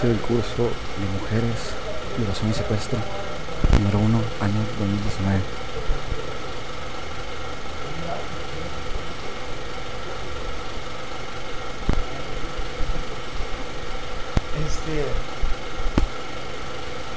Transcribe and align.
inicio 0.00 0.08
del 0.08 0.20
curso 0.20 0.62
de 0.62 1.20
mujeres, 1.20 1.74
violación 2.16 2.50
y 2.50 2.54
secuestro, 2.54 2.98
número 3.78 3.98
1, 3.98 4.18
año 4.40 4.60
2019. 4.78 5.40
Este, 14.64 15.04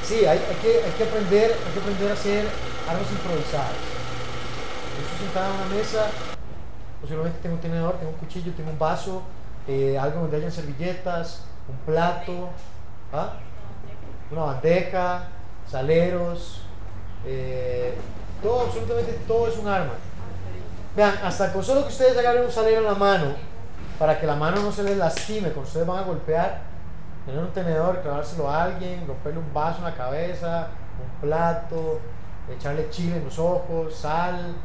sí, 0.04 0.25
hay, 0.25 0.39
hay 0.39 0.55
que, 0.61 0.84
hay, 0.84 0.91
que 0.97 1.04
aprender, 1.04 1.55
hay 1.65 1.73
que 1.73 1.79
aprender 1.79 2.11
a 2.11 2.13
hacer 2.13 2.47
armas 2.89 3.11
improvisadas. 3.11 3.79
Yo 4.97 5.04
estoy 5.04 5.27
sentado 5.27 5.54
en 5.54 5.61
una 5.61 5.75
mesa, 5.75 6.07
posiblemente 7.02 7.39
tengo 7.41 7.55
un 7.55 7.61
tenedor, 7.61 7.93
tengo 7.97 8.11
un 8.11 8.18
cuchillo, 8.18 8.52
tengo 8.54 8.71
un 8.71 8.79
vaso, 8.79 9.22
eh, 9.68 9.98
algo 9.98 10.22
donde 10.22 10.38
hayan 10.38 10.52
servilletas, 10.52 11.44
un 11.70 11.77
plato, 11.86 12.50
¿ah? 13.13 13.34
una 14.31 14.41
bandeja, 14.41 15.27
saleros, 15.70 16.62
eh, 17.26 17.95
todo, 18.41 18.62
absolutamente 18.62 19.13
todo 19.27 19.48
es 19.48 19.58
un 19.58 19.67
arma. 19.67 19.94
Vean, 20.95 21.13
hasta 21.23 21.53
con 21.53 21.63
solo 21.63 21.84
que 21.84 21.89
ustedes 21.89 22.17
agarren 22.17 22.45
un 22.45 22.52
salero 22.52 22.81
en 22.81 22.86
la 22.86 22.95
mano, 22.95 23.36
para 23.98 24.20
que 24.20 24.27
la 24.27 24.36
mano 24.36 24.62
no 24.62 24.72
se 24.72 24.84
les 24.84 24.98
lastime, 24.98 25.49
cuando 25.49 25.67
ustedes 25.67 25.88
van 25.88 25.99
a 25.99 26.03
golpear, 26.03 26.62
tener 27.26 27.41
un 27.41 27.52
tenedor, 27.52 28.02
clavárselo 28.02 28.49
a 28.49 28.63
alguien, 28.63 29.08
romperle 29.08 29.39
un 29.39 29.53
vaso 29.53 29.80
en 29.80 29.86
la 29.86 29.95
cabeza, 29.95 30.67
un 31.02 31.22
plato, 31.22 32.00
echarle 32.52 32.89
chile 32.89 33.17
en 33.17 33.25
los 33.25 33.39
ojos, 33.39 33.95
sal, 33.95 34.55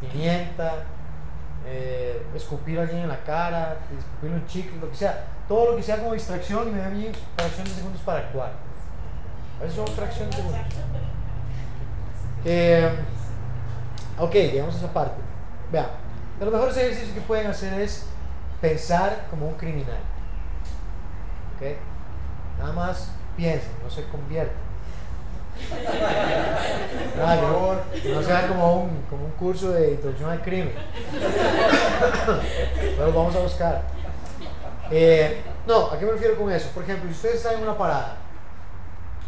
pimienta, 0.00 0.84
eh, 1.66 2.24
escupir 2.34 2.78
a 2.78 2.82
alguien 2.82 3.02
en 3.02 3.08
la 3.08 3.22
cara, 3.24 3.78
escupirle 3.98 4.36
un 4.36 4.46
chicle, 4.46 4.78
lo 4.80 4.90
que 4.90 4.96
sea. 4.96 5.26
Todo 5.48 5.72
lo 5.72 5.76
que 5.76 5.82
sea 5.82 5.98
como 5.98 6.14
distracción 6.14 6.68
y 6.68 6.72
me 6.72 6.78
da 6.78 6.88
bien 6.88 7.12
fracciones 7.36 7.72
de 7.72 7.78
segundos 7.78 8.02
para 8.02 8.20
actuar. 8.20 8.52
A 9.58 9.62
veces 9.62 9.76
son 9.76 9.86
fracciones 9.88 10.30
de 10.30 10.42
segundos. 10.42 10.60
Eh, 12.44 12.90
ok, 14.18 14.32
digamos 14.32 14.76
esa 14.76 14.92
parte. 14.92 15.20
Vean, 15.72 15.88
de 16.38 16.44
los 16.44 16.54
mejores 16.54 16.76
ejercicios 16.76 17.14
que 17.14 17.20
pueden 17.22 17.48
hacer 17.48 17.80
es 17.80 18.06
pensar 18.60 19.26
como 19.30 19.48
un 19.48 19.54
criminal. 19.54 19.98
¿Ok? 21.56 21.76
Nada 22.58 22.72
más 22.72 23.10
piensen, 23.36 23.72
no 23.82 23.90
se 23.90 24.04
convierten. 25.68 27.16
Nada, 27.16 27.40
no 28.14 28.22
sea 28.22 28.48
como 28.48 28.82
un, 28.82 29.02
como 29.08 29.24
un 29.24 29.30
curso 29.32 29.72
de 29.72 29.92
introducción 29.92 30.30
al 30.30 30.42
crimen. 30.42 30.74
Pero 32.96 33.12
vamos 33.12 33.34
a 33.36 33.40
buscar. 33.40 33.82
Eh, 34.90 35.42
no, 35.66 35.90
¿a 35.90 35.98
qué 35.98 36.04
me 36.04 36.12
refiero 36.12 36.36
con 36.36 36.52
eso? 36.52 36.68
Por 36.70 36.84
ejemplo, 36.84 37.08
si 37.08 37.16
ustedes 37.16 37.36
están 37.36 37.54
en 37.54 37.62
una 37.62 37.76
parada, 37.76 38.16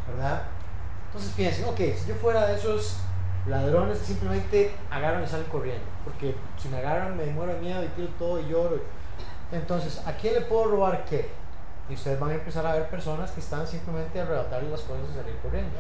¿verdad? 0.08 0.42
Entonces 1.06 1.32
piensen, 1.34 1.64
ok, 1.64 1.76
si 1.76 2.08
yo 2.08 2.14
fuera 2.14 2.46
de 2.46 2.56
esos 2.56 2.98
ladrones 3.46 3.98
que 3.98 4.04
simplemente 4.04 4.72
agarran 4.90 5.24
y 5.24 5.26
salen 5.26 5.46
corriendo, 5.46 5.84
porque 6.04 6.34
si 6.58 6.68
me 6.68 6.78
agarran 6.78 7.16
me 7.16 7.26
muero 7.26 7.54
de 7.54 7.60
miedo 7.60 7.82
y 7.82 7.88
tiro 7.88 8.08
todo 8.18 8.40
y 8.40 8.48
lloro. 8.48 8.80
Entonces, 9.50 10.02
¿a 10.06 10.12
quién 10.12 10.34
le 10.34 10.42
puedo 10.42 10.66
robar 10.66 11.04
qué? 11.06 11.30
Y 11.88 11.94
ustedes 11.94 12.20
van 12.20 12.30
a 12.30 12.34
empezar 12.34 12.66
a 12.66 12.74
ver 12.74 12.88
personas 12.88 13.30
que 13.30 13.40
están 13.40 13.66
simplemente 13.66 14.20
a 14.20 14.24
arrebatarle 14.24 14.70
las 14.70 14.82
cosas 14.82 15.04
y 15.10 15.16
salir 15.16 15.36
corriendo. 15.42 15.70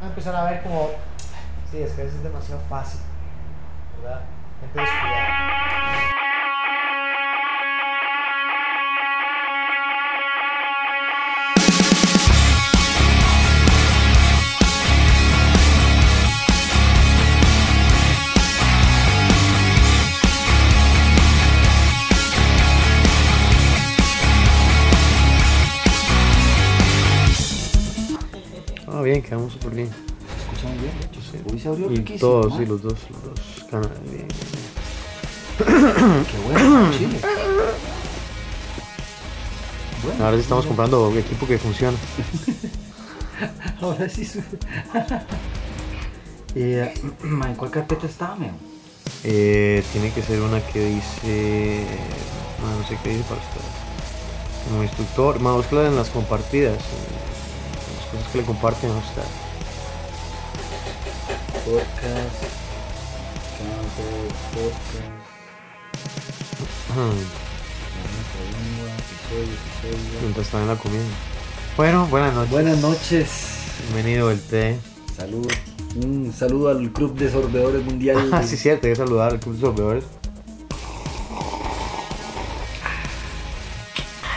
A 0.00 0.06
empezar 0.06 0.34
a 0.34 0.50
ver 0.50 0.62
como, 0.62 0.90
sí, 1.70 1.82
es 1.82 1.92
que 1.92 2.02
es 2.02 2.22
demasiado 2.22 2.60
fácil, 2.68 3.00
¿verdad? 4.02 4.20
Entonces, 4.62 4.94
cuidado. 5.00 6.29
Bien, 29.74 29.88
bien. 29.88 29.90
¿Escuchan 30.38 30.78
bien? 30.80 30.92
Yo 31.12 31.20
sé. 31.20 31.42
Hoy 31.50 31.58
se 31.58 31.68
abrió 31.68 31.92
Y 31.92 31.98
todos, 32.18 32.56
sí, 32.56 32.64
los 32.66 32.82
dos, 32.82 32.94
los 33.10 33.24
dos 33.24 33.40
canales. 33.70 33.98
Bien, 34.10 34.28
Qué 35.60 36.38
bueno, 36.46 36.90
chile. 36.96 37.20
Bueno, 40.02 40.24
Ahora 40.24 40.36
sí 40.36 40.42
estamos 40.42 40.66
comprando 40.66 41.12
equipo 41.16 41.46
que 41.46 41.58
funciona. 41.58 41.96
Ahora 43.80 44.08
sí 44.08 44.24
su... 44.24 44.38
eh, 46.54 46.94
¿En 47.24 47.54
cuál 47.54 47.70
carpeta 47.70 48.06
estaba, 48.06 48.36
meo? 48.36 48.52
Eh, 49.24 49.84
tiene 49.92 50.12
que 50.12 50.22
ser 50.22 50.40
una 50.40 50.64
que 50.66 50.86
dice. 50.86 51.84
No, 52.62 52.78
no 52.78 52.86
sé 52.86 52.96
qué 53.02 53.10
dice 53.10 53.24
para 53.24 53.40
ustedes. 53.40 53.66
Como 54.68 54.82
instructor, 54.82 55.40
más 55.40 55.56
búscala 55.56 55.88
en 55.88 55.96
las 55.96 56.08
compartidas. 56.08 56.74
en 56.74 57.96
Las 57.96 58.06
cosas 58.12 58.28
que 58.32 58.38
le 58.38 58.44
comparten 58.44 58.90
a. 58.90 59.49
Podcast. 61.70 62.42
Counter, 63.56 64.26
podcast. 64.50 65.20
Mientras 70.20 70.54
en 70.54 70.66
la 70.66 70.74
comida. 70.74 71.00
Bueno, 71.76 72.08
buenas 72.08 72.34
noches. 72.34 72.50
Buenas 72.50 72.78
noches. 72.78 73.28
Bienvenido 73.84 74.32
el 74.32 74.40
té. 74.40 74.80
Salud. 75.16 75.48
Un 75.94 76.34
saludo 76.36 76.70
al 76.70 76.90
Club 76.90 77.14
de 77.16 77.30
Sorbedores 77.30 77.84
Mundial. 77.84 78.28
Ah, 78.32 78.42
sí, 78.42 78.56
cierto, 78.56 78.88
hay 78.88 78.94
que 78.94 78.96
saludar 78.96 79.30
al 79.30 79.38
Club 79.38 79.54
de 79.54 79.60
Sorbedores. 79.60 80.04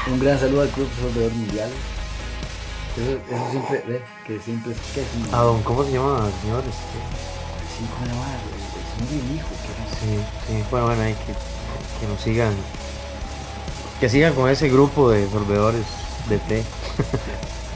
Un 0.06 0.20
gran 0.20 0.40
saludo 0.40 0.62
al 0.62 0.70
Club 0.70 0.88
de 0.88 1.02
Sorbedores 1.02 1.36
Mundial. 1.36 1.70
Eso, 2.96 3.12
eso 3.36 3.52
siempre, 3.52 3.84
ve, 3.88 4.02
que 4.28 4.40
siempre 4.40 4.74
es 4.74 4.80
que 4.94 5.02
es 5.02 5.08
un... 5.16 5.34
Ah, 5.34 5.42
don, 5.42 5.64
¿cómo 5.64 5.84
se 5.84 5.92
llama, 5.92 6.30
señor? 6.42 6.60
Este, 6.60 7.00
Sí, 7.78 7.86
¿cómo 7.92 8.06
se 8.06 8.12
llama? 8.12 8.26
El 8.36 9.08
señor 9.08 9.26
y 9.26 9.32
el 9.32 9.36
hijo, 9.38 9.48
que 9.50 10.06
Sí, 10.06 10.24
sí, 10.48 10.64
bueno, 10.70 10.86
bueno, 10.88 11.02
hay 11.02 11.14
que, 11.14 11.34
que 12.00 12.08
nos 12.08 12.22
sigan, 12.22 12.54
que 14.00 14.10
sigan 14.10 14.34
con 14.36 14.50
ese 14.50 14.70
grupo 14.70 15.10
de 15.10 15.28
sorbedores 15.30 15.86
de 16.30 16.38
té. 16.38 16.64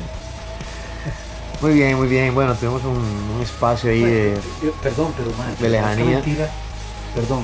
muy 1.61 1.73
bien, 1.73 1.97
muy 1.97 2.07
bien, 2.07 2.35
bueno, 2.35 2.53
tenemos 2.53 2.84
un, 2.84 2.97
un 3.35 3.41
espacio 3.41 3.89
ahí 3.89 4.03
de... 4.03 4.39
Perdón, 4.84 5.13
pero 5.17 5.31
man, 5.31 5.55
de 5.59 5.69
lejanía. 5.69 6.05
mentira, 6.05 6.49
perdón, 7.16 7.44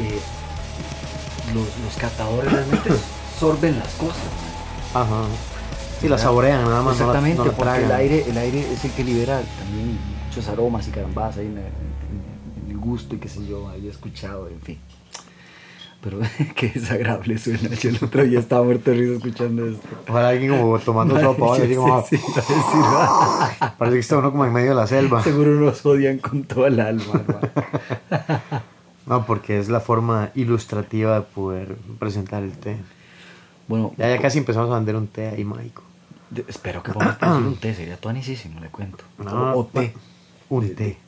eh, 0.00 0.20
los, 1.54 1.64
los 1.64 1.96
catadores 1.98 2.52
realmente 2.52 2.90
sorben 3.40 3.78
las 3.78 3.94
cosas. 3.94 4.16
Ajá. 4.92 5.22
Sí, 6.06 6.10
la 6.10 6.18
saborean 6.18 6.62
nada 6.64 6.82
más. 6.82 6.98
no 6.98 7.06
la- 7.06 7.12
Exactamente, 7.12 7.38
no 7.38 7.44
la 7.46 7.52
porque 7.52 7.84
el 7.84 7.92
aire, 7.92 8.24
el 8.28 8.38
aire 8.38 8.72
es 8.72 8.84
el 8.84 8.90
que 8.92 9.04
libera 9.04 9.40
también 9.58 9.98
muchos 10.28 10.48
aromas 10.48 10.86
y 10.88 10.90
carambas 10.90 11.36
ahí 11.36 11.46
en, 11.46 11.52
el- 11.58 11.64
en- 11.64 12.64
en 12.66 12.70
el 12.70 12.78
gusto 12.78 13.14
y 13.14 13.18
qué 13.18 13.28
sé 13.28 13.46
yo, 13.46 13.68
había 13.68 13.90
escuchado, 13.90 14.48
en 14.48 14.60
fin. 14.60 14.78
Pero 16.02 16.18
qué 16.54 16.68
desagradable 16.68 17.36
suena. 17.38 17.68
Yo 17.74 17.88
el 17.90 17.98
otro 18.00 18.22
día 18.22 18.38
estaba 18.38 18.62
muerto 18.62 18.90
de 18.92 18.96
risa 18.98 19.12
escuchando 19.14 19.66
esto. 19.66 19.88
Ojalá 20.08 20.28
alguien 20.28 20.56
como 20.56 20.78
tomando 20.78 21.18
sopa 21.20 21.44
o 21.46 21.54
algo 21.54 21.64
así 21.64 21.74
como... 21.76 22.06
Sí, 22.06 22.16
sí. 22.16 22.22
Parece 23.78 23.94
que 23.96 24.00
está 24.00 24.18
uno 24.18 24.30
como 24.30 24.44
en 24.44 24.52
medio 24.52 24.68
de 24.70 24.74
la 24.76 24.86
selva. 24.86 25.22
Seguro 25.24 25.52
nos 25.52 25.84
odian 25.84 26.18
con 26.18 26.44
todo 26.44 26.66
el 26.66 26.78
alma. 26.78 27.24
No, 29.06 29.24
porque 29.26 29.58
es 29.58 29.68
la 29.68 29.80
forma 29.80 30.30
ilustrativa 30.34 31.14
de 31.16 31.22
poder 31.22 31.76
presentar 31.98 32.42
el 32.42 32.52
té. 32.52 32.76
Bueno, 33.68 33.92
Ya, 33.96 34.08
ya 34.08 34.20
casi 34.20 34.38
empezamos 34.38 34.70
a 34.70 34.74
vender 34.74 34.94
un 34.96 35.08
té 35.08 35.28
ahí, 35.28 35.44
mágico. 35.44 35.82
De- 36.30 36.44
espero 36.48 36.82
que 36.82 36.92
podamos 36.92 37.16
conseguir 37.18 37.46
un 37.48 37.56
té, 37.56 37.74
sería 37.74 37.96
tuanicísimo, 37.96 38.60
le 38.60 38.68
cuento. 38.68 39.04
No, 39.18 39.52
o, 39.54 39.60
o 39.60 39.64
té. 39.66 39.94
Un 40.48 40.74
té. 40.74 40.98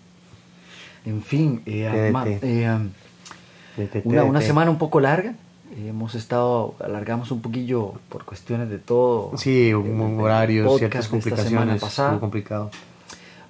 En 1.04 1.22
fin, 1.22 1.62
eh, 1.66 2.10
ma- 2.12 2.26
eh, 2.28 2.38
té, 2.40 4.02
una, 4.04 4.24
una 4.24 4.40
semana 4.40 4.70
un 4.70 4.78
poco 4.78 5.00
larga. 5.00 5.34
Hemos 5.76 6.14
estado, 6.14 6.74
alargamos 6.80 7.30
un 7.30 7.40
poquillo 7.42 7.92
por 8.08 8.24
cuestiones 8.24 8.68
de 8.70 8.78
todo. 8.78 9.32
Sí, 9.36 9.72
un 9.72 10.18
horario, 10.20 10.76
ciertas 10.78 11.08
complicaciones. 11.08 11.80
pasada. 11.80 12.10
Muy 12.12 12.20
complicado. 12.20 12.70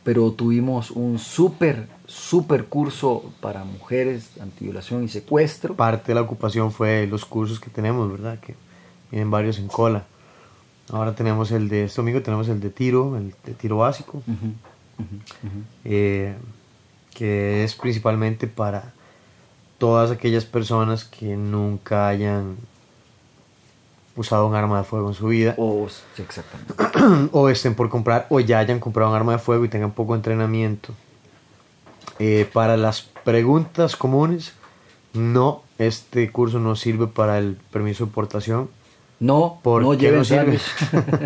pero 0.04 0.30
tuvimos 0.32 0.90
un 0.90 1.18
súper, 1.18 1.86
súper 2.06 2.64
curso 2.66 3.30
para 3.40 3.64
mujeres, 3.64 4.30
antiviolación 4.40 5.04
y 5.04 5.08
secuestro. 5.08 5.74
Parte 5.74 6.08
de 6.08 6.14
la 6.16 6.22
ocupación 6.22 6.72
fue 6.72 7.06
los 7.06 7.24
cursos 7.24 7.60
que 7.60 7.70
tenemos, 7.70 8.10
¿verdad? 8.10 8.38
Que 8.40 8.54
vienen 9.10 9.30
varios 9.30 9.58
en 9.58 9.68
cola. 9.68 10.04
Ahora 10.90 11.14
tenemos 11.14 11.50
el 11.50 11.68
de 11.68 11.84
este 11.84 12.00
domingo, 12.00 12.22
tenemos 12.22 12.48
el 12.48 12.60
de 12.60 12.70
tiro, 12.70 13.16
el 13.16 13.34
de 13.44 13.54
tiro 13.54 13.78
básico, 13.78 14.22
eh, 15.84 16.34
que 17.14 17.64
es 17.64 17.74
principalmente 17.74 18.46
para 18.46 18.92
todas 19.78 20.10
aquellas 20.10 20.44
personas 20.44 21.04
que 21.04 21.36
nunca 21.36 22.08
hayan 22.08 22.56
usado 24.16 24.46
un 24.46 24.54
arma 24.54 24.78
de 24.78 24.84
fuego 24.84 25.08
en 25.08 25.14
su 25.14 25.28
vida. 25.28 25.54
O, 25.56 25.88
sí, 25.88 26.22
exactamente. 26.22 26.74
o 27.32 27.48
estén 27.48 27.74
por 27.74 27.88
comprar 27.88 28.26
o 28.30 28.40
ya 28.40 28.58
hayan 28.58 28.80
comprado 28.80 29.10
un 29.10 29.16
arma 29.16 29.32
de 29.32 29.38
fuego 29.38 29.64
y 29.64 29.68
tengan 29.68 29.92
poco 29.92 30.14
entrenamiento. 30.14 30.92
Eh, 32.18 32.48
para 32.52 32.76
las 32.76 33.02
preguntas 33.02 33.94
comunes, 33.94 34.54
no, 35.12 35.62
este 35.78 36.30
curso 36.32 36.58
no 36.58 36.74
sirve 36.74 37.06
para 37.06 37.38
el 37.38 37.56
permiso 37.70 38.06
de 38.06 38.12
portación. 38.12 38.68
No, 39.20 39.60
¿Por 39.62 39.82
no 39.82 39.90
qué 39.92 39.98
lleven 39.98 40.18
no 40.20 40.24
sirve? 40.24 40.58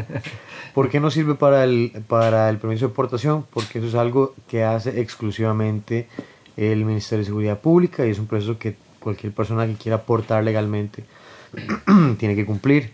¿Por 0.74 0.88
qué 0.88 1.00
no 1.00 1.10
sirve 1.10 1.34
para 1.34 1.64
el, 1.64 1.92
para 2.08 2.48
el 2.48 2.56
permiso 2.56 2.88
de 2.88 2.94
portación? 2.94 3.44
Porque 3.52 3.78
eso 3.78 3.88
es 3.88 3.94
algo 3.94 4.34
que 4.48 4.64
hace 4.64 5.00
exclusivamente 5.00 6.08
el 6.56 6.84
Ministerio 6.84 7.20
de 7.20 7.26
Seguridad 7.26 7.60
Pública 7.60 8.06
y 8.06 8.10
es 8.10 8.18
un 8.18 8.26
proceso 8.26 8.58
que 8.58 8.76
cualquier 8.98 9.32
persona 9.32 9.66
que 9.66 9.74
quiera 9.74 10.02
portar 10.02 10.42
legalmente 10.44 11.04
tiene 12.18 12.34
que 12.34 12.46
cumplir. 12.46 12.92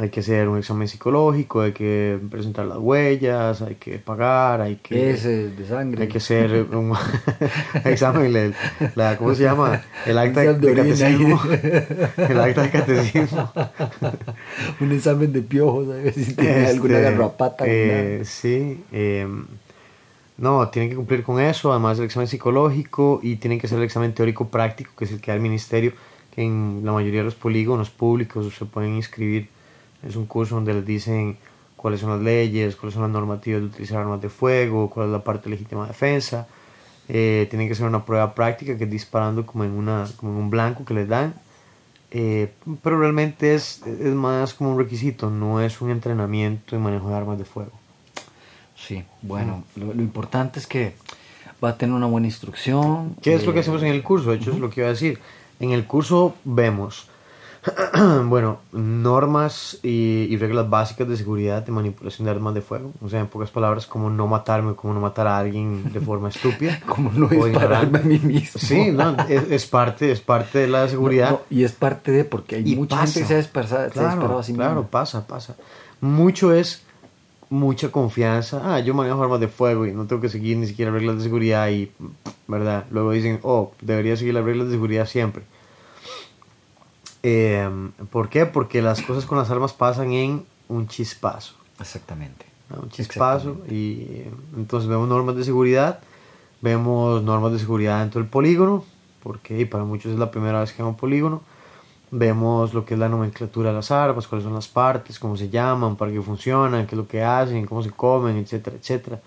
Hay 0.00 0.10
que 0.10 0.20
hacer 0.20 0.48
un 0.48 0.58
examen 0.58 0.86
psicológico, 0.86 1.60
hay 1.62 1.72
que 1.72 2.20
presentar 2.30 2.66
las 2.66 2.78
huellas, 2.78 3.62
hay 3.62 3.74
que 3.74 3.98
pagar, 3.98 4.60
hay 4.60 4.76
que... 4.76 5.10
Ese 5.10 5.48
de 5.50 5.66
sangre. 5.66 6.02
Hay 6.02 6.08
que 6.08 6.18
hacer 6.18 6.66
un 6.72 6.94
examen, 7.84 8.36
el- 8.36 8.54
la, 8.94 9.16
¿cómo 9.16 9.34
se 9.34 9.42
llama? 9.42 9.82
El 10.06 10.18
acta 10.18 10.52
de, 10.52 10.74
catecismo. 10.74 11.40
El 12.28 12.38
acta 12.40 12.62
de 12.62 12.70
catecismo. 12.70 13.52
Un 14.80 14.92
examen 14.92 15.32
de 15.32 15.42
piojos, 15.42 15.88
a 15.88 15.94
ver 15.94 16.14
si 16.14 16.32
tiene 16.34 16.66
alguna 16.68 16.98
Este, 16.98 17.10
garrapata. 17.10 17.64
eh, 17.66 18.22
sí. 18.24 18.84
eh, 18.92 19.26
no, 20.36 20.68
tienen 20.68 20.90
que 20.90 20.96
cumplir 20.96 21.24
con 21.24 21.40
eso, 21.40 21.72
además 21.72 21.96
del 21.96 22.06
examen 22.06 22.28
psicológico 22.28 23.18
y 23.20 23.36
tienen 23.36 23.58
que 23.58 23.66
hacer 23.66 23.78
el 23.78 23.84
examen 23.84 24.14
teórico 24.14 24.46
práctico, 24.48 24.92
que 24.96 25.06
es 25.06 25.10
el 25.10 25.20
que 25.20 25.32
da 25.32 25.34
el 25.34 25.40
ministerio, 25.42 25.92
que 26.34 26.42
en 26.42 26.82
la 26.84 26.92
mayoría 26.92 27.20
de 27.20 27.24
los 27.24 27.34
polígonos 27.34 27.90
públicos 27.90 28.54
se 28.56 28.64
pueden 28.64 28.94
inscribir. 28.94 29.48
Es 30.02 30.16
un 30.16 30.26
curso 30.26 30.54
donde 30.54 30.74
les 30.74 30.86
dicen 30.86 31.36
cuáles 31.76 32.00
son 32.00 32.10
las 32.10 32.20
leyes, 32.20 32.76
cuáles 32.76 32.94
son 32.94 33.02
las 33.02 33.10
normativas 33.10 33.60
de 33.60 33.66
utilizar 33.66 33.98
armas 33.98 34.20
de 34.20 34.28
fuego, 34.28 34.90
cuál 34.90 35.06
es 35.06 35.12
la 35.12 35.24
parte 35.24 35.44
de 35.44 35.56
legítima 35.56 35.86
defensa. 35.86 36.46
Eh, 37.08 37.46
tienen 37.48 37.68
que 37.68 37.72
hacer 37.72 37.86
una 37.86 38.04
prueba 38.04 38.34
práctica 38.34 38.76
que 38.76 38.84
es 38.84 38.90
disparando 38.90 39.46
como 39.46 39.64
en, 39.64 39.72
una, 39.72 40.06
como 40.16 40.32
en 40.32 40.38
un 40.38 40.50
blanco 40.50 40.84
que 40.84 40.94
les 40.94 41.08
dan. 41.08 41.34
Eh, 42.10 42.52
pero 42.82 42.98
realmente 42.98 43.54
es, 43.54 43.82
es 43.86 44.14
más 44.14 44.54
como 44.54 44.72
un 44.72 44.78
requisito, 44.78 45.30
no 45.30 45.60
es 45.60 45.80
un 45.80 45.90
entrenamiento 45.90 46.74
en 46.74 46.82
manejo 46.82 47.08
de 47.08 47.14
armas 47.14 47.38
de 47.38 47.44
fuego. 47.44 47.72
Sí, 48.76 49.04
bueno, 49.22 49.64
lo, 49.76 49.92
lo 49.92 50.02
importante 50.02 50.58
es 50.58 50.66
que 50.66 50.94
va 51.62 51.70
a 51.70 51.76
tener 51.76 51.94
una 51.94 52.06
buena 52.06 52.26
instrucción. 52.26 53.16
¿Qué 53.22 53.34
es 53.34 53.44
lo 53.44 53.52
que 53.52 53.58
eh, 53.58 53.62
hacemos 53.62 53.82
en 53.82 53.88
el 53.88 54.02
curso? 54.02 54.30
De 54.30 54.36
hecho, 54.36 54.52
es 54.52 54.58
lo 54.58 54.70
que 54.70 54.80
iba 54.80 54.88
a 54.88 54.92
decir. 54.92 55.18
En 55.60 55.72
el 55.72 55.86
curso 55.86 56.34
vemos, 56.44 57.08
bueno, 58.26 58.58
normas 58.72 59.78
y, 59.82 60.26
y 60.30 60.36
reglas 60.36 60.68
básicas 60.70 61.08
de 61.08 61.16
seguridad 61.16 61.62
de 61.64 61.72
manipulación 61.72 62.24
de 62.26 62.30
armas 62.30 62.54
de 62.54 62.60
fuego. 62.62 62.92
O 63.02 63.08
sea, 63.08 63.20
en 63.20 63.26
pocas 63.26 63.50
palabras, 63.50 63.86
como 63.86 64.10
no 64.10 64.26
matarme, 64.26 64.74
como 64.74 64.94
no 64.94 65.00
matar 65.00 65.26
a 65.26 65.38
alguien 65.38 65.92
de 65.92 66.00
forma 66.00 66.28
estúpida. 66.28 66.80
Como 66.86 67.10
no 67.12 67.28
dispararme 67.28 67.98
a 67.98 68.02
mí 68.02 68.18
mismo. 68.18 68.60
Sí, 68.60 68.90
no, 68.92 69.16
es, 69.28 69.50
es 69.50 69.66
parte, 69.66 70.10
es 70.12 70.20
parte 70.20 70.60
de 70.60 70.68
la 70.68 70.88
seguridad. 70.88 71.30
No, 71.30 71.36
no, 71.36 71.42
y 71.50 71.64
es 71.64 71.72
parte 71.72 72.10
de, 72.12 72.24
porque 72.24 72.56
hay 72.56 72.72
Y 72.72 72.76
mucha 72.76 72.96
pasa. 72.96 73.06
gente 73.06 73.20
que 73.20 73.26
se 73.26 73.34
ha 73.34 73.38
disparado, 73.38 73.76
se 73.76 73.84
ha 73.86 73.90
Claro, 73.90 74.42
sí 74.42 74.52
claro, 74.54 74.74
misma. 74.76 74.90
pasa, 74.90 75.26
pasa. 75.26 75.56
Mucho 76.00 76.52
es 76.52 76.82
mucha 77.50 77.90
confianza. 77.90 78.60
Ah, 78.64 78.80
yo 78.80 78.94
manejo 78.94 79.22
armas 79.22 79.40
de 79.40 79.48
fuego 79.48 79.86
y 79.86 79.92
no 79.92 80.06
tengo 80.06 80.20
que 80.22 80.28
seguir 80.28 80.56
ni 80.58 80.66
siquiera 80.66 80.90
reglas 80.90 81.16
de 81.16 81.22
seguridad 81.24 81.68
y, 81.70 81.90
¿verdad? 82.46 82.84
Luego 82.90 83.12
dicen, 83.12 83.40
oh, 83.42 83.72
debería 83.80 84.16
seguir 84.16 84.34
las 84.34 84.44
reglas 84.44 84.66
de 84.68 84.74
seguridad 84.74 85.06
siempre. 85.06 85.42
Eh, 87.22 87.68
¿Por 88.10 88.28
qué? 88.28 88.46
Porque 88.46 88.82
las 88.82 89.02
cosas 89.02 89.26
con 89.26 89.38
las 89.38 89.50
armas 89.50 89.72
pasan 89.72 90.12
en 90.12 90.44
un 90.68 90.86
chispazo. 90.86 91.54
Exactamente. 91.80 92.46
¿no? 92.70 92.82
Un 92.82 92.90
chispazo 92.90 93.58
y 93.68 94.02
eh, 94.02 94.30
entonces 94.56 94.88
vemos 94.88 95.08
normas 95.08 95.36
de 95.36 95.44
seguridad, 95.44 96.00
vemos 96.60 97.22
normas 97.22 97.52
de 97.52 97.58
seguridad 97.58 98.00
dentro 98.00 98.20
del 98.20 98.30
polígono, 98.30 98.84
porque 99.22 99.64
para 99.66 99.84
muchos 99.84 100.12
es 100.12 100.18
la 100.18 100.30
primera 100.30 100.60
vez 100.60 100.72
que 100.72 100.82
van 100.82 100.88
a 100.88 100.90
un 100.90 100.96
polígono. 100.96 101.42
Vemos 102.10 102.72
lo 102.72 102.86
que 102.86 102.94
es 102.94 103.00
la 103.00 103.10
nomenclatura 103.10 103.68
de 103.68 103.76
las 103.76 103.90
armas, 103.90 104.26
cuáles 104.26 104.44
son 104.44 104.54
las 104.54 104.68
partes, 104.68 105.18
cómo 105.18 105.36
se 105.36 105.50
llaman, 105.50 105.96
para 105.96 106.10
qué 106.10 106.22
funcionan, 106.22 106.86
qué 106.86 106.94
es 106.94 106.98
lo 106.98 107.06
que 107.06 107.22
hacen, 107.22 107.66
cómo 107.66 107.82
se 107.82 107.90
comen, 107.90 108.36
etcétera, 108.38 108.76
etcétera. 108.76 109.20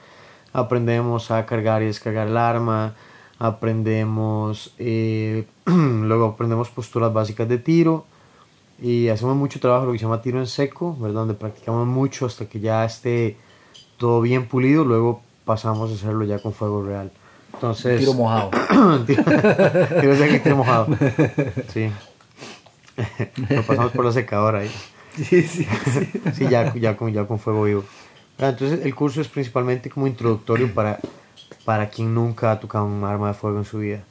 Aprendemos 0.51 1.29
a 1.29 1.45
cargar 1.45 1.83
y 1.83 1.85
descargar 1.85 2.27
el 2.27 2.37
arma, 2.37 2.95
aprendemos, 3.41 4.71
eh, 4.77 5.45
luego 5.65 6.25
aprendemos 6.27 6.69
posturas 6.69 7.11
básicas 7.11 7.49
de 7.49 7.57
tiro 7.57 8.05
y 8.79 9.07
hacemos 9.07 9.35
mucho 9.35 9.59
trabajo, 9.59 9.87
lo 9.87 9.93
que 9.93 9.97
se 9.97 10.05
llama 10.05 10.21
tiro 10.21 10.37
en 10.37 10.45
seco, 10.45 10.95
¿verdad? 10.99 11.21
Donde 11.21 11.33
practicamos 11.33 11.87
mucho 11.87 12.27
hasta 12.27 12.45
que 12.45 12.59
ya 12.59 12.85
esté 12.85 13.37
todo 13.97 14.21
bien 14.21 14.47
pulido, 14.47 14.85
luego 14.85 15.23
pasamos 15.43 15.89
a 15.89 15.95
hacerlo 15.95 16.23
ya 16.23 16.37
con 16.37 16.53
fuego 16.53 16.83
real. 16.83 17.11
Entonces, 17.51 17.99
Tiro 17.99 18.13
mojado. 18.15 18.51
tiro, 19.07 19.23
tiro 19.23 20.15
seco 20.15 20.43
tiro 20.43 20.57
mojado. 20.57 20.87
Sí. 21.73 21.91
Lo 23.49 23.63
pasamos 23.63 23.91
por 23.91 24.05
la 24.05 24.11
secadora 24.11 24.59
ahí. 24.59 24.71
Sí, 25.15 25.41
sí, 25.41 25.67
sí. 25.91 26.21
Sí, 26.35 26.47
ya, 26.47 26.75
ya, 26.75 26.95
con, 26.95 27.11
ya 27.11 27.25
con 27.25 27.39
fuego 27.39 27.63
vivo. 27.63 27.83
Entonces 28.37 28.85
el 28.85 28.93
curso 28.93 29.19
es 29.19 29.27
principalmente 29.29 29.89
como 29.89 30.05
introductorio 30.05 30.71
para, 30.71 30.99
para 31.65 31.89
quien 31.89 32.13
nunca 32.13 32.51
ha 32.51 32.59
tocado 32.59 32.85
un 32.85 33.03
arma 33.03 33.29
de 33.29 33.33
fuego 33.33 33.57
en 33.57 33.65
su 33.65 33.79
vida. 33.79 34.03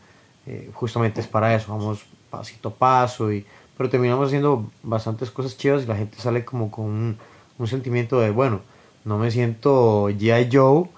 Eh, 0.46 0.70
justamente 0.72 1.20
es 1.20 1.26
para 1.26 1.54
eso, 1.54 1.72
vamos 1.76 2.04
pasito 2.30 2.70
a 2.70 2.74
paso, 2.74 3.32
y, 3.32 3.44
pero 3.76 3.90
terminamos 3.90 4.28
haciendo 4.28 4.70
bastantes 4.82 5.30
cosas 5.30 5.56
chivas 5.56 5.82
y 5.82 5.86
la 5.86 5.96
gente 5.96 6.18
sale 6.18 6.44
como 6.44 6.70
con 6.70 6.86
un, 6.86 7.18
un 7.58 7.66
sentimiento 7.66 8.20
de, 8.20 8.30
bueno, 8.30 8.60
no 9.04 9.18
me 9.18 9.30
siento 9.30 10.08
G.I. 10.10 10.48
Joe, 10.52 10.88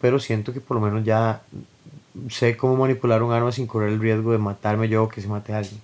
pero 0.00 0.18
siento 0.18 0.52
que 0.52 0.60
por 0.60 0.76
lo 0.76 0.80
menos 0.80 1.04
ya 1.04 1.42
sé 2.28 2.56
cómo 2.56 2.76
manipular 2.76 3.22
un 3.22 3.32
arma 3.32 3.52
sin 3.52 3.66
correr 3.66 3.90
el 3.90 4.00
riesgo 4.00 4.32
de 4.32 4.38
matarme 4.38 4.88
yo 4.88 5.04
o 5.04 5.08
que 5.08 5.20
se 5.20 5.28
mate 5.28 5.52
a 5.52 5.58
alguien. 5.58 5.80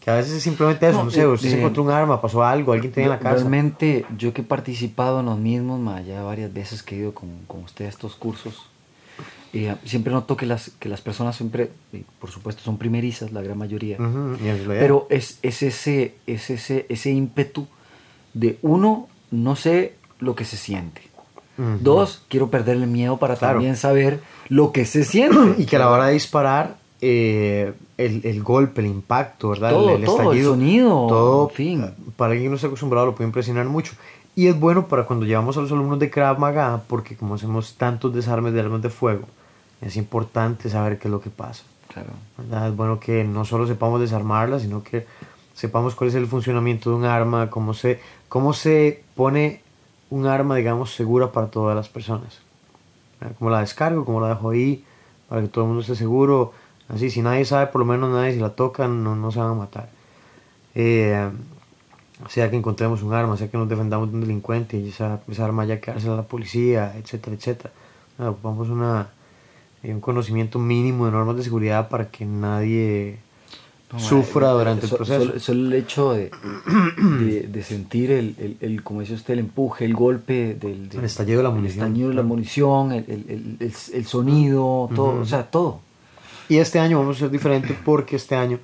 Que 0.00 0.10
a 0.10 0.16
veces 0.16 0.34
es 0.34 0.42
simplemente 0.42 0.86
eso, 0.86 0.98
no, 0.98 1.04
No, 1.04 1.10
sé, 1.10 1.22
eh, 1.22 1.26
usted 1.26 1.48
se 1.48 1.56
eh, 1.56 1.58
encontró 1.58 1.82
un 1.82 1.90
arma, 1.90 2.20
pasó 2.20 2.44
algo, 2.44 2.72
alguien 2.72 2.92
tenía 2.92 3.06
en 3.06 3.10
la 3.12 3.18
casa. 3.18 3.36
Realmente, 3.36 4.04
yo 4.18 4.34
que 4.34 4.42
he 4.42 4.44
participado 4.44 5.20
en 5.20 5.26
los 5.26 5.38
mismos, 5.38 5.80
ma, 5.80 6.02
ya 6.02 6.22
varias 6.22 6.52
veces 6.52 6.82
que 6.82 6.96
he 6.96 6.98
ido 6.98 7.14
con, 7.14 7.30
con 7.46 7.62
usted 7.62 7.86
a 7.86 7.88
estos 7.88 8.14
cursos, 8.14 8.66
eh, 9.54 9.76
siempre 9.84 10.12
noto 10.12 10.36
que 10.36 10.46
las, 10.46 10.70
que 10.80 10.88
las 10.88 11.00
personas 11.00 11.36
siempre, 11.36 11.70
por 12.18 12.30
supuesto, 12.30 12.62
son 12.62 12.76
primerizas, 12.76 13.32
la 13.32 13.40
gran 13.40 13.56
mayoría. 13.56 13.96
Y 13.98 14.02
en 14.02 14.36
realidad- 14.40 14.80
Pero 14.80 15.06
es, 15.10 15.38
es, 15.42 15.62
ese, 15.62 16.14
es 16.26 16.50
ese, 16.50 16.86
ese 16.88 17.10
ímpetu 17.12 17.66
de 18.34 18.58
uno, 18.62 19.08
no 19.30 19.54
sé 19.56 19.94
lo 20.18 20.34
que 20.34 20.44
se 20.44 20.56
siente. 20.56 21.02
Ujú. 21.56 21.78
Dos, 21.80 22.22
quiero 22.28 22.50
perder 22.50 22.76
el 22.78 22.88
miedo 22.88 23.16
para 23.18 23.36
Claro. 23.36 23.54
también 23.54 23.76
saber 23.76 24.20
lo 24.48 24.72
que 24.72 24.84
se 24.86 25.04
siente. 25.04 25.54
Y 25.62 25.66
que 25.66 25.76
a 25.76 25.78
la 25.78 25.90
hora 25.90 26.06
de 26.06 26.14
disparar, 26.14 26.76
eh, 27.00 27.72
el, 27.96 28.22
el 28.24 28.42
golpe, 28.42 28.80
el 28.80 28.88
impacto, 28.88 29.50
¿verdad? 29.50 29.70
Todo, 29.70 29.90
el, 29.90 30.00
el 30.00 30.04
todo, 30.06 30.16
el 30.16 30.22
estallido, 30.26 30.50
sonido, 30.54 30.88
todo, 31.06 31.48
en 31.50 31.54
fin. 31.54 31.84
eh, 31.84 31.90
para 32.16 32.32
alguien 32.32 32.46
que 32.46 32.50
no 32.50 32.56
está 32.56 32.66
acostumbrado, 32.66 33.06
lo 33.06 33.14
puede 33.14 33.28
impresionar 33.28 33.66
mucho. 33.66 33.92
Y 34.34 34.48
es 34.48 34.58
bueno 34.58 34.88
para 34.88 35.04
cuando 35.06 35.26
llevamos 35.26 35.56
a 35.56 35.60
los 35.60 35.70
alumnos 35.70 36.00
de 36.00 36.10
Krav 36.10 36.40
Maga, 36.40 36.82
porque 36.88 37.14
como 37.14 37.36
hacemos 37.36 37.74
tantos 37.74 38.12
desarmes 38.12 38.52
de 38.52 38.58
armas 38.60 38.82
de 38.82 38.90
fuego, 38.90 39.26
es 39.84 39.96
importante 39.96 40.70
saber 40.70 40.98
qué 40.98 41.08
es 41.08 41.12
lo 41.12 41.20
que 41.20 41.30
pasa. 41.30 41.64
Claro. 41.92 42.10
¿verdad? 42.38 42.68
Es 42.68 42.76
bueno 42.76 42.98
que 42.98 43.24
no 43.24 43.44
solo 43.44 43.66
sepamos 43.66 44.00
desarmarla, 44.00 44.58
sino 44.58 44.82
que 44.82 45.06
sepamos 45.54 45.94
cuál 45.94 46.08
es 46.08 46.16
el 46.16 46.26
funcionamiento 46.26 46.90
de 46.90 46.96
un 46.96 47.04
arma, 47.04 47.50
cómo 47.50 47.74
se, 47.74 48.00
cómo 48.28 48.52
se 48.52 49.02
pone 49.14 49.60
un 50.10 50.26
arma, 50.26 50.56
digamos, 50.56 50.94
segura 50.94 51.32
para 51.32 51.48
todas 51.48 51.76
las 51.76 51.88
personas. 51.88 52.40
¿verdad? 53.20 53.36
Cómo 53.38 53.50
la 53.50 53.60
descargo, 53.60 54.04
cómo 54.04 54.20
la 54.20 54.28
dejo 54.28 54.50
ahí, 54.50 54.84
para 55.28 55.42
que 55.42 55.48
todo 55.48 55.64
el 55.64 55.68
mundo 55.68 55.82
esté 55.82 55.94
seguro. 55.94 56.52
Así, 56.88 57.10
si 57.10 57.22
nadie 57.22 57.44
sabe, 57.44 57.68
por 57.68 57.80
lo 57.80 57.84
menos 57.84 58.10
nadie 58.10 58.32
si 58.32 58.40
la 58.40 58.50
toca, 58.50 58.88
no, 58.88 59.14
no 59.14 59.30
se 59.30 59.38
van 59.38 59.50
a 59.50 59.54
matar. 59.54 59.88
Eh, 60.74 61.30
sea 62.28 62.50
que 62.50 62.56
encontremos 62.56 63.02
un 63.02 63.12
arma, 63.12 63.36
sea 63.36 63.50
que 63.50 63.56
nos 63.56 63.68
defendamos 63.68 64.10
de 64.10 64.14
un 64.16 64.20
delincuente 64.22 64.78
y 64.78 64.88
esa, 64.88 65.20
esa 65.28 65.44
arma 65.44 65.64
ya 65.64 65.80
que 65.80 65.90
a 65.90 65.98
la 65.98 66.22
policía, 66.22 66.94
etcétera, 66.96 67.36
etcétera. 67.36 67.72
Ocupamos 68.18 68.68
una, 68.68 69.08
un 69.92 70.00
conocimiento 70.00 70.58
mínimo 70.58 71.06
de 71.06 71.12
normas 71.12 71.36
de 71.36 71.42
seguridad 71.44 71.88
para 71.88 72.08
que 72.10 72.24
nadie 72.24 73.18
No, 73.92 73.98
sufra 74.00 74.50
eh, 74.50 74.54
durante 74.54 74.84
el 74.84 74.90
so- 74.90 74.96
proceso. 74.96 75.24
Solo, 75.26 75.40
solo 75.40 75.60
el 75.66 75.72
hecho 75.74 76.12
de, 76.12 76.30
de, 77.20 77.40
de 77.48 77.62
sentir 77.62 78.10
el, 78.10 78.34
el, 78.38 78.56
el- 78.60 78.82
como 78.82 79.00
dice 79.00 79.14
usted, 79.14 79.34
el 79.34 79.40
empuje, 79.40 79.84
el 79.84 79.94
golpe 79.94 80.54
del, 80.54 80.88
del- 80.88 80.98
El 81.00 81.04
estallido 81.04 81.38
de 81.38 81.42
la 81.44 81.48
el 81.50 81.54
munición, 81.56 81.84
estallido 81.86 82.08
de 82.08 82.14
la 82.14 82.22
munición, 82.22 82.92
el, 82.92 83.04
el, 83.08 83.24
el, 83.28 83.56
el- 83.60 83.72
el 83.92 84.04
sonido, 84.06 84.88
todo, 84.94 85.10
Ujú. 85.12 85.20
o 85.20 85.24
sea, 85.26 85.50
todo. 85.50 85.80
Y 86.48 86.58
este 86.58 86.78
año 86.78 86.98
vamos 86.98 87.16
a 87.16 87.20
ser 87.20 87.30
diferente 87.30 87.76
porque 87.84 88.16
este 88.16 88.36
año 88.36 88.58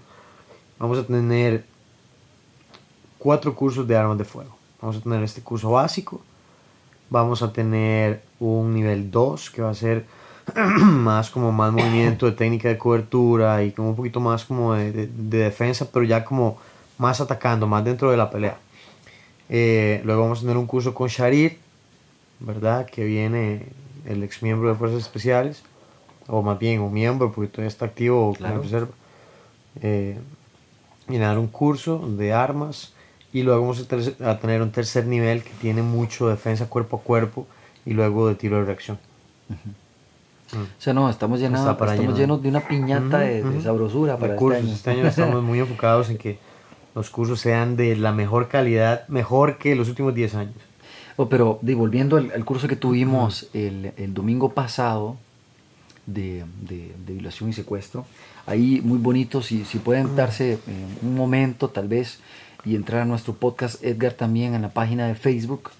vamos 0.78 0.98
a 0.98 1.04
tener 1.06 1.64
cuatro 3.18 3.54
cursos 3.54 3.86
de 3.86 3.96
armas 3.96 4.18
de 4.18 4.24
fuego. 4.24 4.56
Vamos 4.80 4.96
a 4.96 5.00
tener 5.00 5.22
este 5.22 5.42
curso 5.42 5.70
básico, 5.70 6.22
vamos 7.10 7.42
a 7.42 7.52
tener 7.52 8.22
un 8.38 8.72
nivel 8.74 9.10
2 9.10 9.50
que 9.50 9.60
va 9.62 9.70
a 9.70 9.74
ser 9.74 10.06
más 10.84 11.30
como 11.30 11.52
más 11.52 11.72
movimiento 11.72 12.26
de 12.26 12.32
técnica 12.32 12.68
de 12.68 12.78
cobertura 12.78 13.62
y 13.62 13.72
como 13.72 13.90
un 13.90 13.96
poquito 13.96 14.20
más 14.20 14.44
como 14.44 14.74
de, 14.74 14.92
de- 14.92 15.06
de 15.06 15.38
defensa, 15.38 15.88
pero 15.92 16.04
ya 16.04 16.24
como 16.24 16.58
más 16.98 17.20
atacando, 17.20 17.66
más 17.66 17.84
dentro 17.84 18.10
de 18.10 18.16
la 18.16 18.30
pelea. 18.30 18.58
Eh, 19.48 20.00
luego 20.04 20.22
vamos 20.22 20.38
a 20.38 20.42
tener 20.42 20.56
un 20.56 20.66
curso 20.66 20.94
con 20.94 21.08
Sharir, 21.08 21.58
¿verdad? 22.40 22.86
Que 22.86 23.04
viene 23.04 23.66
el 24.06 24.22
ex 24.22 24.42
miembro 24.42 24.68
de 24.68 24.74
Fuerzas 24.74 25.00
Especiales, 25.00 25.62
o 26.28 26.42
más 26.42 26.58
bien 26.58 26.80
un 26.80 26.92
miembro, 26.92 27.32
porque 27.32 27.48
todavía 27.50 27.68
está 27.68 27.86
activo 27.86 28.34
Claro. 28.36 28.62
reserva. 28.62 28.90
Eh, 29.82 30.18
y 31.08 31.18
dar 31.18 31.38
un 31.38 31.48
curso 31.48 31.98
de 32.16 32.32
armas. 32.32 32.92
Y 33.32 33.42
luego 33.42 33.60
vamos 33.62 33.80
a, 33.80 33.86
ter- 33.88 34.16
a 34.24 34.38
tener 34.38 34.60
un 34.62 34.70
tercer 34.72 35.06
nivel 35.06 35.42
que 35.42 35.50
tiene 35.60 35.82
mucho 35.82 36.28
defensa 36.28 36.66
cuerpo 36.68 36.96
a 36.98 37.00
cuerpo 37.00 37.46
y 37.86 37.92
luego 37.94 38.28
de 38.28 38.34
tiro 38.34 38.58
de 38.58 38.64
reacción. 38.64 38.98
O 40.54 40.80
sea, 40.82 40.92
no, 40.92 41.08
estamos, 41.10 41.38
llenados, 41.40 41.66
Está 41.66 41.78
para 41.78 41.94
estamos 41.94 42.18
llenos 42.18 42.42
de 42.42 42.48
una 42.48 42.60
piñata 42.60 43.18
de, 43.20 43.42
de 43.42 43.62
sabrosura 43.62 44.14
De 44.14 44.18
para 44.18 44.36
cursos. 44.36 44.64
este 44.64 44.90
año. 44.90 45.06
Este 45.06 45.22
año 45.22 45.28
estamos 45.28 45.42
muy 45.42 45.58
enfocados 45.60 46.10
en 46.10 46.18
que 46.18 46.38
los 46.94 47.08
cursos 47.10 47.40
sean 47.40 47.76
de 47.76 47.94
la 47.96 48.12
mejor 48.12 48.48
calidad, 48.48 49.06
mejor 49.08 49.58
que 49.58 49.74
los 49.76 49.88
últimos 49.88 50.14
10 50.14 50.34
años. 50.34 50.54
Oh, 51.16 51.28
pero 51.28 51.58
volviendo 51.62 52.16
al, 52.16 52.32
al 52.34 52.44
curso 52.44 52.66
que 52.66 52.76
tuvimos 52.76 53.48
el, 53.52 53.92
el 53.96 54.14
domingo 54.14 54.52
pasado 54.52 55.16
de, 56.06 56.44
de- 56.62 56.94
de 57.06 57.12
violación 57.12 57.50
y 57.50 57.52
secuestro, 57.52 58.06
ahí 58.46 58.80
muy 58.82 58.98
bonito, 58.98 59.42
si, 59.42 59.64
si 59.64 59.78
pueden 59.78 60.16
darse 60.16 60.54
eh, 60.54 60.58
un 61.02 61.14
momento 61.14 61.68
tal 61.68 61.88
vez 61.88 62.18
y 62.64 62.74
entrar 62.74 63.02
a 63.02 63.04
nuestro 63.04 63.34
podcast, 63.34 63.82
Edgar 63.84 64.14
también 64.14 64.54
en 64.54 64.62
la 64.62 64.70
página 64.70 65.06
de 65.06 65.14
Facebook 65.14 65.70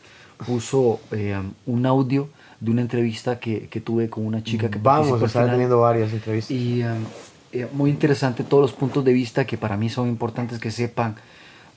puso 0.47 1.01
eh, 1.11 1.39
un 1.67 1.87
audio 1.87 2.29
de 2.61 2.71
una 2.71 2.83
entrevista 2.83 3.39
que, 3.41 3.69
que 3.69 3.81
tuve 3.81 4.09
con 4.11 4.27
una 4.27 4.43
chica 4.45 4.71
que 4.71 4.79
Vamos 4.83 5.19
final. 5.33 5.51
teniendo 5.51 5.81
varias 5.81 6.13
entrevistas. 6.13 6.51
Y 6.57 6.83
um, 6.83 7.05
eh, 7.53 7.67
muy 7.73 7.91
interesante 7.91 8.45
todos 8.45 8.63
los 8.63 8.73
puntos 8.73 9.05
de 9.05 9.13
vista 9.13 9.47
que 9.47 9.57
para 9.57 9.77
mí 9.77 9.89
son 9.89 10.09
importantes 10.09 10.59
que 10.59 10.71
sepan 10.71 11.17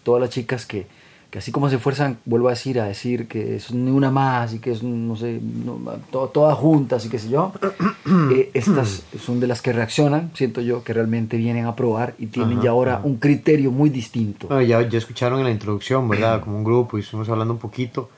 todas 0.03 0.19
las 0.21 0.29
chicas 0.29 0.65
que, 0.65 0.85
que 1.31 1.39
así 1.39 1.51
como 1.51 1.69
se 1.69 1.77
esfuerzan, 1.77 2.17
vuelvo 2.25 2.49
a 2.49 2.51
decir, 2.51 2.79
a 2.81 2.85
decir 2.85 3.27
que 3.29 3.55
es 3.55 3.71
ni 3.73 3.89
una 3.91 4.11
más 4.11 4.53
y 4.53 4.59
que 4.59 4.71
es, 4.71 4.83
no 4.83 5.15
sé, 5.15 5.39
no, 5.41 5.79
to- 6.11 6.27
todas 6.27 6.57
juntas 6.57 7.05
y 7.05 7.09
qué 7.09 7.17
sé 7.17 7.29
yo, 7.29 7.53
eh, 8.31 8.51
estas 8.53 9.03
son 9.19 9.39
de 9.39 9.47
las 9.47 9.61
que 9.61 9.71
reaccionan, 9.71 10.31
siento 10.33 10.59
yo, 10.61 10.83
que 10.83 10.91
realmente 10.93 11.37
vienen 11.37 11.65
a 11.65 11.75
probar 11.77 12.13
y 12.19 12.27
tienen 12.27 12.57
Ajá, 12.57 12.63
ya 12.65 12.69
ahora 12.71 12.93
ajá. 12.95 13.01
un 13.05 13.15
criterio 13.15 13.71
muy 13.71 13.89
distinto. 13.89 14.47
Bueno, 14.47 14.61
ya, 14.63 14.81
ya 14.87 14.97
escucharon 14.97 15.39
en 15.39 15.45
la 15.45 15.51
introducción, 15.51 16.07
¿verdad? 16.09 16.41
Como 16.43 16.57
un 16.57 16.63
grupo 16.65 16.97
y 16.97 17.01
estuvimos 17.01 17.29
hablando 17.29 17.53
un 17.53 17.59
poquito. 17.59 18.09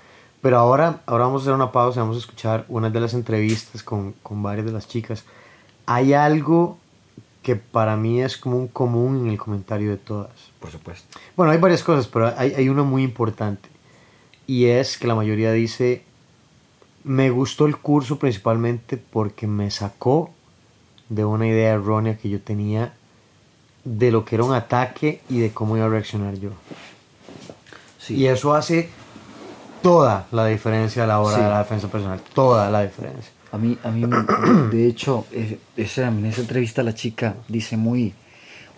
Pero 0.46 0.60
ahora, 0.60 1.02
ahora 1.08 1.24
vamos 1.24 1.42
a 1.42 1.44
hacer 1.46 1.56
una 1.56 1.72
pausa, 1.72 2.02
vamos 2.02 2.18
a 2.18 2.20
escuchar 2.20 2.66
una 2.68 2.92
de 2.92 3.00
las 3.00 3.16
entrevistas 3.16 3.82
con, 3.82 4.12
con 4.22 4.44
varias 4.44 4.68
de 4.68 4.74
las 4.74 4.88
chicas. 4.88 5.24
Hay 5.88 6.14
algo 6.14 6.78
que 7.42 7.56
para 7.56 7.98
mí 7.98 8.22
es 8.22 8.38
como 8.38 8.58
un 8.58 8.68
común 8.68 9.22
en 9.22 9.32
el 9.32 9.40
comentario 9.40 9.90
de 9.90 9.98
todas. 9.98 10.30
Por 10.60 10.70
supuesto. 10.70 11.18
Bueno, 11.36 11.52
hay 11.52 11.58
varias 11.58 11.82
cosas, 11.82 12.06
pero 12.06 12.32
hay, 12.38 12.54
hay 12.54 12.70
una 12.70 12.84
muy 12.84 13.02
importante. 13.02 13.68
Y 14.46 14.66
es 14.66 15.00
que 15.00 15.08
la 15.08 15.16
mayoría 15.16 15.52
dice, 15.52 16.04
me 17.04 17.32
gustó 17.32 17.66
el 17.66 17.78
curso 17.78 18.20
principalmente 18.20 18.98
porque 18.98 19.48
me 19.48 19.72
sacó 19.72 20.30
de 21.10 21.26
una 21.26 21.48
idea 21.48 21.74
errónea 21.74 22.20
que 22.20 22.30
yo 22.30 22.40
tenía 22.40 22.94
de 23.84 24.12
lo 24.12 24.26
que 24.26 24.36
era 24.36 24.44
un 24.44 24.54
ataque 24.54 25.24
y 25.28 25.40
de 25.40 25.50
cómo 25.50 25.76
iba 25.76 25.88
a 25.88 25.90
reaccionar 25.90 26.36
yo. 26.36 26.52
Sí. 27.98 28.14
Y 28.14 28.28
eso 28.28 28.54
hace 28.54 28.92
toda 29.86 30.26
la 30.32 30.46
diferencia 30.48 31.04
a 31.04 31.08
la 31.08 31.20
hora 31.20 31.36
Sí. 31.38 31.42
de 31.44 31.50
la 31.50 31.60
defensa 31.60 31.88
personal. 31.88 32.20
Toda 32.34 32.70
la 32.72 32.82
diferencia. 32.84 33.32
A 33.52 33.58
mí, 33.58 33.78
a 33.84 33.92
mí 33.92 34.04
de 34.72 34.88
hecho, 34.88 35.26
esa, 35.78 36.08
en 36.08 36.26
esa 36.26 36.42
entrevista 36.42 36.82
la 36.84 36.94
chica 36.94 37.36
dice 37.48 37.78
muy, 37.78 38.14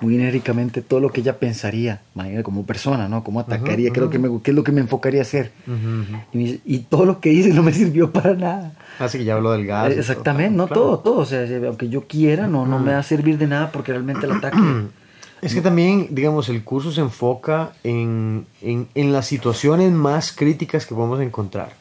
muy 0.02 0.16
enérgicamente 0.16 0.82
todo 0.82 1.00
lo 1.00 1.10
que 1.12 1.22
ella 1.22 1.40
pensaría, 1.40 2.02
como 2.44 2.66
persona, 2.66 3.08
¿no? 3.08 3.24
Cómo 3.24 3.40
atacaría, 3.40 3.90
qué, 3.92 4.00
es 4.00 4.04
lo 4.06 4.10
que 4.12 4.20
me, 4.20 4.30
qué 4.44 4.52
es 4.52 4.56
lo 4.56 4.64
que 4.64 4.72
me 4.72 4.82
enfocaría 4.82 5.22
a 5.22 5.24
hacer. 5.24 5.52
Y, 5.66 6.38
me 6.38 6.44
dice, 6.44 6.60
y 6.66 6.80
todo 6.80 7.06
lo 7.06 7.20
que 7.20 7.32
hice 7.32 7.54
no 7.54 7.64
me 7.64 7.72
sirvió 7.74 8.12
para 8.12 8.34
nada. 8.36 8.74
Así 9.00 9.18
que 9.18 9.24
ya 9.24 9.36
habló 9.36 9.52
del 9.54 9.66
gas. 9.66 9.86
y 9.88 9.88
Eh, 9.88 9.90
todo. 9.94 10.02
Exactamente, 10.02 10.56
no 10.58 10.68
Claro. 10.68 10.82
todo, 10.82 11.00
todo. 11.00 11.18
O 11.22 11.26
sea, 11.26 11.46
aunque 11.68 11.90
yo 11.90 12.06
quiera, 12.06 12.48
no, 12.48 12.66
no 12.68 12.78
me 12.80 12.92
va 12.92 13.00
a 13.00 13.04
servir 13.04 13.38
de 13.38 13.48
nada 13.48 13.72
porque 13.72 13.92
realmente 13.94 14.26
el 14.26 14.34
ataque... 14.34 14.58
Es 15.42 15.54
que 15.54 15.62
también, 15.62 16.08
digamos, 16.12 16.50
el 16.50 16.64
curso 16.64 16.92
se 16.92 17.02
enfoca 17.02 17.74
en, 17.84 18.48
en, 18.62 18.88
en 18.96 19.14
las 19.14 19.28
situaciones 19.28 19.92
más 19.92 20.32
críticas 20.32 20.86
que 20.86 20.96
podemos 20.96 21.20
encontrar. 21.22 21.74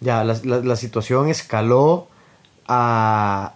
Ya, 0.00 0.24
la, 0.24 0.38
la- 0.44 0.60
la 0.60 0.76
situación 0.76 1.28
escaló 1.28 2.08
a, 2.66 3.52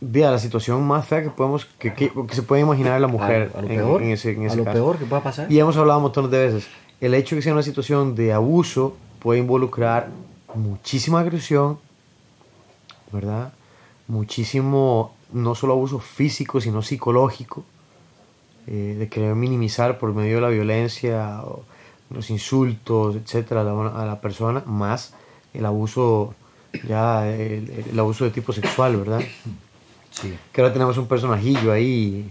de, 0.00 0.24
a 0.26 0.30
la 0.30 0.38
situación 0.38 0.86
más 0.86 1.06
fea 1.06 1.22
que, 1.22 1.30
podemos, 1.30 1.64
que, 1.78 1.94
que- 1.94 2.10
que 2.28 2.34
se 2.34 2.42
puede 2.42 2.62
imaginar 2.62 3.00
la 3.00 3.06
mujer 3.08 3.50
a, 3.54 3.58
a 3.58 3.62
lo 3.62 3.68
en, 3.68 3.76
peor, 3.76 4.02
en 4.02 4.10
ese, 4.10 4.32
en 4.32 4.42
a 4.44 4.46
ese 4.48 4.56
lo 4.56 4.64
caso. 4.64 4.74
peor 4.74 4.98
que 4.98 5.06
pueda 5.06 5.22
pasar. 5.22 5.50
Y 5.50 5.58
hemos 5.58 5.76
hablado 5.76 6.00
montones 6.00 6.30
de 6.30 6.38
veces. 6.46 6.68
El 7.00 7.14
hecho 7.14 7.34
de 7.34 7.40
que 7.40 7.44
sea 7.44 7.52
una 7.52 7.62
situación 7.62 8.14
de 8.14 8.32
abuso 8.32 8.96
puede 9.18 9.40
involucrar 9.40 10.08
muchísima 10.54 11.20
agresión, 11.20 11.78
¿verdad? 13.12 13.52
Muchísimo, 14.08 15.14
no 15.32 15.54
solo 15.54 15.74
abuso 15.74 15.98
físico, 15.98 16.60
sino 16.60 16.82
psicológico, 16.82 17.64
eh, 18.66 18.96
de 18.98 19.08
querer 19.08 19.34
minimizar 19.34 19.98
por 19.98 20.14
medio 20.14 20.36
de 20.36 20.40
la 20.42 20.48
violencia, 20.48 21.40
o 21.44 21.64
los 22.10 22.30
insultos, 22.30 23.16
etcétera, 23.16 23.62
a 23.62 23.64
la, 23.64 23.86
a 24.02 24.06
la 24.06 24.20
persona, 24.20 24.62
más 24.66 25.14
el 25.54 25.66
abuso, 25.66 26.34
ya, 26.86 27.28
el, 27.28 27.86
el 27.90 27.98
abuso 27.98 28.24
de 28.24 28.30
tipo 28.30 28.52
sexual, 28.52 28.96
¿verdad? 28.96 29.20
Sí. 30.10 30.36
que 30.52 30.60
ahora 30.60 30.72
tenemos 30.72 30.98
un 30.98 31.06
personajillo 31.06 31.72
ahí, 31.72 32.30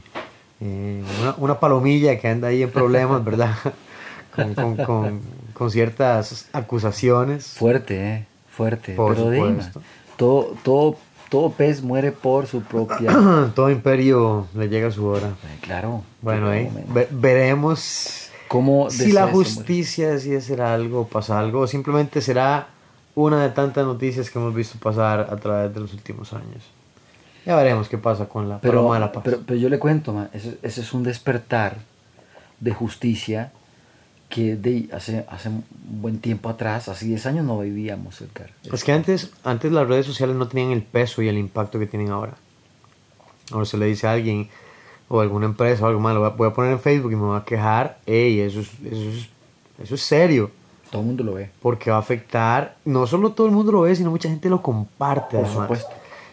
eh, 0.59 1.03
una, 1.21 1.35
una 1.37 1.59
palomilla 1.59 2.19
que 2.19 2.27
anda 2.27 2.49
ahí 2.49 2.61
en 2.61 2.69
problemas, 2.71 3.23
¿verdad? 3.25 3.55
con, 4.35 4.53
con, 4.53 4.75
con, 4.77 5.21
con 5.53 5.71
ciertas 5.71 6.47
acusaciones. 6.53 7.47
Fuerte, 7.57 8.07
¿eh? 8.13 8.25
Fuerte. 8.49 8.93
Por 8.93 9.15
Pero 9.15 9.29
dime, 9.31 9.47
supuesto. 9.63 9.81
todo, 10.17 10.55
todo, 10.63 10.97
todo 11.31 11.49
pez 11.53 11.81
muere 11.81 12.11
por 12.11 12.45
su 12.45 12.61
propia... 12.61 13.09
Todo 13.55 13.69
imperio 13.71 14.47
le 14.53 14.67
llega 14.67 14.91
su 14.91 15.05
hora. 15.05 15.27
Eh, 15.29 15.59
claro. 15.61 16.03
Bueno, 16.21 16.49
ve- 16.49 17.07
veremos 17.09 18.29
¿Cómo 18.49 18.89
si 18.89 19.13
la 19.13 19.27
justicia 19.27 20.09
decide 20.09 20.37
hacer 20.39 20.59
algo, 20.61 21.07
pasa 21.07 21.39
algo, 21.39 21.61
o 21.61 21.67
simplemente 21.67 22.19
será 22.19 22.67
una 23.15 23.41
de 23.43 23.49
tantas 23.49 23.85
noticias 23.85 24.29
que 24.29 24.39
hemos 24.39 24.53
visto 24.53 24.77
pasar 24.77 25.21
a 25.31 25.37
través 25.37 25.73
de 25.73 25.79
los 25.79 25.93
últimos 25.93 26.33
años. 26.33 26.63
Ya 27.45 27.55
veremos 27.55 27.87
qué 27.87 27.97
pasa 27.97 28.25
con 28.27 28.49
la 28.49 28.59
Pero, 28.59 28.73
paloma 28.79 28.95
de 28.95 28.99
la 28.99 29.11
paz. 29.13 29.21
pero, 29.23 29.39
pero 29.47 29.57
yo 29.57 29.69
le 29.69 29.79
cuento, 29.79 30.11
ma, 30.11 30.27
ese, 30.33 30.57
ese 30.61 30.81
es 30.81 30.91
un 30.93 31.03
despertar 31.03 31.77
de 32.59 32.73
justicia 32.73 33.53
que 34.31 34.55
de, 34.55 34.89
hace, 34.93 35.25
hace 35.29 35.49
un 35.49 35.63
buen 35.83 36.19
tiempo 36.19 36.49
atrás, 36.49 36.87
hace 36.89 37.05
10 37.05 37.25
años 37.27 37.45
no 37.45 37.59
vivíamos, 37.59 38.19
Edgar. 38.21 38.49
Es 38.71 38.83
que 38.83 38.91
antes, 38.93 39.31
antes 39.43 39.71
las 39.71 39.87
redes 39.87 40.05
sociales 40.07 40.35
no 40.35 40.47
tenían 40.47 40.71
el 40.71 40.81
peso 40.81 41.21
y 41.21 41.27
el 41.27 41.37
impacto 41.37 41.77
que 41.77 41.85
tienen 41.85 42.09
ahora. 42.09 42.33
Ahora 43.51 43.65
se 43.65 43.77
le 43.77 43.85
dice 43.85 44.07
a 44.07 44.13
alguien 44.13 44.49
o 45.09 45.19
a 45.19 45.23
alguna 45.23 45.45
empresa 45.45 45.83
o 45.83 45.87
algo 45.87 45.99
malo, 45.99 46.21
voy 46.21 46.29
a- 46.29 46.33
voy 46.33 46.47
a 46.47 46.53
poner 46.53 46.71
en 46.71 46.79
Facebook 46.79 47.11
y 47.11 47.15
me 47.15 47.23
voy 47.23 47.37
a 47.37 47.43
quejar, 47.43 47.99
ey, 48.05 48.39
eso 48.39 48.61
es, 48.61 48.69
eso 48.85 49.09
es, 49.09 49.29
eso 49.83 49.95
es 49.95 50.01
serio, 50.01 50.49
Todo 50.89 51.01
el 51.01 51.07
mundo 51.07 51.23
lo 51.25 51.33
ve. 51.33 51.49
porque 51.61 51.91
va 51.91 51.97
a 51.97 51.99
afectar, 51.99 52.77
no 52.85 53.05
solo 53.07 53.33
todo 53.33 53.47
el 53.47 53.53
mundo 53.53 53.71
lo 53.73 53.81
ve, 53.81 53.95
sino 53.95 54.09
mucha 54.09 54.29
gente 54.29 54.49
lo 54.49 54.61
comparte. 54.61 55.35
Por 55.35 55.45
además. 55.45 55.63
supuesto. 55.63 55.89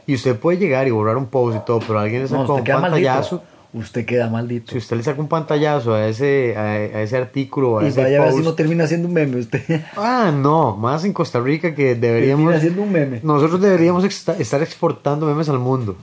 Y 0.07 0.15
usted 0.15 0.39
puede 0.39 0.59
llegar 0.59 0.87
y 0.87 0.91
borrar 0.93 1.17
un 1.17 1.27
post 1.27 1.57
y 1.57 1.65
todo, 1.67 1.81
pero 1.81 1.99
alguien 1.99 2.23
le 2.23 2.29
sacó 2.29 2.55
un 2.55 2.65
pantallazo. 2.65 3.37
maldito. 3.37 3.58
Usted 3.73 4.07
queda 4.07 4.31
maldito. 4.31 4.73
Si 4.73 4.79
usted 4.79 4.97
le 4.97 5.03
saca 5.03 5.21
un 5.21 5.29
pantallazo 5.29 5.93
a 5.93 6.07
ese, 6.07 6.57
a, 6.57 6.63
a 6.63 7.03
ese 7.03 7.19
artículo, 7.19 7.79
a 7.79 7.85
y 7.85 7.89
ese 7.89 8.03
vaya 8.03 8.23
a 8.23 8.25
ver 8.25 8.33
si 8.35 8.41
no 8.41 8.55
termina 8.55 8.87
siendo 8.87 9.09
un 9.09 9.15
meme 9.15 9.37
usted. 9.37 9.83
Ah, 9.97 10.33
no, 10.35 10.75
más 10.75 11.05
en 11.05 11.13
Costa 11.13 11.39
Rica 11.39 11.75
que 11.75 11.95
deberíamos... 11.95 12.47
termina 12.47 12.61
siendo 12.61 12.83
un 12.83 12.93
meme. 12.93 13.21
Nosotros 13.23 13.61
deberíamos 13.61 14.05
estar 14.05 14.63
exportando 14.63 15.27
memes 15.27 15.51
al 15.51 15.59
mundo, 15.59 15.97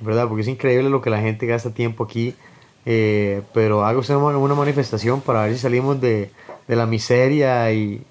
¿verdad? 0.00 0.26
Porque 0.26 0.42
es 0.42 0.48
increíble 0.48 0.90
lo 0.90 1.00
que 1.00 1.10
la 1.10 1.20
gente 1.20 1.46
gasta 1.46 1.70
tiempo 1.70 2.02
aquí. 2.04 2.34
eh, 2.84 3.42
pero 3.54 3.84
haga 3.84 3.98
usted 3.98 4.16
una, 4.16 4.54
manifestación 4.54 5.20
para 5.20 5.44
ver 5.44 5.52
si 5.54 5.60
salimos 5.60 6.00
de, 6.00 6.32
de 6.66 6.76
la 6.76 6.86
miseria 6.86 7.70
y, 7.72 8.02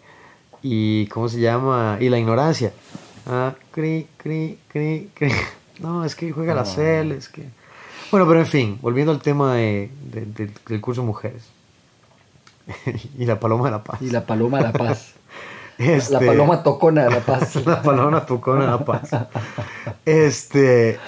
y, 0.61 1.07
¿cómo 1.07 1.27
se 1.27 1.41
llama? 1.41 1.97
Y 1.99 2.07
la 2.07 2.17
ignorancia. 2.17 2.71
Ah, 3.27 3.55
cri, 3.71 4.07
cri, 4.17 4.57
cri, 4.69 5.09
cri. 5.13 5.31
No, 5.79 6.03
es 6.03 6.13
que 6.13 6.31
juega 6.31 6.53
la 6.53 6.65
CEL, 6.65 7.13
es 7.13 7.29
que... 7.29 7.58
Bueno, 8.11 8.27
pero 8.27 8.39
en 8.39 8.47
fin, 8.47 8.79
volviendo 8.81 9.11
al 9.11 9.19
tema 9.19 9.55
de, 9.55 9.91
de- 10.11 10.25
de- 10.25 10.51
del 10.67 10.81
curso 10.81 11.03
Mujeres. 11.03 11.43
y 13.17 13.25
la 13.25 13.39
paloma 13.39 13.65
de 13.65 13.71
la 13.71 13.83
paz. 13.83 14.01
Y 14.01 14.09
la 14.09 14.25
paloma 14.25 14.57
de 14.59 14.63
la 14.65 14.73
paz. 14.73 15.13
Este- 15.79 16.11
La 16.13 16.19
paloma 16.19 16.61
tocona 16.61 17.05
de 17.05 17.09
la 17.11 17.19
paz. 17.21 17.55
la 17.65 17.81
palabra 17.81 18.25
tocona 18.25 18.65
la 18.65 18.83
paz. 18.83 19.11
Este, 20.05 20.99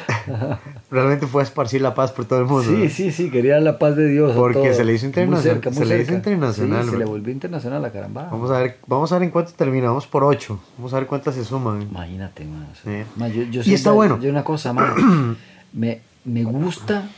realmente 0.90 1.28
fue 1.28 1.42
a 1.42 1.44
esparcir 1.44 1.82
la 1.82 1.94
paz 1.94 2.14
por 2.14 2.24
todo 2.24 2.40
el 2.40 2.46
mundo. 2.46 2.64
Sí, 2.72 2.84
¿no? 2.86 2.90
sí, 2.90 3.12
sí, 3.12 3.30
quería 3.30 3.60
la 3.60 3.78
paz 3.78 3.98
de 3.98 4.08
Dios. 4.08 4.32
a 4.32 4.36
Porque 4.36 4.74
se 4.74 4.86
le 4.86 4.94
hizo 4.94 5.08
Muy 5.08 5.10
internacional- 5.10 5.42
cerca, 5.44 5.70
muy 5.72 5.78
se 5.80 5.86
le 5.86 6.02
hizo 6.02 6.14
internacional, 6.14 6.84
Sí, 6.86 6.90
se 6.92 6.98
le 6.98 7.04
volvió 7.04 7.34
internacional 7.34 7.82
la 7.82 7.92
caramba. 7.92 8.30
Vamos 8.32 8.50
a 8.50 8.60
ver, 8.60 8.78
vamos 8.88 9.12
a 9.12 9.16
ver 9.16 9.24
en 9.24 9.32
cuánto 9.32 9.52
termina. 9.52 9.88
Vamos 9.88 10.08
por 10.08 10.24
8. 10.24 10.58
Vamos 10.78 10.94
a 10.94 11.00
ver 11.00 11.08
cuántas 11.08 11.36
se 11.36 11.44
suman. 11.44 11.82
Imagínate, 11.82 12.46
man. 12.46 12.70
o 12.72 12.76
sea, 12.82 13.06
man, 13.18 13.30
yo, 13.34 13.44
yo 13.44 13.62
Y 13.66 13.74
está 13.74 13.92
bueno. 13.92 14.20
Yo 14.22 14.30
una 14.30 14.46
cosa, 14.46 14.72
man, 14.72 15.38
me, 15.74 16.00
me 16.26 16.44
gusta 16.44 17.10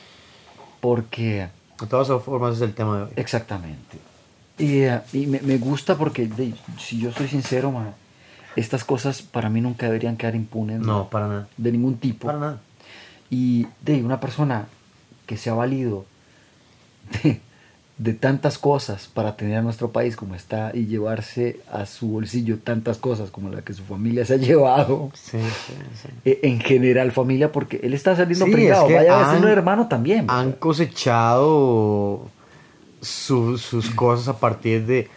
porque... 0.79 1.49
De 1.79 1.87
todas 1.87 2.23
formas, 2.23 2.55
es 2.55 2.61
el 2.61 2.73
tema 2.73 2.97
de 2.97 3.03
hoy. 3.03 3.09
Exactamente. 3.15 3.97
Y, 4.57 4.81
eh, 4.83 5.01
y 5.11 5.25
me, 5.25 5.41
me 5.41 5.57
gusta 5.57 5.97
porque, 5.97 6.27
de- 6.27 6.53
si 6.79 6.99
yo 6.99 7.11
soy 7.11 7.27
sincero, 7.27 7.73
estas 8.55 8.83
cosas 8.83 9.21
para 9.21 9.49
mí 9.49 9.59
nunca 9.61 9.87
deberían 9.87 10.15
quedar 10.15 10.35
impunes. 10.35 10.79
No, 10.79 11.09
para 11.09 11.27
nada. 11.27 11.47
De 11.57 11.71
ningún 11.71 11.97
tipo. 11.97 12.27
Para 12.27 12.39
nada. 12.39 12.61
Y 13.29 13.67
de 13.81 14.03
una 14.03 14.19
persona 14.19 14.67
que 15.25 15.37
se 15.37 15.49
ha 15.49 15.53
valido 15.55 16.05
de, 17.23 17.41
de 17.97 18.13
tantas 18.13 18.57
cosas 18.57 19.07
para 19.07 19.35
tener 19.37 19.57
a 19.57 19.61
nuestro 19.61 19.91
país 19.91 20.15
como 20.15 20.33
está 20.33 20.71
y 20.73 20.87
llevarse 20.87 21.59
a 21.71 21.85
su 21.85 22.07
bolsillo 22.07 22.57
tantas 22.57 22.97
cosas 22.97 23.29
como 23.29 23.49
la 23.49 23.61
que 23.61 23.73
su 23.73 23.83
familia 23.83 24.25
se 24.25 24.33
ha 24.33 24.37
llevado. 24.37 25.11
Sí, 25.13 25.37
sí, 25.39 25.73
sí. 26.01 26.09
eh, 26.25 26.39
En 26.43 26.59
general, 26.59 27.11
familia, 27.11 27.51
porque 27.51 27.79
él 27.83 27.93
está 27.93 28.15
saliendo 28.15 28.45
pringado. 28.45 28.83
es 28.83 28.87
que 28.87 28.95
Vaya 28.95 29.13
a 29.15 29.19
han- 29.25 29.27
decirlo 29.35 29.49
hermano 29.53 29.87
también. 29.87 30.25
Han 30.29 30.53
cosechado 30.53 32.27
su- 33.01 33.57
sus 33.57 33.89
cosas 33.91 34.27
a 34.27 34.39
partir 34.39 34.85
de... 34.85 35.07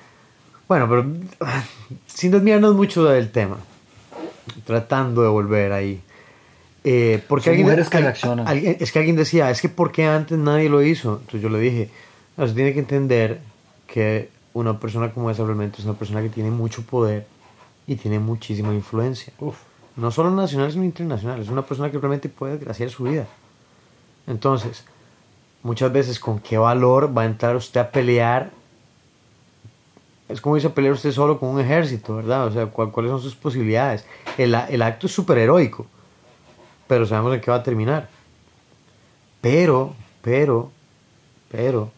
Bueno, 0.68 0.88
pero 0.88 1.06
sin 2.06 2.30
desviarnos 2.32 2.74
mucho 2.74 3.04
del 3.04 3.30
tema, 3.30 3.56
tratando 4.64 5.22
de 5.22 5.28
volver 5.28 5.72
ahí. 5.72 6.00
Eh, 6.84 7.22
porque 7.26 7.44
Son 7.44 7.50
alguien, 7.52 7.66
mujeres 7.68 7.88
que 7.88 7.96
al- 7.96 8.02
reaccionan. 8.04 8.46
alguien- 8.46 8.76
es 8.78 8.92
que 8.92 8.98
alguien 8.98 9.16
decía, 9.16 9.50
es 9.50 9.60
que 9.60 9.68
¿por 9.68 9.90
qué 9.92 10.06
antes 10.06 10.38
nadie 10.38 10.68
lo 10.68 10.82
hizo? 10.82 11.14
Entonces 11.20 11.40
yo 11.42 11.48
le 11.48 11.58
dije, 11.58 11.90
no, 12.36 12.46
se 12.46 12.54
tiene 12.54 12.72
que 12.72 12.80
entender 12.80 13.40
que 13.86 14.30
una 14.54 14.78
persona 14.80 15.12
como 15.12 15.30
esa 15.30 15.44
realmente 15.44 15.78
es 15.80 15.84
una 15.84 15.94
persona 15.94 16.22
que 16.22 16.28
tiene 16.28 16.50
mucho 16.50 16.82
poder 16.82 17.26
y 17.86 17.96
tiene 17.96 18.18
muchísima 18.18 18.74
influencia. 18.74 19.32
No 19.96 20.10
solo 20.10 20.30
nacional, 20.30 20.70
sino 20.72 20.84
internacional. 20.84 21.40
Es 21.40 21.48
una 21.48 21.62
persona 21.62 21.90
que 21.90 21.98
realmente 21.98 22.28
puede 22.28 22.54
desgraciar 22.54 22.90
su 22.90 23.04
vida. 23.04 23.26
Entonces, 24.26 24.84
muchas 25.62 25.92
veces, 25.92 26.18
¿con 26.18 26.38
qué 26.40 26.58
valor 26.58 27.16
va 27.16 27.22
a 27.22 27.26
entrar 27.26 27.56
usted 27.56 27.80
a 27.80 27.90
pelear? 27.90 28.50
Es 30.28 30.40
como 30.40 30.56
dice 30.56 30.70
pelear 30.70 30.94
usted 30.94 31.12
solo 31.12 31.38
con 31.38 31.50
un 31.50 31.60
ejército, 31.60 32.16
¿verdad? 32.16 32.46
O 32.46 32.50
sea, 32.52 32.66
¿cuál- 32.66 32.90
¿cuáles 32.90 33.10
son 33.12 33.20
sus 33.20 33.36
posibilidades? 33.36 34.04
El, 34.36 34.54
el 34.54 34.82
acto 34.82 35.06
es 35.06 35.12
súper 35.14 35.38
heroico, 35.38 35.86
pero 36.88 37.06
sabemos 37.06 37.34
en 37.34 37.40
qué 37.40 37.50
va 37.50 37.58
a 37.58 37.62
terminar. 37.62 38.08
Pero, 39.40 39.94
pero, 40.22 40.70
pero, 41.50 41.92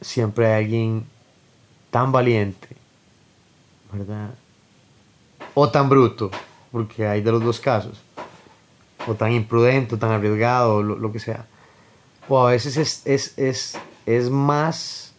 siempre 0.00 0.46
hay 0.46 0.64
alguien 0.64 1.04
tan 1.90 2.12
valiente, 2.12 2.68
¿verdad? 3.92 4.30
O 5.54 5.68
tan 5.68 5.88
bruto, 5.88 6.30
porque 6.72 7.06
hay 7.06 7.20
de 7.22 7.32
los 7.32 7.42
dos 7.42 7.60
casos. 7.60 8.02
O 9.06 9.14
tan 9.14 9.32
imprudente, 9.32 9.94
o 9.94 9.98
tan 9.98 10.10
arriesgado, 10.10 10.82
lo, 10.82 10.96
lo 10.96 11.12
que 11.12 11.20
sea. 11.20 11.46
O 12.28 12.46
a 12.46 12.50
veces 12.50 12.76
es, 12.76 13.02
es, 13.06 13.38
es, 13.38 13.78
es 14.04 14.30
más 14.30 15.12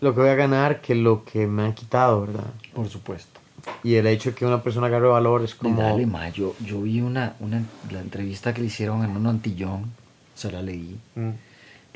lo 0.00 0.14
que 0.14 0.20
voy 0.20 0.30
a 0.30 0.34
ganar 0.34 0.80
que 0.80 0.94
lo 0.94 1.24
que 1.24 1.46
me 1.46 1.62
han 1.62 1.72
quitado, 1.74 2.22
¿verdad? 2.22 2.52
Por 2.74 2.88
supuesto. 2.88 3.40
Y 3.82 3.94
el 3.94 4.06
hecho 4.06 4.30
de 4.30 4.36
que 4.36 4.46
una 4.46 4.62
persona 4.62 4.86
agarre 4.88 5.08
valor 5.08 5.42
es 5.42 5.52
Y 5.52 5.56
como... 5.56 5.80
dale, 5.80 6.06
ma, 6.06 6.28
yo, 6.28 6.54
yo 6.60 6.82
vi 6.82 7.00
una, 7.00 7.34
una, 7.40 7.62
la 7.90 8.00
entrevista 8.00 8.52
que 8.52 8.60
le 8.60 8.66
hicieron 8.66 9.04
en 9.04 9.16
un 9.16 9.26
antillón, 9.26 9.92
se 10.34 10.50
la 10.52 10.62
leí, 10.62 10.98
Mm. 11.14 11.30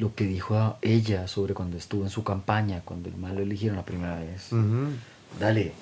Lo 0.00 0.14
que 0.14 0.25
dijo 0.25 0.57
a 0.57 0.78
ella 0.83 1.28
sobre 1.28 1.52
cuando 1.54 1.76
estuvo 1.76 2.02
en 2.04 2.11
su 2.11 2.25
campaña, 2.25 2.80
cuando 2.85 3.09
el 3.09 3.16
mal 3.16 3.37
lo 3.37 3.42
eligieron 3.42 3.76
la 3.76 3.85
primera 3.85 4.19
vez. 4.19 4.49
Dale, 5.38 5.73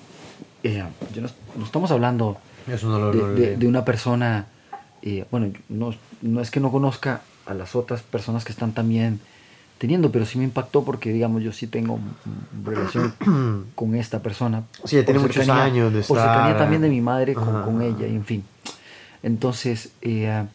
eh, 0.63 0.83
yo 1.13 1.21
no, 1.21 1.29
no 1.55 1.63
estamos 1.65 1.89
hablando 1.91 2.37
Eso 2.67 2.87
no 2.89 2.99
lo 2.99 3.11
de, 3.11 3.17
no 3.17 3.27
lo 3.29 3.33
de- 3.33 3.47
leí. 3.47 3.55
de 3.55 3.67
una 3.67 3.83
persona, 3.85 4.45
eh, 5.01 5.25
bueno, 5.31 5.51
no, 5.69 5.95
no 6.21 6.41
es 6.41 6.51
que 6.51 6.59
no 6.59 6.69
conozca 6.71 7.21
a 7.45 7.53
las 7.53 7.75
otras 7.75 8.01
personas 8.03 8.43
que 8.45 8.51
están 8.51 8.73
también 8.73 9.19
teniendo, 9.77 10.11
pero 10.11 10.25
sí 10.25 10.37
me 10.37 10.43
impactó 10.43 10.83
porque, 10.83 11.13
digamos, 11.13 11.41
yo 11.41 11.53
sí 11.53 11.65
tengo 11.65 11.97
relación 12.65 13.13
con 13.75 13.95
esta 13.95 14.21
persona. 14.21 14.63
Sí, 14.83 14.97
ya 14.97 15.05
tiene 15.05 15.21
por 15.21 15.29
muchos 15.29 15.47
años 15.47 15.93
de 15.93 16.01
Por 16.01 16.17
estar- 16.17 16.33
cercanía 16.33 16.57
también 16.57 16.81
de 16.81 16.89
mi 16.89 16.99
madre 17.01 17.33
con 17.35 17.81
ella, 17.81 18.05
y 18.05 18.15
en 18.15 18.25
fin. 18.25 18.43
Entonces, 19.23 19.91
eh, 20.01 20.45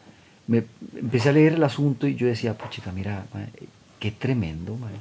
me 0.47 0.63
empecé 0.95 1.29
a 1.29 1.31
leer 1.33 1.53
el 1.53 1.63
asunto 1.63 2.07
y 2.07 2.15
yo 2.15 2.27
decía, 2.27 2.57
pues 2.57 2.69
chica, 2.71 2.91
mira, 2.91 3.25
mae, 3.33 3.47
qué 3.99 4.11
tremendo, 4.11 4.75
mae". 4.77 4.93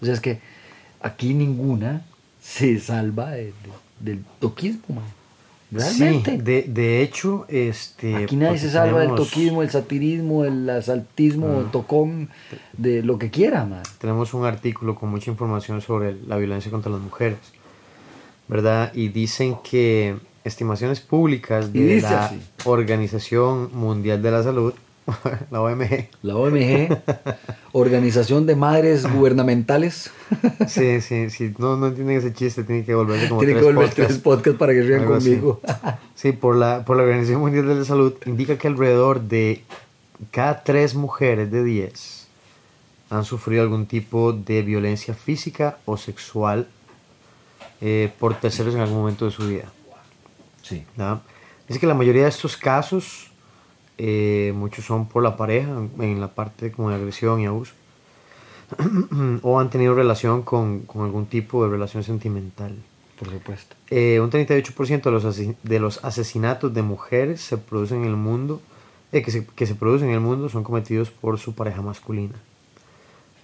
O 0.00 0.04
sea, 0.04 0.14
es 0.14 0.20
que 0.20 0.40
aquí 1.00 1.34
ninguna 1.34 2.02
se 2.40 2.78
salva 2.80 3.30
de- 3.32 3.44
de- 3.46 3.52
del 4.00 4.24
toquismo, 4.40 4.96
mae. 4.96 5.04
Realmente. 5.74 6.32
Sí, 6.32 6.36
de, 6.42 6.62
de 6.68 7.00
hecho, 7.02 7.46
este... 7.48 8.14
Aquí 8.16 8.36
nadie 8.36 8.48
porque 8.48 8.58
se 8.60 8.70
salva 8.70 9.00
del 9.00 9.14
toquismo, 9.14 9.62
el 9.62 9.70
satirismo, 9.70 10.44
el 10.44 10.68
asaltismo, 10.68 11.60
el 11.60 11.70
tocón, 11.70 12.28
de 12.76 13.02
lo 13.02 13.18
que 13.18 13.30
quiera, 13.30 13.64
man. 13.64 13.82
tenemos 13.98 14.34
un 14.34 14.44
artículo 14.44 14.94
con 14.96 15.08
mucha 15.08 15.30
información 15.30 15.80
sobre 15.80 16.14
la 16.26 16.36
violencia 16.36 16.70
contra 16.70 16.92
las 16.92 17.00
mujeres, 17.00 17.38
¿verdad? 18.48 18.92
Y 18.94 19.08
dicen 19.08 19.56
que 19.64 20.16
estimaciones 20.44 21.00
públicas 21.00 21.72
de 21.72 22.00
la 22.00 22.26
así. 22.26 22.40
Organización 22.64 23.70
Mundial 23.72 24.22
de 24.22 24.30
la 24.30 24.42
Salud, 24.42 24.74
la 25.50 25.60
OMG, 25.60 26.08
La 26.22 26.36
OMG, 26.36 26.96
Organización 27.72 28.46
de 28.46 28.56
Madres 28.56 29.06
Gubernamentales, 29.12 30.10
sí, 30.68 31.00
sí, 31.00 31.30
sí, 31.30 31.54
no, 31.58 31.76
no 31.76 31.88
entienden 31.88 32.18
ese 32.18 32.32
chiste, 32.32 32.64
tienen 32.64 32.84
que 32.84 32.94
volverse 32.94 33.28
como 33.28 33.40
tiene 33.40 33.54
que 33.54 33.62
volver 33.62 33.86
podcasts. 33.88 34.06
tres 34.06 34.18
podcasts 34.18 34.58
para 34.58 34.72
que 34.72 34.82
rían 34.82 35.04
conmigo. 35.04 35.60
Sí, 36.14 36.30
por 36.30 36.54
la, 36.54 36.84
por 36.84 36.96
la 36.96 37.02
Organización 37.02 37.40
Mundial 37.40 37.66
de 37.66 37.74
la 37.74 37.84
Salud 37.84 38.14
indica 38.26 38.56
que 38.56 38.68
alrededor 38.68 39.22
de 39.22 39.64
cada 40.30 40.62
tres 40.62 40.94
mujeres 40.94 41.50
de 41.50 41.64
10 41.64 42.28
han 43.10 43.24
sufrido 43.24 43.62
algún 43.62 43.86
tipo 43.86 44.32
de 44.32 44.62
violencia 44.62 45.14
física 45.14 45.78
o 45.84 45.96
sexual 45.96 46.68
eh, 47.80 48.12
por 48.20 48.36
terceros 48.36 48.74
en 48.76 48.80
algún 48.82 48.98
momento 48.98 49.24
de 49.24 49.32
su 49.32 49.48
vida. 49.48 49.64
Sí. 50.62 50.84
¿verdad? 50.96 51.22
Dice 51.68 51.80
que 51.80 51.86
la 51.86 51.94
mayoría 51.94 52.22
de 52.22 52.28
estos 52.28 52.56
casos, 52.56 53.30
eh, 53.98 54.52
muchos 54.54 54.84
son 54.84 55.06
por 55.06 55.22
la 55.22 55.36
pareja, 55.36 55.70
en 55.98 56.20
la 56.20 56.28
parte 56.28 56.72
como 56.72 56.90
de 56.90 56.96
agresión 56.96 57.40
y 57.40 57.46
abuso, 57.46 57.74
o 59.42 59.60
han 59.60 59.70
tenido 59.70 59.94
relación 59.94 60.42
con, 60.42 60.80
con 60.80 61.04
algún 61.04 61.26
tipo 61.26 61.64
de 61.64 61.70
relación 61.70 62.02
sentimental. 62.02 62.76
Por 63.18 63.30
supuesto. 63.30 63.76
Eh, 63.90 64.18
un 64.20 64.30
38% 64.30 65.02
de 65.02 65.10
los, 65.10 65.38
de 65.62 65.78
los 65.78 66.04
asesinatos 66.04 66.74
de 66.74 66.82
mujeres 66.82 67.40
se 67.40 67.56
producen 67.56 68.02
en 68.02 68.08
el 68.08 68.16
mundo, 68.16 68.60
eh, 69.12 69.22
que, 69.22 69.30
se, 69.30 69.46
que 69.46 69.66
se 69.66 69.74
producen 69.74 70.08
en 70.08 70.14
el 70.14 70.20
mundo 70.20 70.48
son 70.48 70.64
cometidos 70.64 71.10
por 71.10 71.38
su 71.38 71.54
pareja 71.54 71.82
masculina. 71.82 72.34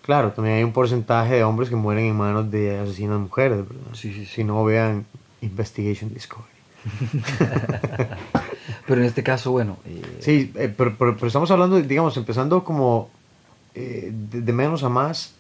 Claro, 0.03 0.33
también 0.33 0.57
hay 0.57 0.65
un 0.65 0.73
porcentaje 0.73 1.35
de 1.35 1.45
hombres 1.45 1.69
que 1.69 1.77
mueren 1.77 2.07
en 2.07 2.17
manos 2.17 2.51
de 2.51 2.79
asesinas 2.79 3.21
mujeres, 3.21 3.59
¿verdad? 3.59 3.93
Sí, 3.93 4.13
sí, 4.13 4.25
sí. 4.25 4.37
Si 4.37 4.45
no, 4.45 4.65
vean 4.65 5.05
Investigation 5.43 6.13
Discovery. 6.13 6.58
Pero 8.87 9.01
en 9.01 9.07
este 9.07 9.23
caso, 9.23 9.51
bueno, 9.51 9.77
eh, 9.85 10.01
Sí, 10.21 10.53
eh, 10.55 10.73
pero, 10.75 10.97
pero- 10.97 11.27
estamos 11.27 11.51
hablando, 11.51 11.81
digamos, 11.81 12.17
empezando 12.17 12.65
como 12.65 13.11
eh, 13.75 14.11
de, 14.13 14.53
menos 14.53 14.83
a 14.83 14.89
más, 14.89 15.35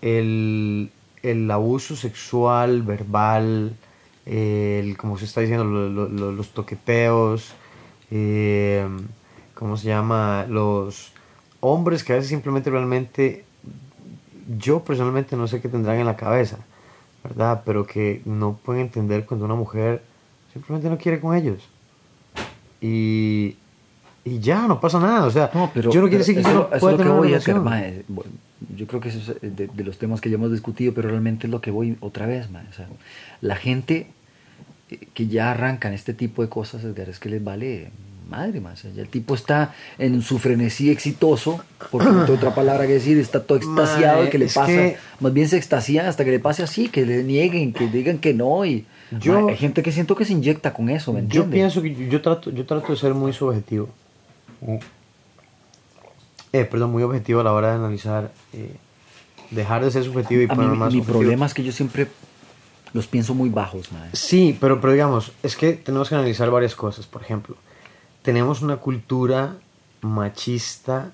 el, 0.00 0.90
el 1.22 1.50
abuso 1.50 1.96
sexual, 1.96 2.82
verbal, 2.82 3.74
el, 4.26 4.96
como 4.96 5.18
se 5.18 5.26
está 5.26 5.40
diciendo, 5.42 5.64
lo- 5.64 5.88
lo- 5.90 6.08
lo- 6.08 6.32
los 6.32 6.50
toqueteos, 6.50 7.52
eh, 8.10 8.86
¿cómo 9.54 9.76
se 9.76 9.88
llama? 9.88 10.46
Los 10.48 11.12
hombres 11.60 12.02
que 12.04 12.14
a 12.14 12.16
veces 12.16 12.30
simplemente 12.30 12.70
realmente, 12.70 13.44
yo 14.58 14.82
personalmente 14.82 15.36
no 15.36 15.46
sé 15.46 15.60
qué 15.60 15.68
tendrán 15.68 15.98
en 15.98 16.06
la 16.06 16.16
cabeza, 16.16 16.58
¿verdad? 17.22 17.62
Pero 17.66 17.86
que 17.86 18.22
no 18.24 18.58
pueden 18.64 18.82
entender 18.82 19.24
cuando 19.26 19.44
una 19.46 19.54
mujer 19.54 20.02
simplemente 20.52 20.88
no 20.90 20.98
quiere 20.98 21.20
con 21.20 21.34
ellos. 21.36 21.62
Y, 22.80 23.56
y 24.24 24.38
ya, 24.40 24.66
no 24.66 24.80
pasa 24.80 24.98
nada. 24.98 25.24
O 25.26 25.30
sea, 25.30 25.50
No, 25.54 25.70
pero, 25.72 25.90
yo 25.92 26.00
no 26.00 26.08
quiero 26.08 26.18
decir 26.24 26.34
que 26.34 26.40
eso, 26.42 26.68
no 26.72 26.78
pueda 26.78 26.96
tener 26.96 27.12
voy 27.12 27.34
a 27.34 27.36
hacer, 27.38 27.56
mae. 27.60 28.04
Bueno, 28.08 28.30
Yo 28.76 28.86
creo 28.86 29.00
que 29.00 29.08
eso 29.10 29.32
es 29.40 29.56
de, 29.56 29.68
de 29.68 29.84
los 29.84 29.98
temas 29.98 30.20
que 30.20 30.30
ya 30.30 30.34
hemos 30.36 30.50
discutido, 30.52 30.92
pero 30.94 31.08
realmente 31.08 31.46
es 31.46 31.50
lo 31.50 31.60
que 31.60 31.70
voy 31.70 31.96
otra 32.00 32.26
vez, 32.26 32.50
mae. 32.50 32.64
O 32.70 32.72
sea, 32.72 32.88
la 33.40 33.56
gente 33.56 34.08
eh, 34.90 34.98
que 35.14 35.26
ya 35.28 35.50
arrancan 35.52 35.92
este 35.92 36.14
tipo 36.14 36.42
de 36.42 36.48
cosas, 36.48 36.82
Edgar, 36.84 37.08
es 37.08 37.18
que 37.18 37.28
les 37.28 37.42
vale 37.42 37.90
madre 38.28 38.60
más. 38.60 38.80
O 38.80 38.82
sea, 38.82 38.90
ya 38.92 39.02
el 39.02 39.08
tipo 39.08 39.34
está 39.34 39.74
en 39.98 40.22
su 40.22 40.38
frenesí 40.38 40.90
exitoso, 40.90 41.62
porque 41.90 42.08
no 42.10 42.22
otra 42.22 42.54
palabra 42.54 42.86
que 42.86 42.94
decir, 42.94 43.18
está 43.18 43.42
todo 43.44 43.58
extasiado 43.58 44.18
Mae, 44.20 44.26
y 44.26 44.30
que 44.30 44.38
le 44.38 44.46
pasa, 44.46 44.66
que- 44.66 44.96
más 45.20 45.32
bien 45.32 45.48
se 45.48 45.56
extasía 45.56 46.08
hasta 46.08 46.24
que 46.24 46.30
le 46.32 46.38
pase 46.40 46.62
así, 46.62 46.88
que 46.88 47.04
le 47.06 47.22
nieguen, 47.22 47.72
que 47.72 47.86
digan 47.88 48.18
que 48.18 48.34
no. 48.34 48.64
Y 48.64 48.86
Yo- 49.20 49.48
hay 49.48 49.56
gente 49.56 49.82
que 49.82 49.92
siento 49.92 50.14
que 50.14 50.24
se 50.24 50.32
inyecta 50.32 50.72
con 50.72 50.88
eso, 50.88 51.12
¿me 51.12 51.20
Yo 51.20 51.24
entiendes? 51.24 51.52
pienso 51.52 51.82
que 51.82 51.94
yo, 51.94 52.06
yo 52.10 52.22
trato, 52.22 52.50
yo 52.50 52.64
trato 52.66 52.92
de 52.92 52.98
ser 52.98 53.14
muy 53.14 53.32
subjetivo. 53.32 53.88
Eh, 56.52 56.64
perdón, 56.64 56.90
muy 56.92 57.02
objetivo 57.02 57.40
a 57.40 57.44
la 57.44 57.52
hora 57.52 57.68
de 57.70 57.74
analizar. 57.76 58.30
eh, 58.52 58.74
dejar 59.50 59.84
de 59.84 59.90
ser 59.90 60.02
subjetivo 60.04 60.40
y 60.42 60.46
poner 60.46 60.68
más 60.70 60.92
mi 60.94 61.00
objetivo. 61.00 61.18
problema 61.18 61.44
es 61.44 61.52
que 61.52 61.62
yo 61.62 61.72
siempre 61.72 62.06
los 62.94 63.06
pienso 63.06 63.34
muy 63.34 63.50
bajos. 63.50 63.90
Sí, 64.14 64.56
pero, 64.58 64.80
pero 64.80 64.94
digamos, 64.94 65.32
es 65.42 65.56
que 65.56 65.74
tenemos 65.74 66.08
que 66.08 66.14
analizar 66.14 66.50
varias 66.50 66.74
cosas. 66.74 67.06
Por 67.06 67.20
ejemplo, 67.22 67.56
tenemos 68.22 68.62
una 68.62 68.76
cultura 68.78 69.56
machista 70.00 71.12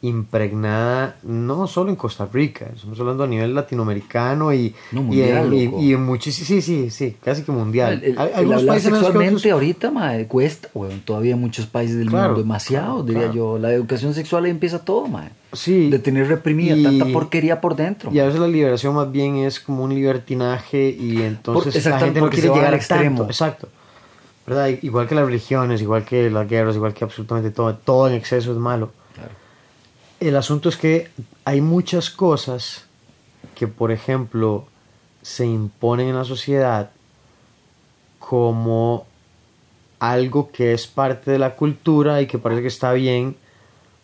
impregnada 0.00 1.16
no 1.24 1.66
solo 1.66 1.90
en 1.90 1.96
Costa 1.96 2.28
Rica, 2.32 2.66
estamos 2.74 2.98
hablando 3.00 3.24
a 3.24 3.26
nivel 3.26 3.54
latinoamericano 3.54 4.52
y, 4.52 4.74
No, 4.92 5.00
y, 5.00 5.04
mundial, 5.04 5.46
en, 5.46 5.54
y- 5.54 5.64
loco. 5.66 5.80
y 5.80 5.92
en 5.94 6.02
muchos, 6.04 6.34
sí, 6.34 6.62
sí, 6.62 6.90
sí, 6.90 7.16
casi 7.22 7.42
que 7.42 7.50
mundial. 7.52 8.00
El, 8.04 8.12
el- 8.12 8.18
algunos 8.18 8.64
países 8.64 8.92
sexualmente 8.92 9.36
otros. 9.36 9.52
ahorita, 9.52 9.90
mae, 9.90 10.26
cuesta, 10.26 10.68
weón. 10.74 11.00
Todavía 11.00 11.34
en 11.34 11.40
muchos 11.40 11.66
países 11.66 11.96
del 11.98 12.08
Claro, 12.08 12.28
mundo, 12.28 12.42
demasiado, 12.42 12.86
claro, 12.96 13.02
diría 13.02 13.22
claro. 13.22 13.34
yo. 13.34 13.58
La 13.58 13.72
educación 13.72 14.14
sexual 14.14 14.44
ahí 14.44 14.50
empieza 14.50 14.84
todo, 14.84 15.06
mae. 15.08 15.30
Sí. 15.52 15.90
De 15.90 15.98
tener 15.98 16.28
reprimida 16.28 16.76
Y- 16.76 16.84
tanta 16.84 17.06
porquería 17.06 17.60
por 17.60 17.74
dentro. 17.74 18.12
Y 18.12 18.18
a 18.20 18.26
veces 18.26 18.38
la 18.40 18.46
liberación 18.48 18.94
más 18.94 19.10
bien 19.10 19.36
es 19.36 19.58
como 19.58 19.82
un 19.84 19.94
libertinaje 19.94 20.90
y 20.90 21.22
entonces 21.22 21.74
la 21.74 21.78
exactamente, 21.78 22.04
gente 22.04 22.20
no 22.20 22.30
quiere 22.30 22.48
llegar 22.48 22.66
al 22.68 22.74
extremo. 22.74 23.02
extremo. 23.24 23.24
Exacto. 23.24 23.68
¿Verdad? 24.46 24.68
Igual 24.80 25.06
que 25.08 25.14
las 25.14 25.26
religiones, 25.26 25.82
igual 25.82 26.04
que 26.04 26.30
las 26.30 26.48
guerras, 26.48 26.76
igual 26.76 26.94
que 26.94 27.04
absolutamente 27.04 27.50
todo, 27.50 27.74
todo 27.74 28.08
en 28.08 28.14
exceso 28.14 28.52
es 28.52 28.56
malo. 28.58 28.90
El 30.20 30.34
asunto 30.36 30.68
es 30.68 30.76
que 30.76 31.10
hay 31.44 31.60
muchas 31.60 32.10
cosas 32.10 32.86
que, 33.54 33.68
por 33.68 33.92
ejemplo, 33.92 34.66
se 35.22 35.46
imponen 35.46 36.08
en 36.08 36.16
la 36.16 36.24
sociedad 36.24 36.90
como 38.18 39.06
algo 40.00 40.50
que 40.50 40.72
es 40.72 40.88
parte 40.88 41.30
de 41.30 41.38
la 41.38 41.54
cultura 41.54 42.20
y 42.20 42.26
que 42.26 42.38
parece 42.38 42.62
que 42.62 42.68
está 42.68 42.92
bien, 42.92 43.36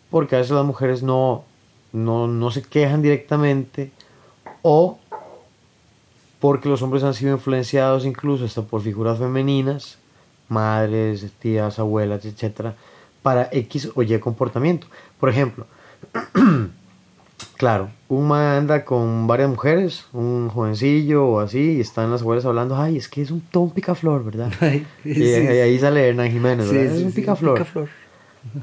porque 0.09 0.35
a 0.35 0.39
veces 0.39 0.53
las 0.53 0.65
mujeres 0.65 1.03
no, 1.03 1.43
no, 1.91 2.27
no 2.27 2.49
se 2.49 2.61
quejan 2.61 3.01
directamente 3.01 3.91
o 4.61 4.97
porque 6.39 6.69
los 6.69 6.81
hombres 6.81 7.03
han 7.03 7.13
sido 7.13 7.33
influenciados 7.33 8.05
incluso 8.05 8.45
hasta 8.45 8.61
por 8.61 8.81
figuras 8.81 9.19
femeninas, 9.19 9.97
madres, 10.47 11.29
tías, 11.39 11.77
abuelas, 11.77 12.23
etcétera, 12.23 12.75
para 13.21 13.49
X 13.51 13.89
o 13.95 14.01
Y 14.01 14.17
comportamiento. 14.19 14.87
Por 15.19 15.29
ejemplo, 15.29 15.65
claro, 17.57 17.89
un 18.09 18.27
man 18.27 18.41
anda 18.57 18.85
con 18.85 19.27
varias 19.27 19.49
mujeres, 19.49 20.05
un 20.13 20.49
jovencillo 20.49 21.25
o 21.25 21.39
así, 21.39 21.73
y 21.77 21.81
están 21.81 22.11
las 22.11 22.21
abuelas 22.21 22.45
hablando, 22.45 22.75
ay, 22.77 22.97
es 22.97 23.07
que 23.07 23.21
es 23.21 23.31
un, 23.31 23.41
todo 23.41 23.63
un 23.63 23.71
picaflor, 23.71 24.23
¿verdad? 24.23 24.51
Ay, 24.59 24.85
y 25.03 25.13
sí. 25.15 25.23
ahí, 25.23 25.79
sale 25.79 26.07
Hernán 26.09 26.31
Jiménez, 26.31 26.69
¿verdad? 26.71 26.91
sí, 26.93 26.97
es 26.99 27.03
un 27.05 27.11
picaflor. 27.11 27.53
picaflor. 27.57 27.89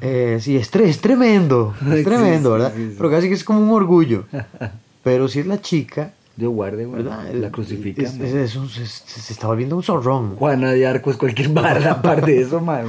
Eh, 0.01 0.39
sí, 0.41 0.57
es, 0.57 0.73
tre- 0.73 0.85
es 0.85 1.01
tremendo, 1.01 1.75
Ay, 1.85 1.99
es 2.01 2.05
tremendo, 2.05 2.53
¿verdad? 2.53 2.73
Pero 2.97 3.11
casi 3.11 3.29
que 3.29 3.35
es 3.35 3.45
como 3.45 3.61
un 3.61 3.71
orgullo. 3.71 4.25
Pero 5.03 5.27
si 5.27 5.41
es 5.41 5.47
la 5.47 5.61
chica, 5.61 6.13
Yo 6.37 6.51
guarde. 6.51 6.87
¿verdad? 6.87 7.33
La 7.35 7.51
crucifica. 7.51 8.03
Es- 8.03 8.17
mae. 8.17 8.29
es- 8.29 8.35
es 8.35 8.57
un- 8.57 8.69
se, 8.69 8.87
se 8.87 9.33
está 9.33 9.49
volviendo 9.49 9.75
un 9.75 9.83
zorrón. 9.83 10.37
Juana 10.37 10.71
de 10.71 10.87
Arco 10.87 11.11
es 11.11 11.17
cualquier 11.17 11.49
barra 11.49 11.91
aparte 11.93 12.31
de 12.31 12.43
eso, 12.43 12.61
mae. 12.61 12.85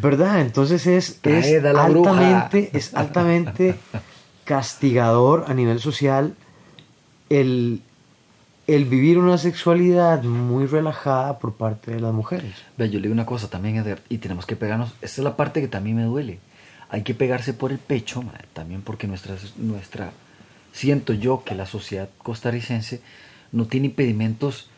¿Verdad? 0.00 0.40
Entonces 0.40 0.86
es, 0.86 1.18
es 1.22 1.62
bruja. 1.62 1.84
altamente, 1.84 2.70
es 2.72 2.94
altamente 2.94 3.74
castigador 4.44 5.44
a 5.48 5.54
nivel 5.54 5.80
social 5.80 6.34
el, 7.28 7.82
el 8.66 8.84
vivir 8.84 9.18
una 9.18 9.38
sexualidad 9.38 10.22
muy 10.22 10.66
relajada 10.66 11.38
por 11.38 11.54
parte 11.54 11.90
de 11.90 12.00
las 12.00 12.14
mujeres. 12.14 12.54
Ve, 12.76 12.90
yo 12.90 12.98
le 12.98 13.08
digo 13.08 13.12
una 13.12 13.26
cosa 13.26 13.50
también, 13.50 13.76
Eder, 13.76 14.00
y 14.08 14.18
tenemos 14.18 14.46
que 14.46 14.56
pegarnos. 14.56 14.94
Esta 15.02 15.20
es 15.20 15.24
la 15.24 15.36
parte 15.36 15.60
que 15.60 15.68
también 15.68 15.96
me 15.96 16.04
duele. 16.04 16.38
Hay 16.90 17.02
que 17.02 17.14
pegarse 17.14 17.52
por 17.52 17.72
el 17.72 17.78
pecho, 17.78 18.24
también 18.52 18.82
porque 18.82 19.06
nuestra, 19.06 19.36
nuestra. 19.56 20.12
Siento 20.72 21.12
yo 21.12 21.42
que 21.44 21.54
la 21.54 21.66
sociedad 21.66 22.08
costarricense 22.18 23.02
no 23.52 23.66
tiene 23.66 23.86
impedimentos, 23.86 24.70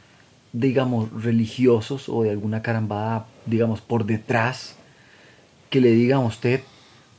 digamos, 0.52 1.12
religiosos 1.22 2.09
o 2.09 2.22
de 2.22 2.30
alguna 2.30 2.62
carambada, 2.62 3.26
digamos, 3.46 3.80
por 3.80 4.06
detrás 4.06 4.76
que 5.70 5.80
le 5.80 5.90
digan 5.92 6.18
a 6.20 6.26
usted 6.26 6.61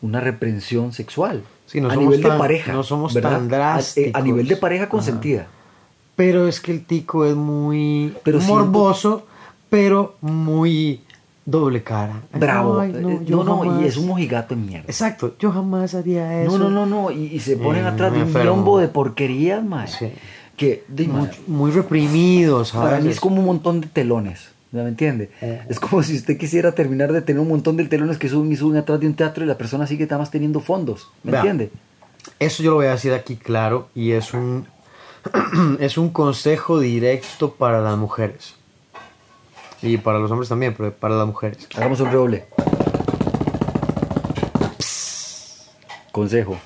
una 0.01 0.19
reprensión 0.19 0.91
sexual. 0.93 1.43
Sí, 1.65 1.79
no 1.81 1.87
a 1.89 1.93
somos 1.93 2.09
nivel 2.09 2.21
de 2.23 2.37
pareja. 2.37 2.73
no 2.73 2.83
somos 2.83 3.13
¿verdad? 3.13 3.31
tan 3.31 3.41
A- 3.43 3.45
A, 3.45 3.47
drásticos. 3.75 4.23
nivel 4.23 4.47
de 4.47 4.57
pareja 4.57 4.83
Ajá. 4.83 4.91
consentida. 4.91 5.47
Pero 6.15 6.47
es 6.47 6.59
que 6.59 6.71
el 6.71 6.85
tico 6.85 7.25
es 7.25 7.35
muy 7.35 8.13
Pero 8.23 8.39
siento- 8.41 8.55
morboso, 8.65 9.25
pero 9.69 10.15
muy 10.21 11.01
doble 11.45 11.81
cara. 11.81 12.21
Ay, 12.33 12.39
Bravo. 12.39 12.79
ay, 12.79 12.91
Eh, 12.91 12.99
no, 13.01 13.09
no, 13.09 13.21
yo 13.23 13.43
no, 13.43 13.57
jamás- 13.57 13.81
y 13.81 13.85
es 13.85 13.97
un 13.97 14.07
mojigato 14.07 14.53
en 14.53 14.65
mierda. 14.65 14.85
Exacto, 14.87 15.35
yo 15.39 15.51
jamás 15.51 15.95
haría 15.95 16.43
eso. 16.43 16.57
No, 16.57 16.69
no, 16.69 16.85
no, 16.85 16.85
no. 16.85 17.11
Y, 17.11 17.27
y 17.27 17.39
se 17.39 17.55
ponen 17.57 17.85
Eh, 17.85 17.87
atrás 17.87 18.13
de 18.13 18.23
un 18.23 18.33
biombo 18.33 18.77
de 18.79 18.87
porquerías, 18.89 19.63
mae. 19.63 19.87
Sí. 19.87 20.11
Que, 20.57 20.83
de, 20.89 21.07
Muy, 21.07 21.29
muy 21.47 21.71
reprimidos. 21.71 22.71
para 22.73 22.97
mí 22.97 23.01
¿sabes? 23.03 23.15
es 23.15 23.19
como 23.19 23.39
un 23.39 23.45
montón 23.45 23.81
de 23.81 23.87
telones. 23.87 24.50
¿Ya 24.71 24.83
me 24.83 24.89
entiende? 24.89 25.29
Es 25.67 25.79
como 25.81 26.01
si 26.01 26.15
usted 26.15 26.37
quisiera 26.37 26.71
terminar 26.71 27.11
de 27.11 27.21
tener 27.21 27.41
un 27.41 27.49
montón 27.49 27.75
de 27.75 27.85
telones 27.85 28.17
que 28.17 28.29
suben 28.29 28.51
y 28.53 28.55
suben 28.55 28.77
atrás 28.77 29.01
de 29.01 29.07
un 29.07 29.15
teatro 29.15 29.43
y 29.43 29.47
la 29.47 29.57
persona 29.57 29.85
sigue 29.85 30.05
nada 30.05 30.19
más 30.19 30.31
teniendo 30.31 30.61
fondos. 30.61 31.09
¿Me 31.23 31.31
Vea. 31.31 31.41
entiende? 31.41 31.71
Eso 32.39 32.63
yo 32.63 32.69
lo 32.71 32.75
voy 32.77 32.85
a 32.85 32.91
decir 32.91 33.11
aquí 33.13 33.35
claro 33.35 33.89
y 33.93 34.11
es 34.11 34.33
un, 34.33 34.67
es 35.79 35.97
un 35.97 36.09
consejo 36.11 36.79
directo 36.79 37.53
para 37.53 37.81
las 37.81 37.97
mujeres. 37.97 38.55
Y 39.81 39.97
para 39.97 40.19
los 40.19 40.31
hombres 40.31 40.47
también, 40.47 40.73
pero 40.77 40.93
para 40.93 41.15
las 41.15 41.27
mujeres. 41.27 41.67
Hagamos 41.75 41.99
un 41.99 42.07
redoble. 42.07 42.45
Consejo. 46.11 46.57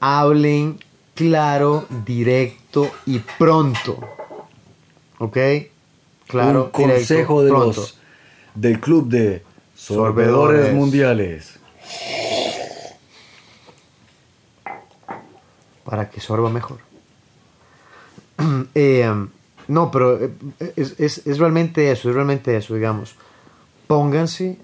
Hablen 0.00 0.80
claro, 1.14 1.86
directo 2.04 2.90
y 3.06 3.20
pronto. 3.20 3.98
¿Ok? 5.18 5.38
Claro, 6.28 6.64
un 6.64 6.70
consejo 6.70 7.42
directo, 7.42 7.44
de 7.44 7.50
pronto. 7.50 7.80
los 7.80 7.98
del 8.54 8.80
club 8.80 9.08
de 9.08 9.42
Sorbedores. 9.74 10.30
sorbedores 10.50 10.74
mundiales. 10.74 11.50
para 15.84 16.08
que 16.08 16.20
sorba 16.20 16.50
mejor. 16.50 16.78
Eh, 18.74 19.08
um, 19.08 19.28
no, 19.68 19.90
pero 19.90 20.18
eh, 20.20 20.30
es, 20.76 20.98
es- 20.98 21.26
es 21.26 21.38
realmente 21.38 21.90
eso, 21.90 22.08
es 22.08 22.14
realmente 22.14 22.56
eso, 22.56 22.74
digamos. 22.74 23.14
Pónganse 23.86 24.58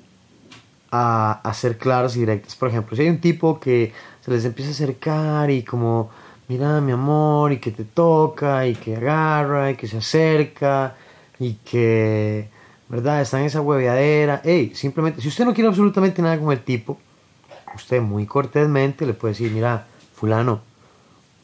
a, 0.90 1.40
a 1.42 1.54
ser 1.54 1.78
claras 1.78 2.16
y 2.16 2.20
directas. 2.20 2.56
Por 2.56 2.68
ejemplo, 2.68 2.96
si 2.96 3.02
hay 3.02 3.08
un 3.10 3.20
tipo 3.20 3.60
que 3.60 3.92
se 4.24 4.30
les 4.30 4.44
empieza 4.44 4.70
a 4.70 4.74
acercar 4.74 5.50
y 5.50 5.62
como, 5.62 6.10
mira 6.48 6.80
mi 6.80 6.92
amor, 6.92 7.52
y 7.52 7.58
que 7.58 7.70
te 7.70 7.84
toca, 7.84 8.66
y 8.66 8.74
que 8.74 8.96
agarra, 8.96 9.70
y 9.70 9.76
que 9.76 9.86
se 9.86 9.98
acerca, 9.98 10.96
y 11.40 11.54
que, 11.54 12.48
¿verdad? 12.88 13.22
Está 13.22 13.40
en 13.40 13.46
esa 13.46 13.62
hueveadera. 13.62 14.42
Hey, 14.44 14.72
simplemente, 14.74 15.20
si 15.20 15.28
usted 15.28 15.46
no 15.46 15.54
quiere 15.54 15.68
absolutamente 15.68 16.22
nada 16.22 16.38
con 16.38 16.52
el 16.52 16.60
tipo, 16.60 16.98
usted 17.74 18.00
muy 18.00 18.26
cortésmente 18.26 19.06
le 19.06 19.14
puede 19.14 19.32
decir, 19.32 19.50
mira, 19.50 19.86
fulano, 20.14 20.60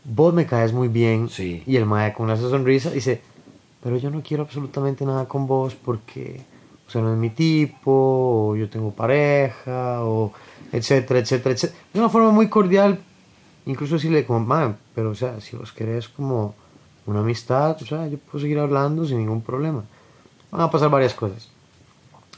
vos 0.04 0.34
me 0.34 0.46
caes 0.46 0.72
muy 0.72 0.88
bien. 0.88 1.28
Sí. 1.30 1.62
Y 1.66 1.76
el 1.76 1.86
mae 1.86 2.12
con 2.12 2.30
esa 2.30 2.48
sonrisa 2.48 2.90
dice, 2.90 3.22
pero 3.82 3.96
yo 3.96 4.10
no 4.10 4.22
quiero 4.22 4.42
absolutamente 4.42 5.06
nada 5.06 5.26
con 5.26 5.46
vos 5.46 5.74
porque, 5.74 6.42
o 6.86 6.90
sea, 6.90 7.00
no 7.00 7.12
es 7.12 7.18
mi 7.18 7.30
tipo, 7.30 8.50
o 8.50 8.56
yo 8.56 8.68
tengo 8.68 8.92
pareja, 8.92 10.04
o 10.04 10.32
etcétera, 10.72 11.20
etcétera, 11.20 11.54
etcétera. 11.54 11.80
De 11.94 12.00
una 12.00 12.10
forma 12.10 12.32
muy 12.32 12.48
cordial, 12.48 13.00
incluso 13.64 13.94
decirle 13.94 14.26
como, 14.26 14.40
mae, 14.40 14.74
pero 14.94 15.10
o 15.10 15.14
sea, 15.14 15.40
si 15.40 15.56
vos 15.56 15.72
querés 15.72 16.08
como 16.08 16.54
una 17.06 17.20
amistad, 17.20 17.76
o 17.80 17.86
sea, 17.86 18.06
yo 18.08 18.18
puedo 18.18 18.40
seguir 18.40 18.58
hablando 18.58 19.04
sin 19.04 19.18
ningún 19.18 19.42
problema. 19.42 19.84
Van 20.50 20.60
a 20.60 20.70
pasar 20.70 20.90
varias 20.90 21.14
cosas. 21.14 21.48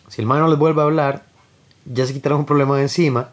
Si 0.09 0.21
el 0.21 0.27
mae 0.27 0.41
no 0.41 0.49
les 0.49 0.59
vuelve 0.59 0.81
a 0.81 0.85
hablar, 0.85 1.25
ya 1.85 2.07
se 2.07 2.13
quitaron 2.13 2.41
un 2.41 2.47
problema 2.47 2.77
de 2.77 2.83
encima 2.83 3.31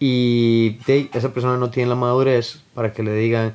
y 0.00 0.78
esa 0.86 1.32
persona 1.32 1.56
no 1.56 1.70
tiene 1.70 1.88
la 1.88 1.94
madurez 1.94 2.62
para 2.74 2.92
que 2.92 3.02
le 3.02 3.14
digan, 3.14 3.54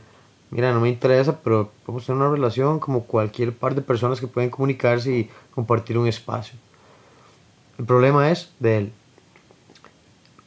mira, 0.50 0.72
no 0.72 0.80
me 0.80 0.90
interesa, 0.90 1.40
pero 1.44 1.72
podemos 1.86 2.06
tener 2.06 2.22
una 2.22 2.32
relación 2.32 2.80
como 2.80 3.04
cualquier 3.04 3.54
par 3.54 3.76
de 3.76 3.82
personas 3.82 4.20
que 4.20 4.28
pueden 4.28 4.50
comunicarse 4.50 5.12
y 5.12 5.30
compartir 5.54 5.98
un 5.98 6.08
espacio. 6.08 6.58
El 7.78 7.86
problema 7.86 8.32
es 8.32 8.50
de 8.60 8.78
él. 8.78 8.94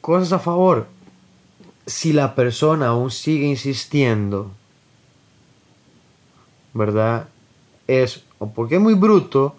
Cosas 0.01 0.33
a 0.33 0.39
favor. 0.39 0.87
Si 1.87 2.13
la 2.13 2.35
persona 2.35 2.89
aún 2.89 3.11
sigue 3.11 3.47
insistiendo, 3.47 4.53
¿verdad? 6.75 7.29
Es 7.87 8.23
o 8.39 8.49
porque 8.51 8.77
es 8.77 8.81
muy 8.81 8.95
bruto 8.95 9.55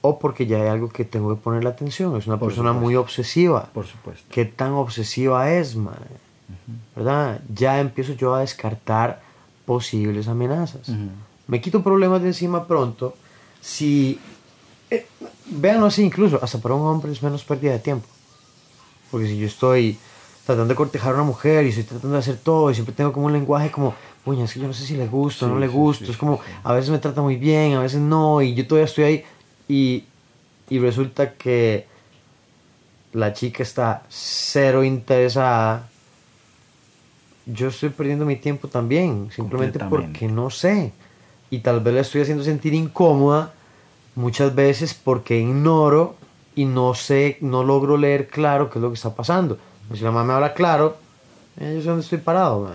o 0.00 0.18
porque 0.18 0.46
ya 0.46 0.58
hay 0.62 0.68
algo 0.68 0.88
que 0.88 1.04
tengo 1.04 1.34
que 1.34 1.40
ponerle 1.40 1.68
atención. 1.70 2.16
Es 2.16 2.26
una 2.26 2.38
Por 2.38 2.48
persona 2.48 2.70
supuesto. 2.70 2.84
muy 2.84 2.96
obsesiva. 2.96 3.68
Por 3.72 3.86
supuesto. 3.86 4.24
¿Qué 4.30 4.44
tan 4.44 4.72
obsesiva 4.72 5.50
es, 5.52 5.76
madre? 5.76 6.00
¿Verdad? 6.96 7.40
Ya 7.54 7.80
empiezo 7.80 8.12
yo 8.14 8.34
a 8.34 8.40
descartar 8.40 9.22
posibles 9.64 10.28
amenazas. 10.28 10.88
Me 11.46 11.60
quito 11.60 11.82
problemas 11.82 12.20
de 12.22 12.28
encima 12.28 12.66
pronto. 12.66 13.14
Si. 13.60 14.18
eh, 14.90 15.06
véanlo 15.46 15.86
así, 15.86 16.02
incluso, 16.02 16.38
hasta 16.42 16.58
para 16.58 16.74
un 16.74 16.86
hombre 16.86 17.12
es 17.12 17.22
menos 17.22 17.44
pérdida 17.44 17.72
de 17.72 17.78
tiempo. 17.78 18.06
Porque 19.10 19.26
si 19.28 19.38
yo 19.38 19.46
estoy 19.46 19.98
tratando 20.44 20.68
de 20.68 20.74
cortejar 20.74 21.12
a 21.12 21.14
una 21.16 21.24
mujer 21.24 21.64
y 21.64 21.68
estoy 21.68 21.84
tratando 21.84 22.14
de 22.14 22.18
hacer 22.18 22.36
todo 22.36 22.70
y 22.70 22.74
siempre 22.74 22.94
tengo 22.94 23.12
como 23.12 23.26
un 23.26 23.32
lenguaje 23.32 23.70
como, 23.70 23.94
puña, 24.24 24.44
es 24.44 24.52
que 24.52 24.60
yo 24.60 24.66
no 24.66 24.72
sé 24.72 24.84
si 24.84 24.96
le 24.96 25.06
gusto 25.06 25.46
o 25.46 25.48
Sí, 25.48 25.54
no 25.54 25.60
le 25.60 25.68
sí, 25.68 25.72
gusto. 25.72 26.04
sí, 26.06 26.10
es 26.12 26.16
como, 26.16 26.40
a 26.64 26.72
veces 26.72 26.90
me 26.90 26.98
trata 26.98 27.22
muy 27.22 27.36
bien, 27.36 27.74
a 27.74 27.80
veces 27.80 28.00
no, 28.00 28.42
y 28.42 28.54
yo 28.54 28.66
todavía 28.66 28.86
estoy 28.86 29.04
ahí. 29.04 29.24
Y, 29.68 30.04
y 30.68 30.78
resulta 30.78 31.34
que 31.34 31.86
la 33.12 33.32
chica 33.32 33.62
está 33.62 34.02
cero 34.08 34.82
interesada 34.84 35.88
yo 37.46 37.68
estoy 37.68 37.88
perdiendo 37.90 38.24
mi 38.24 38.36
tiempo 38.36 38.68
también, 38.68 39.30
simplemente 39.34 39.78
porque 39.88 40.28
no 40.28 40.50
sé. 40.50 40.92
Y 41.50 41.58
tal 41.58 41.80
vez 41.80 41.94
la 41.94 42.00
estoy 42.00 42.22
haciendo 42.22 42.44
sentir 42.44 42.72
incómoda 42.74 43.52
muchas 44.14 44.54
veces 44.54 44.94
porque 44.94 45.38
ignoro 45.38 46.16
y 46.54 46.64
no 46.66 46.94
sé, 46.94 47.38
no 47.40 47.64
logro 47.64 47.96
leer 47.96 48.28
claro 48.28 48.70
qué 48.70 48.78
es 48.78 48.82
lo 48.82 48.90
que 48.90 48.94
está 48.94 49.14
pasando. 49.14 49.58
Pues 49.92 49.98
si 49.98 50.04
la 50.06 50.10
mamá 50.10 50.24
me 50.24 50.32
habla 50.32 50.54
claro, 50.54 50.96
eh, 51.60 51.74
yo 51.76 51.82
sé 51.82 51.88
dónde 51.88 52.02
estoy 52.02 52.16
parado. 52.16 52.70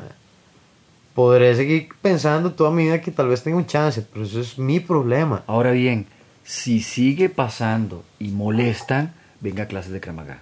Podré 1.16 1.56
seguir 1.56 1.90
pensando 2.00 2.52
toda 2.52 2.70
mi 2.70 2.84
vida 2.84 3.02
que 3.02 3.10
tal 3.10 3.28
vez 3.28 3.42
tenga 3.42 3.58
un 3.58 3.66
chance, 3.66 4.06
pero 4.14 4.24
eso 4.24 4.40
es 4.40 4.60
mi 4.60 4.80
problema. 4.80 5.42
Ahora 5.48 5.72
bien, 5.72 6.06
si 6.44 6.80
sigue 6.82 7.28
pasando 7.30 8.04
y 8.20 8.28
molestan, 8.28 9.16
venga 9.42 9.64
a 9.64 9.68
clases 9.68 9.92
de 9.94 10.00
Kramaga. 10.00 10.42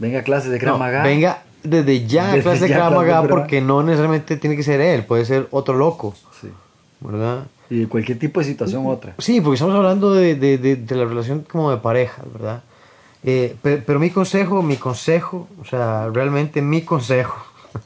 Venga 0.00 0.18
a 0.18 0.22
clases 0.24 0.50
de 0.50 0.56
No, 0.58 0.62
Kramaga. 0.64 1.04
venga 1.04 1.42
desde 1.62 2.06
ya 2.08 2.24
a 2.30 2.34
Desde 2.34 2.42
clase 2.42 2.66
de 2.66 2.74
a 2.74 2.90
Maga. 2.90 3.22
porque 3.28 3.60
no 3.60 3.84
necesariamente 3.84 4.36
tiene 4.36 4.56
que 4.56 4.64
ser 4.64 4.80
él, 4.80 5.04
puede 5.04 5.24
ser 5.24 5.46
otro 5.52 5.74
loco, 5.76 6.12
Sí. 6.40 6.48
¿verdad? 6.98 7.44
Y 7.70 7.78
de 7.82 7.86
cualquier 7.88 8.18
tipo 8.18 8.40
de 8.40 8.46
situación 8.46 8.84
otra. 8.88 9.14
Sí, 9.18 9.40
porque 9.40 9.54
estamos 9.54 9.76
hablando 9.76 10.12
de, 10.12 10.34
de, 10.34 10.58
de, 10.58 10.74
de 10.74 10.94
la 10.96 11.04
relación 11.04 11.42
como 11.48 11.70
de 11.70 11.76
pareja, 11.76 12.20
¿verdad? 12.32 12.62
Eh, 13.24 13.56
pe- 13.62 13.78
pero, 13.78 13.98
mi 14.00 14.10
consejo, 14.10 14.62
mi 14.62 14.76
consejo, 14.76 15.48
o 15.60 15.64
sea, 15.64 16.08
realmente 16.12 16.60
mi 16.62 16.82
consejo 16.82 17.36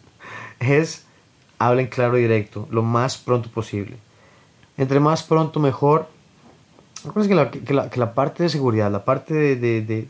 es 0.61 1.05
hablen 1.59 1.87
claro 1.89 2.19
y 2.19 2.23
directo, 2.23 2.67
lo 2.71 2.83
más 2.83 3.17
pronto 3.19 3.49
posible. 3.51 3.97
Entre 4.77 5.01
más 5.01 5.23
pronto 5.23 5.61
mejor. 5.61 6.09
Que 7.27 7.35
la, 7.35 7.51
que 7.51 7.73
la, 7.73 7.89
que 7.89 8.01
la 8.01 8.15
parte 8.15 8.43
de 8.43 8.49
seguridad, 8.49 8.91
la 8.91 9.05
parte 9.05 9.33
de, 9.33 9.57
de, 9.57 9.81
de, 9.83 10.09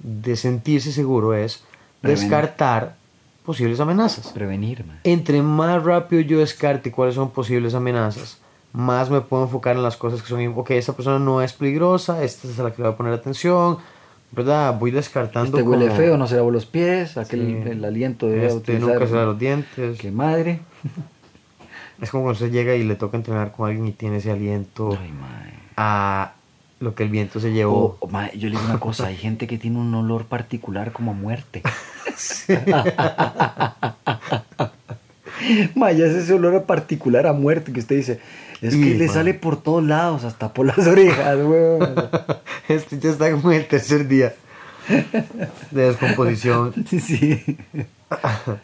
de 0.00 0.36
sentirse 0.36 0.90
seguro 0.90 1.34
es 1.34 1.62
Prevenir. 2.00 2.22
descartar 2.28 2.96
posibles 3.44 3.78
amenazas. 3.78 4.28
Prevenir, 4.32 4.84
man. 4.84 4.98
Entre 5.04 5.40
más 5.40 5.82
rápido 5.84 6.20
yo 6.22 6.38
descarte 6.40 6.90
cuáles 6.90 7.14
son 7.14 7.30
posibles 7.30 7.74
amenazas, 7.74 8.38
más 8.72 9.08
me 9.08 9.20
puedo 9.20 9.44
enfocar 9.44 9.76
en 9.76 9.82
las 9.84 9.96
cosas 9.96 10.20
que 10.20 10.26
son, 10.28 10.44
ok, 10.56 10.70
esta 10.72 10.94
persona 10.94 11.18
no 11.20 11.40
es 11.42 11.52
peligrosa, 11.52 12.24
esta 12.24 12.48
es 12.48 12.58
a 12.58 12.64
la 12.64 12.72
que 12.72 12.82
le 12.82 12.88
voy 12.88 12.94
a 12.94 12.96
poner 12.96 13.12
atención, 13.12 13.78
¿verdad? 14.32 14.78
Voy 14.78 14.90
descartando. 14.90 15.58
Este 15.58 15.68
huele 15.68 15.86
como, 15.86 15.96
feo, 15.96 16.16
no 16.16 16.26
se 16.26 16.36
lavó 16.36 16.50
los 16.50 16.66
pies, 16.66 17.16
aquel 17.16 17.62
Sí. 17.64 17.70
el 17.70 17.84
aliento 17.84 18.28
de 18.28 18.46
Este 18.46 18.78
nunca 18.78 19.06
se 19.06 19.14
da 19.14 19.24
los 19.24 19.38
dientes. 19.38 19.98
Qué 19.98 20.10
madre. 20.10 20.60
Es 22.00 22.10
como 22.10 22.24
cuando 22.24 22.44
usted 22.44 22.52
llega 22.52 22.74
y 22.74 22.84
le 22.84 22.96
toca 22.96 23.16
entrenar 23.16 23.52
con 23.52 23.68
alguien 23.68 23.86
y 23.86 23.92
tiene 23.92 24.18
ese 24.18 24.30
aliento 24.30 24.98
Ay, 25.00 25.10
a 25.78 26.32
lo 26.78 26.94
que 26.94 27.04
el 27.04 27.08
viento 27.08 27.40
se 27.40 27.52
llevó. 27.52 27.96
o, 28.00 28.08
mae, 28.08 28.32
yo 28.36 28.50
le 28.50 28.56
digo 28.56 28.64
una 28.66 28.78
cosa, 28.80 29.06
hay 29.06 29.16
gente 29.16 29.46
que 29.46 29.56
tiene 29.56 29.78
un 29.78 29.94
olor 29.94 30.26
particular 30.26 30.92
como 30.92 31.12
a 31.12 31.14
muerte. 31.14 31.62
Maya, 35.74 36.06
es 36.06 36.14
ese 36.14 36.34
olor 36.34 36.64
particular 36.64 37.26
a 37.26 37.32
muerte 37.32 37.72
que 37.72 37.80
usted 37.80 37.96
dice. 37.96 38.20
Es 38.62 38.74
que 38.74 38.80
Y, 38.80 38.94
le 38.94 39.06
mae. 39.06 39.14
sale 39.14 39.34
por 39.34 39.62
todos 39.62 39.84
lados, 39.84 40.24
hasta 40.24 40.52
por 40.52 40.66
las 40.66 40.78
orejas, 40.86 41.36
weón. 41.38 41.94
Este 42.68 42.98
ya 42.98 43.10
está 43.10 43.30
como 43.30 43.52
en 43.52 43.58
el 43.58 43.68
tercer 43.68 44.08
día 44.08 44.34
de 45.70 45.82
descomposición. 45.88 46.72
Sí, 46.88 47.00
sí. 47.00 47.58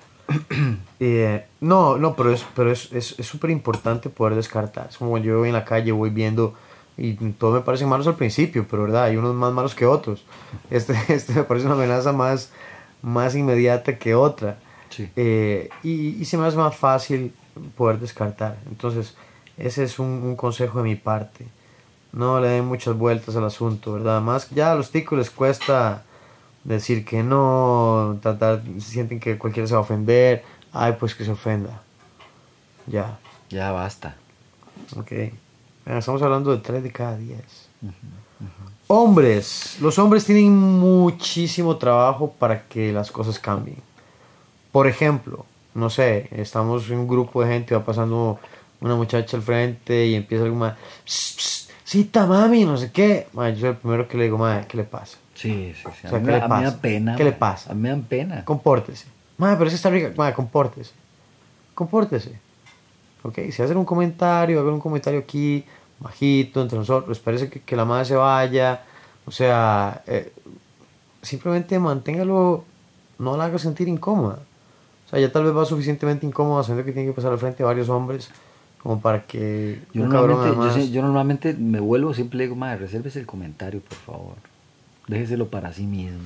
Eh, 0.98 1.44
no, 1.60 1.98
no, 1.98 2.14
pero 2.16 2.32
es 2.32 2.46
pero 2.54 2.70
es 2.70 2.90
es 2.92 3.16
es 3.18 3.26
súper 3.26 3.50
importante 3.50 4.08
poder 4.08 4.34
descartar. 4.34 4.86
Es 4.88 4.96
como 4.96 5.18
yo 5.18 5.38
voy 5.40 5.48
en 5.48 5.54
la 5.54 5.64
calle, 5.64 5.92
voy 5.92 6.08
viendo 6.10 6.54
y 6.96 7.14
todos 7.32 7.54
me 7.54 7.60
parecen 7.60 7.88
malos 7.88 8.06
al 8.06 8.14
principio, 8.16 8.66
pero 8.70 8.84
verdad, 8.84 9.04
hay 9.04 9.16
unos 9.16 9.34
más 9.34 9.52
malos 9.52 9.74
que 9.74 9.84
otros. 9.84 10.24
Este, 10.70 10.94
este 11.08 11.34
me 11.34 11.42
parece 11.42 11.66
una 11.66 11.74
amenaza 11.74 12.12
más, 12.12 12.50
más 13.02 13.34
inmediata 13.34 13.98
que 13.98 14.14
otra. 14.14 14.58
Sí. 14.88 15.10
Eh, 15.16 15.68
y, 15.82 16.20
y 16.20 16.24
se 16.24 16.38
me 16.38 16.46
hace 16.46 16.56
más 16.56 16.76
fácil 16.76 17.34
poder 17.76 17.98
descartar. 17.98 18.58
Entonces, 18.70 19.14
ese 19.66 19.84
es 19.84 19.98
un, 19.98 20.06
un 20.08 20.36
consejo 20.36 20.78
de 20.78 20.84
mi 20.84 20.96
parte. 20.96 21.46
No 22.12 22.40
le 22.40 22.48
den 22.48 22.66
muchas 22.66 22.96
vueltas 22.96 23.36
al 23.36 23.44
asunto, 23.44 23.94
¿verdad? 23.94 24.20
Más 24.20 24.44
que 24.46 24.54
ya 24.56 24.72
a 24.72 24.74
los 24.74 24.90
ticos 24.90 25.18
les 25.18 25.30
cuesta 25.30 26.02
decir 26.64 27.04
que 27.04 27.22
no, 27.22 28.18
tratar, 28.22 28.62
sienten 28.78 29.18
que 29.18 29.38
cualquiera 29.38 29.66
se 29.66 29.74
va 29.74 29.78
a 29.78 29.82
ofender. 29.82 30.44
Ay, 30.72 30.96
pues 31.00 31.14
que 31.14 31.24
se 31.24 31.30
ofenda. 31.30 31.82
Ya, 32.86 33.18
Ya 33.50 33.72
basta. 33.72 34.16
ok. 34.96 35.12
Estamos 35.86 36.22
hablando 36.22 36.50
de 36.52 36.58
3 36.58 36.82
de 36.82 36.92
cada 36.92 37.16
10. 37.16 37.40
Hombres. 38.88 39.78
Los 39.80 39.98
hombres 39.98 40.24
tienen 40.24 40.52
muchísimo 40.54 41.76
trabajo 41.76 42.32
para 42.38 42.64
que 42.68 42.92
las 42.92 43.10
cosas 43.10 43.38
cambien. 43.38 43.78
Por 44.70 44.86
ejemplo, 44.86 45.46
no 45.74 45.90
sé, 45.90 46.28
estamos 46.32 46.88
en 46.90 46.98
un 46.98 47.08
grupo 47.08 47.42
de 47.42 47.48
gente, 47.52 47.74
va 47.74 47.84
pasando 47.84 48.38
una 48.82 48.94
muchacha 48.96 49.36
al 49.36 49.42
frente 49.42 50.06
y 50.06 50.14
empieza 50.14 50.44
algo 50.44 50.56
más. 50.56 50.74
"Psst, 51.04 51.38
psst, 51.40 51.70
Cita, 51.84 52.26
mami, 52.26 52.64
no 52.64 52.76
sé 52.78 52.90
qué. 52.90 53.28
Madre, 53.32 53.54
yo 53.54 53.60
soy 53.60 53.68
el 53.70 53.76
primero 53.76 54.08
que 54.08 54.16
le 54.16 54.24
digo, 54.24 54.38
madre, 54.38 54.66
¿qué 54.66 54.76
le 54.78 54.84
pasa? 54.84 55.18
Sí, 55.34 55.74
sí, 55.74 55.82
sí. 56.00 56.06
A, 56.06 56.08
O 56.08 56.10
sea, 56.10 56.18
mí, 56.20 56.24
¿qué 56.26 56.30
le 56.32 56.36
a 56.38 56.40
mí 56.40 56.42
me 56.42 56.48
pasa? 56.48 56.70
da 56.70 56.80
pena. 56.80 57.16
¿Qué 57.16 57.24
le 57.24 57.30
mae. 57.30 57.38
pasa? 57.38 57.70
A 57.70 57.74
mí 57.74 57.80
me 57.82 57.88
dan 57.90 58.02
pena. 58.02 58.44
Compórtese. 58.44 59.06
Madre, 59.36 59.56
pero 59.58 59.68
eso 59.68 59.76
está 59.76 59.90
rica. 59.90 60.10
Madre, 60.16 60.34
compórtese. 60.34 60.92
Compórtese. 61.74 62.38
Ok, 63.24 63.38
si 63.50 63.62
hacen 63.62 63.76
un 63.76 63.84
comentario, 63.84 64.60
hagan 64.60 64.74
un 64.74 64.80
comentario 64.80 65.20
aquí, 65.20 65.64
bajito, 66.00 66.62
entre 66.62 66.78
nosotros, 66.78 67.18
parece 67.20 67.48
que, 67.50 67.60
que 67.60 67.76
la 67.76 67.84
madre 67.84 68.04
se 68.06 68.16
vaya. 68.16 68.82
O 69.26 69.30
sea, 69.30 70.02
eh, 70.06 70.32
simplemente 71.20 71.78
manténgalo, 71.78 72.64
no 73.18 73.36
la 73.36 73.44
haga 73.44 73.58
sentir 73.58 73.86
incómoda. 73.88 74.38
O 75.06 75.10
sea, 75.10 75.20
ya 75.20 75.30
tal 75.30 75.44
vez 75.44 75.54
va 75.56 75.64
suficientemente 75.64 76.26
incómoda 76.26 76.62
sabiendo 76.62 76.84
que 76.86 76.92
tiene 76.92 77.08
que 77.08 77.14
pasar 77.14 77.32
al 77.32 77.38
frente 77.38 77.58
de 77.58 77.64
varios 77.64 77.88
hombres 77.90 78.30
como 78.82 79.00
para 79.00 79.26
que 79.26 79.80
Yo 79.94 80.06
normalmente, 80.06 80.80
yo, 80.80 80.92
yo 80.92 81.02
normalmente 81.02 81.54
me 81.54 81.78
vuelvo, 81.78 82.14
siempre 82.14 82.38
le 82.38 82.44
digo, 82.44 82.56
madre, 82.56 82.78
resérvese 82.78 83.20
el 83.20 83.26
comentario, 83.26 83.80
por 83.80 83.98
favor. 83.98 84.34
Déjeselo 85.06 85.48
para 85.48 85.72
sí 85.72 85.86
mismo. 85.86 86.18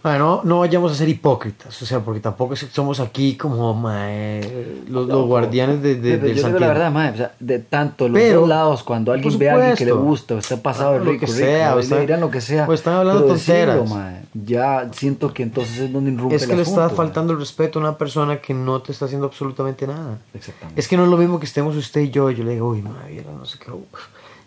Bueno, 0.00 0.42
no 0.44 0.60
vayamos 0.60 0.92
a 0.92 0.94
ser 0.94 1.08
hipócritas, 1.08 1.82
o 1.82 1.84
sea, 1.84 1.98
porque 1.98 2.20
tampoco 2.20 2.54
somos 2.54 3.00
aquí 3.00 3.36
como 3.36 3.74
mae, 3.74 4.82
los, 4.88 5.08
los 5.08 5.26
guardianes 5.26 5.82
de, 5.82 5.96
de- 5.96 6.18
del 6.18 6.36
yo 6.36 6.46
digo 6.46 6.58
la 6.60 6.68
verdad, 6.68 6.92
madre, 6.92 7.14
o 7.14 7.16
sea, 7.16 7.34
de 7.40 7.58
tanto 7.58 8.08
los 8.08 8.14
Pero, 8.16 8.40
dos 8.40 8.48
lados, 8.48 8.84
cuando 8.84 9.10
alguien 9.10 9.36
ve 9.36 9.50
a 9.50 9.54
alguien 9.54 9.74
que 9.74 9.84
le 9.84 9.90
gusta 9.92 10.36
o 10.36 10.38
está 10.38 10.56
pasado 10.62 10.92
de 10.92 10.96
Ah, 10.98 11.00
lo 11.00 11.10
rico, 11.10 11.26
que 11.26 11.32
rico, 11.32 11.38
sea, 11.38 11.74
o 11.74 11.78
o 11.80 11.82
sea, 11.82 11.96
le 11.96 12.00
dirán 12.02 12.20
lo 12.20 12.30
que 12.30 12.40
sea. 12.40 12.66
o 12.68 12.72
están 12.72 12.94
hablando 12.94 13.24
tonteras. 13.24 13.90
mae, 13.90 14.22
ya 14.34 14.88
siento 14.92 15.34
que 15.34 15.42
entonces 15.42 15.78
es 15.80 15.92
donde 15.92 16.12
irrumpe 16.12 16.36
Es 16.36 16.46
que 16.46 16.52
el 16.52 16.58
le 16.58 16.62
asunto, 16.62 16.80
está 16.80 16.88
mae. 16.94 16.96
faltando 16.96 17.32
el 17.32 17.40
respeto 17.40 17.80
a 17.80 17.82
una 17.82 17.98
persona 17.98 18.36
que 18.40 18.54
no 18.54 18.80
te 18.80 18.92
está 18.92 19.06
haciendo 19.06 19.26
absolutamente 19.26 19.84
nada. 19.88 20.18
Exactamente. 20.32 20.80
Es 20.80 20.86
que 20.86 20.96
no 20.96 21.04
es 21.04 21.10
lo 21.10 21.16
mismo 21.16 21.40
que 21.40 21.46
estemos 21.46 21.74
usted 21.74 22.02
y 22.02 22.10
yo. 22.10 22.30
Yo 22.30 22.44
le 22.44 22.52
digo, 22.52 22.68
uy, 22.68 22.82
madre, 22.82 23.24
no 23.36 23.44
sé 23.44 23.58
qué. 23.58 23.72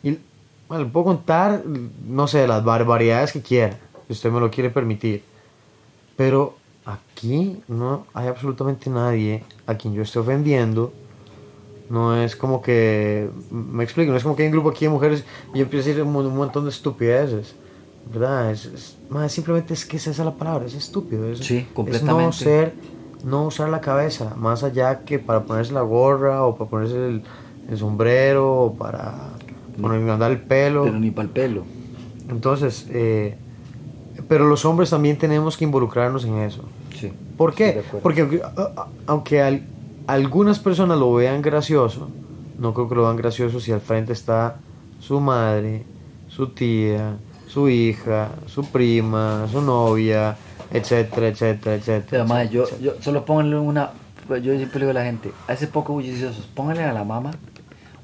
Y, 0.10 0.18
bueno, 0.70 0.86
le 0.86 0.90
puedo 0.90 1.04
contar, 1.08 1.62
no 2.08 2.26
sé, 2.30 2.48
las 2.48 2.64
barbaridades 2.64 3.34
que 3.34 3.42
quiera, 3.42 3.76
si 4.08 4.14
usted 4.14 4.32
me 4.32 4.40
lo 4.40 4.50
quiere 4.50 4.70
permitir. 4.70 5.30
Pero 6.18 6.56
aquí 6.86 7.62
no 7.68 8.06
hay 8.14 8.28
absolutamente 8.28 8.90
nadie 8.90 9.44
a 9.68 9.76
quien 9.76 9.94
yo 9.94 10.02
esté 10.02 10.20
ofendiendo. 10.20 10.92
No 11.90 12.16
es 12.16 12.36
como 12.38 12.62
que, 12.62 13.30
me 13.50 13.84
explico, 13.84 14.12
no 14.12 14.18
es 14.18 14.24
como 14.24 14.36
que 14.36 14.44
hay 14.44 14.48
un 14.48 14.54
grupo 14.54 14.70
aquí 14.70 14.86
de 14.86 14.92
mujeres 14.92 15.26
y 15.54 15.58
yo 15.58 15.64
empiezo 15.66 15.86
a 15.86 15.88
decir 15.90 16.04
un, 16.04 16.16
un 16.16 16.36
montón 16.38 16.64
de 16.64 16.70
estupideces. 16.70 17.54
¿Verdad? 18.12 18.52
Es, 18.52 18.66
es- 18.66 18.98
madre, 19.10 19.30
simplemente 19.30 19.74
es 19.74 19.86
que 19.86 19.98
es 19.98 20.08
esa 20.08 20.24
la 20.24 20.32
palabra, 20.36 20.66
es 20.66 20.74
estúpido. 20.74 21.28
Es, 21.30 21.40
Sí, 21.40 21.58
Es 21.60 21.66
no 21.66 21.74
completamente. 21.74 22.38
ser, 22.38 22.74
no 23.24 23.46
usar 23.46 23.70
la 23.70 23.82
cabeza, 23.82 24.34
más 24.38 24.64
allá 24.64 25.02
que 25.04 25.20
para 25.20 25.44
ponerse 25.44 25.74
la 25.74 25.82
gorra 25.82 26.44
o 26.46 26.56
para 26.56 26.70
ponerse 26.70 26.96
el, 26.96 27.24
el 27.70 27.78
sombrero 27.78 28.54
o 28.64 28.74
para 28.74 29.30
poner, 29.80 30.10
andar 30.10 30.32
el 30.32 30.40
pelo. 30.42 30.84
Pero 30.86 31.00
ni 31.00 31.12
para 31.12 31.28
el 31.28 31.34
pelo. 31.34 31.64
Entonces, 32.30 32.88
eh, 32.90 33.38
pero 34.32 34.48
los 34.48 34.64
hombres 34.64 34.90
también 34.90 35.18
tenemos 35.18 35.58
que 35.58 35.66
involucrarnos 35.66 36.24
en 36.24 36.38
eso. 36.38 36.64
Sí. 36.98 37.12
¿Por 37.36 37.54
qué? 37.54 37.84
Porque 38.02 38.42
aunque, 39.06 39.42
al- 39.42 39.64
algunas 40.08 40.58
personas 40.58 40.98
lo 40.98 41.14
vean 41.14 41.42
gracioso, 41.42 42.08
no 42.58 42.74
creo 42.74 42.88
que 42.88 42.96
lo 42.96 43.04
vean 43.04 43.18
gracioso 43.18 43.60
si 43.60 43.74
al 43.74 43.82
frente 43.82 44.14
está 44.14 44.56
su 45.02 45.20
madre, 45.20 45.84
su 46.30 46.48
tía, 46.48 47.18
su 47.50 47.68
hija, 47.68 48.30
su 48.46 48.64
prima, 48.64 49.48
su 49.52 49.60
novia, 49.62 50.38
etcétera, 50.72 51.28
etcétera, 51.28 51.76
etcétera. 51.76 52.24
mae, 52.24 52.48
yo, 52.48 52.64
etcétera. 52.64 52.94
yo 52.96 53.02
solo 53.04 53.26
pónganle 53.26 53.58
una. 53.58 53.92
Yo 54.30 54.56
siempre 54.56 54.80
digo 54.80 54.92
a 54.92 54.94
la 54.94 55.04
gente, 55.04 55.34
hace 55.50 55.68
poco 55.68 55.92
bulliciosos, 55.92 56.48
pónganle 56.56 56.86
a 56.86 56.94
la 56.94 57.04
mamá 57.04 57.32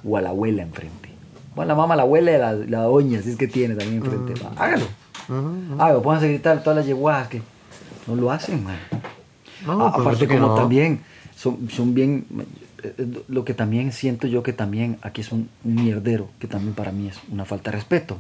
o 0.04 0.18
a 0.18 0.22
la 0.22 0.32
abuela 0.32 0.62
enfrente. 0.64 1.08
O 1.56 1.62
a 1.62 1.66
la 1.66 1.74
mamá, 1.74 1.94
a 1.94 1.98
la 1.98 2.04
abuela 2.04 2.32
y 2.32 2.36
a 2.36 2.38
la, 2.40 2.54
la 2.54 2.82
doña, 2.84 3.22
si 3.22 3.30
es 3.30 3.38
que 3.38 3.48
tiene 3.48 3.76
también 3.76 4.04
enfrente. 4.04 4.34
Mm. 4.34 4.46
va, 4.46 4.62
Hágalo. 4.62 4.86
Ujú. 5.30 5.82
Hágalo, 5.82 6.02
pónganse 6.02 6.26
a 6.28 6.30
gritar 6.30 6.64
todas 6.64 6.78
las 6.78 6.86
yeguadas 6.86 7.28
que 7.28 7.42
no 8.08 8.16
lo 8.16 8.32
hacen, 8.32 8.64
man. 8.64 8.78
No, 9.66 9.88
A- 9.88 9.94
pues 9.94 10.02
aparte 10.02 10.28
como 10.28 10.40
no. 10.48 10.56
también 10.56 11.02
son, 11.36 11.70
son 11.70 11.94
bien 11.94 12.26
eh, 12.84 13.24
lo 13.28 13.44
que 13.44 13.54
también 13.54 13.92
siento 13.92 14.28
yo 14.28 14.44
que 14.44 14.54
también 14.54 14.98
aquí 15.02 15.22
es 15.22 15.32
un, 15.32 15.50
un 15.64 15.76
mierdero 15.76 16.30
que 16.40 16.48
también 16.48 16.74
para 16.74 16.92
mí 16.92 17.08
es 17.08 17.18
una 17.32 17.44
falta 17.46 17.72
de 17.72 17.78
respeto 17.78 18.20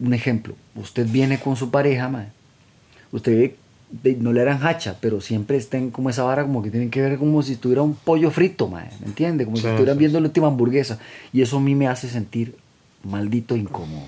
un 0.00 0.14
ejemplo 0.14 0.54
usted 0.74 1.06
viene 1.08 1.40
con 1.40 1.56
su 1.56 1.70
pareja 1.70 2.08
mae. 2.08 2.28
usted 3.12 3.52
de- 3.90 4.16
no 4.16 4.32
le 4.34 4.42
eran 4.42 4.64
hacha, 4.66 4.96
pero 5.00 5.20
siempre 5.22 5.56
estén 5.56 5.90
como 5.90 6.10
esa 6.10 6.22
vara, 6.22 6.42
como 6.42 6.62
que 6.62 6.70
tienen 6.70 6.90
que 6.90 7.00
ver 7.00 7.18
como 7.18 7.42
si 7.42 7.54
estuviera 7.54 7.80
un 7.80 7.94
pollo 7.94 8.30
frito, 8.30 8.68
mae, 8.68 8.90
¿me 9.00 9.06
entiendes? 9.06 9.46
Como 9.46 9.56
si 9.56 9.66
estuvieran 9.66 9.96
sí, 9.96 10.00
viendo 10.00 10.20
la 10.20 10.26
última 10.26 10.48
hamburguesa. 10.48 10.98
Y 11.32 11.40
eso 11.40 11.56
a 11.56 11.60
mí 11.60 11.74
me 11.74 11.88
hace 11.88 12.06
sentir 12.10 12.54
maldito 13.02 13.56
incómodo. 13.56 14.04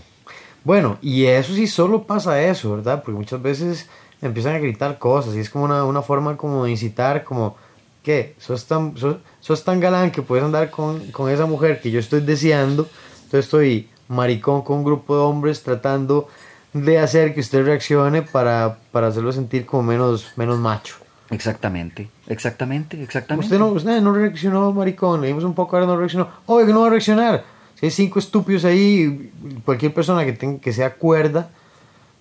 Bueno, 0.64 0.98
y 1.00 1.26
eso 1.26 1.54
sí 1.54 1.66
solo 1.66 2.04
pasa 2.04 2.42
eso, 2.42 2.76
¿verdad? 2.76 3.02
Porque 3.02 3.18
muchas 3.18 3.40
veces 3.40 3.88
empiezan 4.20 4.54
a 4.54 4.58
gritar 4.58 4.98
cosas 4.98 5.34
y 5.34 5.40
es 5.40 5.50
como 5.50 5.64
una, 5.64 5.84
una 5.84 6.02
forma 6.02 6.36
como 6.36 6.64
de 6.64 6.70
incitar, 6.70 7.24
como, 7.24 7.56
¿qué? 8.02 8.34
Sos 8.38 8.66
tan, 8.66 8.96
sos, 8.96 9.16
sos 9.40 9.64
tan 9.64 9.80
galán 9.80 10.10
que 10.10 10.22
puedes 10.22 10.44
andar 10.44 10.70
con, 10.70 11.10
con 11.12 11.30
esa 11.30 11.46
mujer 11.46 11.80
que 11.80 11.90
yo 11.90 12.00
estoy 12.00 12.20
deseando, 12.20 12.88
entonces 13.24 13.46
estoy 13.46 13.88
maricón 14.08 14.62
con 14.62 14.78
un 14.78 14.84
grupo 14.84 15.16
de 15.16 15.22
hombres 15.22 15.62
tratando 15.62 16.28
de 16.72 16.98
hacer 16.98 17.34
que 17.34 17.40
usted 17.40 17.64
reaccione 17.64 18.22
para, 18.22 18.78
para 18.92 19.08
hacerlo 19.08 19.32
sentir 19.32 19.66
como 19.66 19.82
menos, 19.82 20.32
menos 20.36 20.58
macho. 20.58 20.96
Exactamente, 21.30 22.08
exactamente, 22.26 23.00
exactamente. 23.00 23.46
Usted 23.46 23.58
no, 23.58 23.68
usted 23.68 24.00
no 24.00 24.12
reaccionó, 24.12 24.72
maricón. 24.72 25.20
Le 25.20 25.28
dimos 25.28 25.44
un 25.44 25.54
poco, 25.54 25.76
ahora 25.76 25.86
no 25.86 25.96
reaccionó. 25.96 26.28
Obvio 26.46 26.66
que 26.66 26.72
no 26.72 26.80
va 26.80 26.88
a 26.88 26.90
reaccionar. 26.90 27.44
Si 27.80 27.86
hay 27.86 27.90
cinco 27.92 28.18
estúpidos 28.18 28.64
ahí, 28.66 29.32
cualquier 29.64 29.94
persona 29.94 30.24
que, 30.26 30.34
tenga, 30.34 30.60
que 30.60 30.70
sea 30.72 30.94
cuerda, 30.96 31.48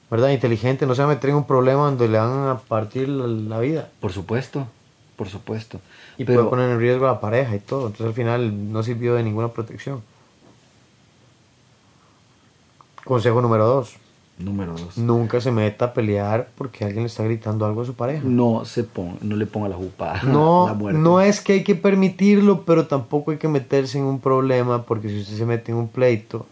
¿verdad? 0.10 0.30
Inteligente, 0.30 0.86
no 0.86 0.96
se 0.96 1.02
va 1.04 1.12
a 1.12 1.14
meter 1.14 1.32
en 1.32 1.36
un 1.36 1.46
problema 1.46 1.84
donde 1.84 2.08
le 2.08 2.18
van 2.18 2.48
a 2.48 2.58
partir 2.60 3.10
la, 3.10 3.28
la 3.28 3.60
vida. 3.60 3.90
Por 4.00 4.14
supuesto, 4.14 4.68
por 5.18 5.28
supuesto. 5.28 5.82
Y 6.18 6.24
Pero- 6.24 6.40
puede 6.44 6.50
poner 6.50 6.70
en 6.72 6.80
riesgo 6.80 7.06
a 7.08 7.12
la 7.12 7.20
pareja 7.20 7.56
y 7.56 7.60
todo. 7.60 7.88
Entonces 7.88 8.08
al 8.08 8.14
final 8.14 8.72
no 8.72 8.82
sirvió 8.84 9.16
de 9.16 9.24
ninguna 9.24 9.50
protección. 9.50 10.02
Consejo 13.04 13.42
número 13.42 13.66
dos. 13.66 13.96
Número 14.40 14.74
dos. 14.74 14.98
Nunca 14.98 15.42
se 15.42 15.52
meta 15.52 15.86
a 15.86 15.94
pelear 15.94 16.50
porque 16.58 16.86
alguien 16.86 17.04
le 17.04 17.08
está 17.08 17.24
gritando 17.24 17.66
algo 17.66 17.82
a 17.82 17.86
su 17.86 17.94
pareja. 17.94 18.24
No 18.26 18.64
se 18.64 18.86
pon, 18.86 19.18
no 19.22 19.36
le 19.36 19.46
ponga 19.46 19.68
la 19.68 19.76
jupa. 19.76 20.22
No, 20.24 20.74
no 20.94 21.20
es 21.20 21.42
que 21.42 21.54
hay 21.54 21.64
que 21.64 21.76
permitirlo, 21.76 22.64
pero 22.64 22.88
tampoco 22.88 23.32
hay 23.32 23.38
que 23.38 23.50
meterse 23.50 23.98
en 23.98 24.06
un 24.06 24.20
problema, 24.20 24.84
porque 24.84 25.10
si 25.10 25.20
usted 25.20 25.36
se 25.36 25.46
mete 25.46 25.74
en 25.74 25.78
un 25.78 25.90
pleito, 25.90 26.46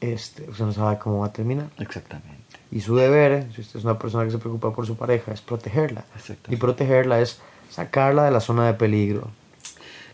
este, 0.00 0.48
usted 0.48 0.64
no 0.64 0.72
sabe 0.72 0.98
cómo 0.98 1.20
va 1.20 1.26
a 1.26 1.32
terminar. 1.32 1.68
Exactamente. 1.78 2.36
Y 2.70 2.80
su 2.80 2.96
deber, 2.96 3.46
si 3.54 3.60
usted 3.60 3.78
es 3.78 3.84
una 3.84 3.98
persona 3.98 4.24
que 4.24 4.30
se 4.30 4.38
preocupa 4.38 4.74
por 4.74 4.86
su 4.86 4.96
pareja, 4.96 5.32
es 5.32 5.40
protegerla. 5.40 6.04
Exactamente. 6.14 6.54
Y 6.54 6.56
protegerla 6.56 7.20
es 7.20 7.40
sacarla 7.70 8.24
de 8.24 8.30
la 8.30 8.40
zona 8.40 8.66
de 8.66 8.74
peligro. 8.74 9.30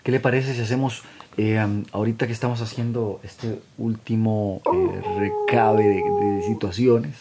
¿Qué 0.03 0.11
le 0.11 0.21
parece 0.21 0.55
si 0.55 0.61
hacemos, 0.61 1.03
eh, 1.37 1.65
ahorita 1.93 2.27
que 2.27 2.33
estamos 2.33 2.61
haciendo 2.61 3.21
este 3.23 3.61
último 3.79 4.61
eh, 4.73 5.03
recabe 5.19 5.83
de, 5.85 6.03
de 6.03 6.43
situaciones, 6.47 7.17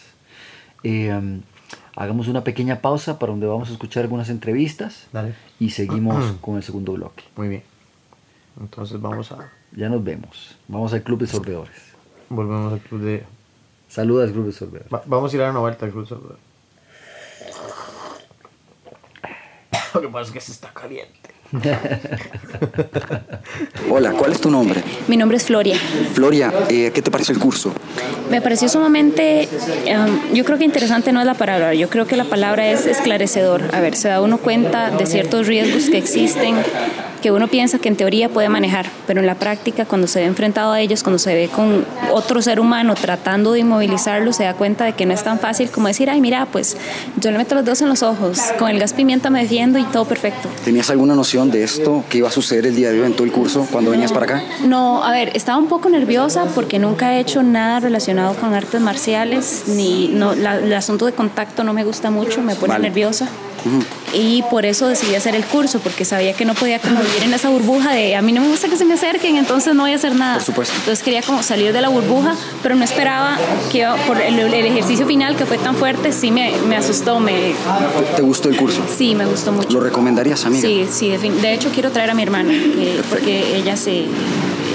eh, 0.84 1.40
hagamos 1.96 2.28
una 2.28 2.44
pequeña 2.44 2.80
pausa 2.80 3.18
para 3.18 3.32
donde 3.32 3.46
vamos 3.46 3.68
a 3.70 3.72
escuchar 3.72 4.02
algunas 4.02 4.28
entrevistas 4.28 5.06
Dale. 5.12 5.34
y 5.58 5.70
seguimos 5.70 6.32
con 6.40 6.56
el 6.56 6.62
segundo 6.62 6.92
bloque. 6.92 7.24
Muy 7.36 7.48
bien. 7.48 7.62
Entonces 8.60 9.00
vamos 9.00 9.32
a... 9.32 9.50
Ya 9.74 9.88
nos 9.88 10.04
vemos. 10.04 10.56
Vamos 10.68 10.92
al 10.92 11.02
Club 11.02 11.20
de 11.20 11.26
Sorbedores. 11.26 11.74
Volvemos 12.28 12.72
al 12.74 12.80
club 12.80 13.00
de... 13.00 13.24
Saluda 13.88 14.24
al 14.24 14.32
Club 14.32 14.46
de 14.46 14.52
Sorbedores. 14.52 14.92
Va- 14.92 15.02
vamos 15.06 15.32
a 15.32 15.36
ir 15.36 15.40
a 15.42 15.44
dar 15.44 15.52
una 15.52 15.60
vuelta 15.60 15.86
al 15.86 15.92
club 15.92 16.06
saludable. 16.06 16.38
Lo 19.94 20.00
que 20.00 20.08
pasa 20.08 20.26
es 20.28 20.30
que 20.32 20.40
se 20.40 20.52
está 20.52 20.72
caliente. 20.72 21.30
Hola, 23.90 24.12
¿cuál 24.12 24.32
es 24.32 24.40
tu 24.40 24.50
nombre? 24.50 24.82
Mi 25.06 25.16
nombre 25.18 25.36
es 25.36 25.44
Floria. 25.44 25.76
Floria, 26.14 26.52
eh, 26.70 26.90
¿qué 26.94 27.02
te 27.02 27.10
pareció 27.10 27.34
el 27.34 27.40
curso? 27.40 27.72
Me 28.30 28.40
pareció 28.40 28.68
sumamente, 28.68 29.48
em, 29.84 30.32
yo 30.32 30.44
creo 30.44 30.56
que 30.56 30.64
interesante 30.64 31.12
no 31.12 31.20
es 31.20 31.26
la 31.26 31.34
palabra, 31.34 31.74
yo 31.74 31.90
creo 31.90 32.06
que 32.06 32.16
la 32.16 32.24
palabra 32.24 32.70
es 32.70 32.86
esclarecedor. 32.86 33.74
A 33.74 33.80
ver, 33.80 33.94
se 33.96 34.08
da 34.08 34.22
uno 34.22 34.38
cuenta 34.38 34.90
de 34.90 35.04
ciertos 35.04 35.46
riesgos 35.46 35.90
que 35.90 35.98
existen, 35.98 36.54
que 37.22 37.30
uno 37.30 37.48
piensa 37.48 37.78
que 37.78 37.88
en 37.88 37.96
teoría 37.96 38.28
puede 38.28 38.48
manejar, 38.50 38.86
pero 39.06 39.20
en 39.20 39.26
la 39.26 39.36
práctica 39.36 39.86
cuando 39.86 40.06
se 40.06 40.20
ve 40.20 40.26
enfrentado 40.26 40.72
a 40.72 40.80
ellos, 40.80 41.02
cuando 41.02 41.18
se 41.18 41.34
ve 41.34 41.48
con 41.48 41.86
otro 42.12 42.42
ser 42.42 42.60
humano 42.60 42.94
tratando 42.94 43.52
de 43.52 43.60
inmovilizarlo, 43.60 44.32
se 44.34 44.44
da 44.44 44.52
cuenta 44.54 44.84
de 44.84 44.92
que 44.92 45.06
no 45.06 45.14
es 45.14 45.22
tan 45.22 45.38
fácil 45.38 45.70
como 45.70 45.86
decir, 45.88 46.10
ay, 46.10 46.20
mira, 46.20 46.46
pues 46.46 46.76
yo 47.16 47.30
le 47.30 47.38
meto 47.38 47.54
los 47.54 47.64
dedos 47.64 47.80
en 47.80 47.88
los 47.88 48.02
ojos, 48.02 48.38
con 48.58 48.68
el 48.68 48.78
gas 48.78 48.92
pimienta 48.92 49.30
me 49.30 49.40
defiendo 49.40 49.78
y 49.78 49.84
todo 49.84 50.04
perfecto. 50.04 50.48
¿Tenías 50.64 50.90
alguna 50.90 51.14
noción 51.14 51.50
de 51.50 51.62
esto 51.62 52.04
que 52.10 52.18
iba 52.18 52.28
a 52.28 52.32
suceder 52.32 52.66
el 52.66 52.74
día 52.76 52.90
de 52.90 53.00
hoy 53.00 53.06
en 53.06 53.12
todo 53.14 53.24
el 53.24 53.32
curso 53.32 53.66
cuando 53.70 53.92
venías 53.92 54.12
para 54.12 54.26
acá? 54.26 54.42
No, 54.66 55.02
a 55.04 55.12
ver, 55.12 55.30
estaba 55.34 55.56
un 55.58 55.68
poco 55.68 55.88
nerviosa 55.88 56.46
porque 56.54 56.78
nunca 56.80 57.14
he 57.14 57.20
hecho 57.20 57.42
nada 57.42 57.78
relacionado 57.80 58.34
con 58.34 58.52
artes 58.52 58.80
marciales, 58.80 59.64
ni 59.68 60.08
no, 60.08 60.34
la- 60.34 60.58
el 60.58 60.74
asunto 60.74 61.06
de 61.06 61.12
contacto 61.12 61.62
no 61.62 61.72
me 61.72 61.84
gusta 61.84 62.10
mucho, 62.10 62.42
me 62.42 62.56
pone 62.56 62.72
Vale. 62.74 62.88
nerviosa. 62.88 63.28
Y 64.14 64.42
por 64.50 64.66
eso 64.66 64.88
decidí 64.88 65.14
hacer 65.14 65.34
el 65.34 65.44
curso, 65.44 65.78
porque 65.80 66.04
sabía 66.04 66.34
que 66.34 66.44
no 66.44 66.54
podía 66.54 66.78
como 66.80 67.00
vivir 67.00 67.22
en 67.24 67.32
esa 67.32 67.48
burbuja 67.48 67.92
de 67.92 68.14
a 68.16 68.20
mí 68.22 68.32
no 68.32 68.42
me 68.42 68.48
gusta 68.48 68.68
que 68.68 68.76
se 68.76 68.84
me 68.84 68.94
acerquen, 68.94 69.36
entonces 69.36 69.74
no 69.74 69.82
voy 69.84 69.92
a 69.92 69.96
hacer 69.96 70.14
nada. 70.14 70.34
Por 70.34 70.42
supuesto. 70.44 70.74
Entonces 70.78 71.02
quería 71.02 71.22
como 71.22 71.42
salir 71.42 71.72
de 71.72 71.80
la 71.80 71.88
burbuja, 71.88 72.34
pero 72.62 72.74
no 72.74 72.84
esperaba 72.84 73.38
que 73.70 73.86
por 74.06 74.20
el, 74.20 74.38
el 74.38 74.66
ejercicio 74.66 75.06
final 75.06 75.36
que 75.36 75.46
fue 75.46 75.56
tan 75.58 75.76
fuerte, 75.76 76.12
sí 76.12 76.30
me, 76.30 76.52
me 76.68 76.76
asustó, 76.76 77.20
me, 77.20 77.54
¿Te 78.16 78.22
gustó 78.22 78.48
el 78.48 78.56
curso? 78.56 78.82
sí 78.96 79.14
me 79.14 79.24
gustó 79.26 79.52
mucho. 79.52 79.70
¿Lo 79.70 79.80
recomendarías, 79.80 80.44
amiga? 80.44 80.62
Sí, 80.68 80.86
sí, 80.90 81.08
de, 81.16 81.54
hecho 81.54 81.70
quiero 81.72 81.90
traer 81.90 82.10
a 82.10 82.14
mi 82.14 82.22
hermana, 82.22 82.50
que- 82.52 83.00
porque 83.08 83.56
ella 83.56 83.76
se, 83.76 84.06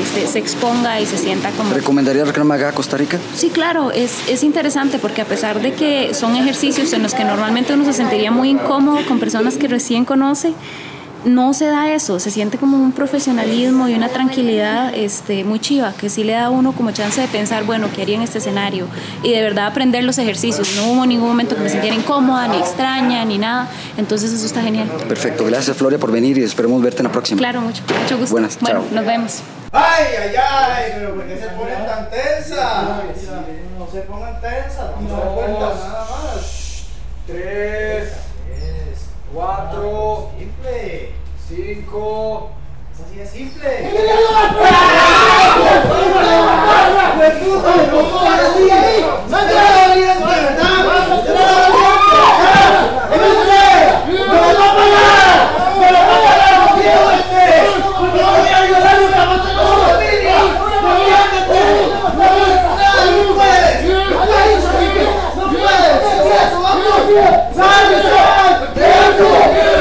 se, 0.07 0.27
se 0.27 0.39
exponga 0.39 0.99
y 0.99 1.05
se 1.05 1.17
sienta 1.17 1.51
como... 1.51 1.73
¿Recomendarías 1.73 2.27
acá 2.29 2.69
a 2.69 2.71
Costa 2.71 2.97
Rica? 2.97 3.17
Sí, 3.35 3.49
claro, 3.49 3.91
es, 3.91 4.27
es 4.27 4.43
interesante 4.43 4.99
porque 4.99 5.21
a 5.21 5.25
pesar 5.25 5.61
de 5.61 5.73
que 5.73 6.13
son 6.13 6.35
ejercicios 6.35 6.93
en 6.93 7.03
los 7.03 7.13
que 7.13 7.23
normalmente 7.23 7.73
uno 7.73 7.85
se 7.85 7.93
sentiría 7.93 8.31
muy 8.31 8.49
incómodo 8.49 9.05
con 9.07 9.19
personas 9.19 9.57
que 9.57 9.67
recién 9.67 10.05
conoce, 10.05 10.53
no 11.25 11.53
se 11.53 11.65
da 11.65 11.93
eso, 11.93 12.19
se 12.19 12.31
siente 12.31 12.57
como 12.57 12.77
un 12.77 12.91
profesionalismo 12.91 13.87
y 13.87 13.93
una 13.93 14.09
tranquilidad 14.09 14.93
este, 14.95 15.43
muy 15.43 15.59
chiva, 15.59 15.93
que 15.93 16.09
sí 16.09 16.23
le 16.23 16.33
da 16.33 16.45
a 16.45 16.49
uno 16.49 16.71
como 16.71 16.91
chance 16.91 17.19
de 17.19 17.27
pensar, 17.27 17.65
bueno, 17.65 17.89
¿qué 17.93 18.03
haría 18.03 18.15
en 18.15 18.21
este 18.21 18.37
escenario? 18.37 18.87
Y 19.23 19.31
de 19.31 19.41
verdad 19.41 19.67
aprender 19.67 20.03
los 20.03 20.17
ejercicios. 20.17 20.75
No 20.75 20.91
hubo 20.91 21.05
ningún 21.05 21.27
momento 21.27 21.55
que 21.55 21.61
me 21.61 21.69
sintiera 21.69 21.95
incómoda, 21.95 22.47
ni 22.47 22.57
extraña, 22.57 23.25
ni 23.25 23.37
nada. 23.37 23.69
Entonces 23.97 24.31
eso 24.31 24.45
está 24.45 24.61
genial. 24.61 24.89
Perfecto, 25.07 25.45
gracias 25.45 25.75
Floria 25.75 25.99
por 25.99 26.11
venir 26.11 26.37
y 26.37 26.43
esperemos 26.43 26.81
verte 26.81 26.99
en 26.99 27.05
la 27.05 27.11
próxima. 27.11 27.37
Claro, 27.37 27.61
mucho, 27.61 27.83
mucho 28.01 28.17
gusto. 28.17 28.31
Buenas, 28.31 28.57
bueno, 28.59 28.81
chao. 28.81 28.95
nos 28.95 29.05
vemos. 29.05 29.41
¡Ay, 29.71 30.05
ay, 30.21 30.35
ay! 30.35 30.91
¿Pero 30.95 31.15
por 31.15 31.25
qué 31.25 31.37
se 31.37 31.47
ponen 31.49 31.85
tan 31.85 32.09
tensas? 32.09 32.83
No 33.77 33.87
se 33.91 34.01
pongan 34.01 34.41
tensas, 34.41 34.91
vamos 34.95 35.11
a 35.11 35.25
dar 35.25 35.29
vueltas. 35.35 35.79
nada 35.79 36.05
más. 36.09 36.85
Tres, 37.27 38.13
cuatro, 39.33 40.31
simple. 40.37 41.11
Cinco. 41.47 42.51
Es 43.17 43.31
así 67.07 67.13
de 67.13 68.01
simple. 68.01 68.83
¡Excelente! 68.85 69.63
¡Muy 69.63 69.76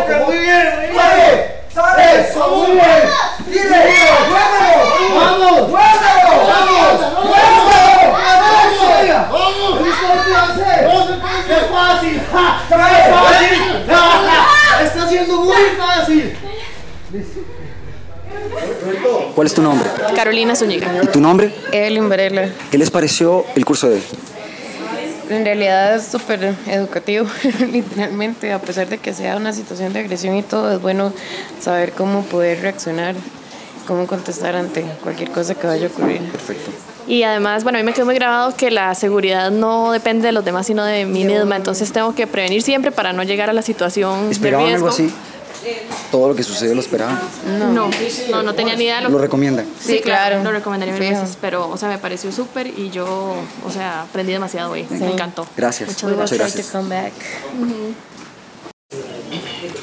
bien! 0.00 0.26
¡Muy 0.26 0.38
bien! 0.38 1.52
¡Sale! 1.72 2.20
¡Eso! 2.20 2.48
¡Muy 2.48 2.72
bien! 2.72 3.02
¡Tire! 3.50 3.82
¡Juégalo! 4.28 4.80
¡Vamos! 5.14 5.60
¡Juégalo! 5.70 6.30
¡Vamos! 6.46 6.98
¡Juégalo! 7.14 8.12
¡Vamos! 8.12 8.50
¡Vamos! 9.30 9.82
¿Listo 9.82 10.04
lo 10.14 10.24
que 10.24 10.30
va 10.32 10.40
a 10.40 10.44
hacer? 10.44 10.70
¿Cuál 19.40 19.46
es 19.46 19.54
tu 19.54 19.62
nombre? 19.62 19.88
Carolina 20.14 20.54
Zúñiga. 20.54 20.86
¿Y 21.02 21.06
tu 21.06 21.18
nombre? 21.18 21.50
Evelyn 21.72 22.10
Varela. 22.10 22.50
¿Qué 22.70 22.76
les 22.76 22.90
pareció 22.90 23.46
el 23.56 23.64
curso 23.64 23.88
de 23.88 23.94
hoy? 23.94 24.02
En 25.30 25.46
realidad 25.46 25.96
es 25.96 26.08
súper 26.08 26.54
educativo, 26.66 27.26
literalmente, 27.72 28.52
a 28.52 28.58
pesar 28.58 28.88
de 28.90 28.98
que 28.98 29.14
sea 29.14 29.38
una 29.38 29.54
situación 29.54 29.94
de 29.94 30.00
agresión 30.00 30.36
y 30.36 30.42
todo, 30.42 30.70
es 30.70 30.82
bueno 30.82 31.14
saber 31.58 31.92
cómo 31.92 32.22
poder 32.24 32.60
reaccionar, 32.60 33.14
cómo 33.88 34.06
contestar 34.06 34.56
ante 34.56 34.84
cualquier 35.02 35.30
cosa 35.30 35.54
que 35.54 35.66
vaya 35.66 35.86
a 35.86 35.88
ocurrir. 35.88 36.20
Perfecto. 36.30 36.70
Y 37.06 37.22
además, 37.22 37.62
bueno, 37.62 37.78
a 37.78 37.80
mí 37.80 37.86
me 37.86 37.94
quedó 37.94 38.04
muy 38.04 38.16
grabado 38.16 38.54
que 38.54 38.70
la 38.70 38.94
seguridad 38.94 39.50
no 39.50 39.92
depende 39.92 40.26
de 40.26 40.32
los 40.32 40.44
demás, 40.44 40.66
sino 40.66 40.84
de 40.84 41.06
mí 41.06 41.24
misma. 41.24 41.56
Entonces 41.56 41.90
tengo 41.92 42.14
que 42.14 42.26
prevenir 42.26 42.60
siempre 42.60 42.92
para 42.92 43.14
no 43.14 43.22
llegar 43.22 43.48
a 43.48 43.54
la 43.54 43.62
situación 43.62 44.26
de 44.26 44.32
¿Esperaban 44.32 44.66
riesgo. 44.66 44.88
algo 44.88 44.94
así? 44.94 45.10
¿Todo 46.10 46.28
lo 46.28 46.34
que 46.34 46.42
sucedió 46.42 46.74
lo 46.74 46.80
esperaban? 46.80 47.18
No, 47.58 47.90
no, 48.30 48.42
no 48.42 48.54
tenía 48.54 48.74
ni 48.76 48.84
idea 48.84 48.96
de 48.96 49.02
lo 49.02 49.08
¿Lo 49.10 49.18
recomiendan? 49.18 49.66
Sí, 49.80 49.94
Sí, 49.94 50.00
claro, 50.00 50.36
claro. 50.36 50.44
lo 50.44 50.52
recomendaría 50.52 50.94
mil 50.94 51.02
veces, 51.02 51.36
pero, 51.40 51.68
o 51.68 51.76
sea, 51.76 51.88
me 51.88 51.98
pareció 51.98 52.32
súper 52.32 52.66
y 52.66 52.90
yo, 52.90 53.34
o 53.66 53.70
sea, 53.70 54.02
aprendí 54.02 54.32
demasiado 54.32 54.72
hoy, 54.72 54.86
me 54.90 55.12
encantó. 55.12 55.46
Gracias. 55.56 56.02
Muchas 56.02 56.32
gracias. 56.32 56.66
to 56.66 56.72
come 56.78 56.88
back. 56.94 57.12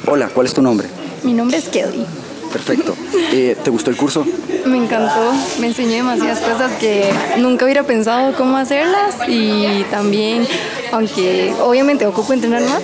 Hola, 0.07 0.29
¿cuál 0.33 0.47
es 0.47 0.53
tu 0.53 0.61
nombre? 0.61 0.87
Mi 1.23 1.33
nombre 1.33 1.57
es 1.57 1.67
Kelly. 1.69 2.05
Perfecto. 2.51 2.95
Eh, 3.29 3.57
¿Te 3.61 3.69
gustó 3.69 3.89
el 3.89 3.97
curso? 3.97 4.25
Me 4.65 4.77
encantó, 4.77 5.33
me 5.59 5.67
enseñó 5.67 5.91
demasiadas 5.95 6.39
cosas 6.39 6.71
que 6.79 7.11
nunca 7.37 7.65
hubiera 7.65 7.83
pensado 7.83 8.33
cómo 8.37 8.55
hacerlas 8.55 9.15
y 9.27 9.83
también, 9.91 10.47
aunque 10.93 11.53
obviamente 11.61 12.05
ocupo 12.05 12.31
entrenar 12.31 12.61
más, 12.61 12.81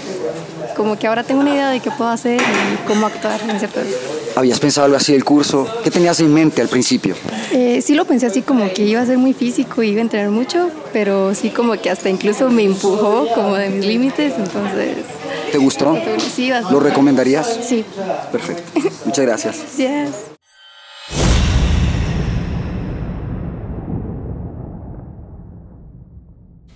como 0.76 0.97
que 0.97 1.07
ahora 1.07 1.24
tengo 1.24 1.41
una 1.41 1.51
idea 1.53 1.69
de 1.69 1.80
qué 1.80 1.91
puedo 1.91 2.09
hacer 2.09 2.39
y 2.41 2.88
cómo 2.88 3.05
actuar 3.07 3.39
en 3.47 3.57
ciertas... 3.59 3.86
¿Habías 4.36 4.59
pensado 4.59 4.86
algo 4.86 4.97
así 4.97 5.13
del 5.13 5.24
curso? 5.24 5.67
¿Qué 5.84 5.91
tenías 5.91 6.19
en 6.19 6.34
mente 6.34 6.61
al 6.61 6.67
principio? 6.67 7.15
Eh, 7.51 7.82
sí 7.84 7.93
lo 7.93 8.05
pensé 8.05 8.26
así 8.26 8.41
como 8.41 8.71
que 8.74 8.84
iba 8.84 8.99
a 9.01 9.05
ser 9.05 9.17
muy 9.19 9.34
físico 9.34 9.84
y 9.84 9.89
iba 9.89 9.99
a 9.99 10.01
entrenar 10.01 10.32
mucho, 10.32 10.69
pero 10.91 11.36
sí 11.36 11.49
como 11.51 11.74
que 11.74 11.89
hasta 11.91 12.09
incluso 12.09 12.49
me 12.49 12.63
empujó 12.63 13.28
como 13.36 13.55
de 13.55 13.69
mis 13.69 13.86
límites, 13.86 14.34
entonces 14.38 14.97
¿Te 15.51 15.57
gustó? 15.59 15.95
sí, 16.34 16.49
bastante. 16.49 16.74
¿Lo 16.74 16.80
recomendarías? 16.80 17.59
Sí, 17.63 17.86
Perfecto. 18.32 18.63
Muchas 19.05 19.26
gracias. 19.26 19.78
yes. 19.78 20.32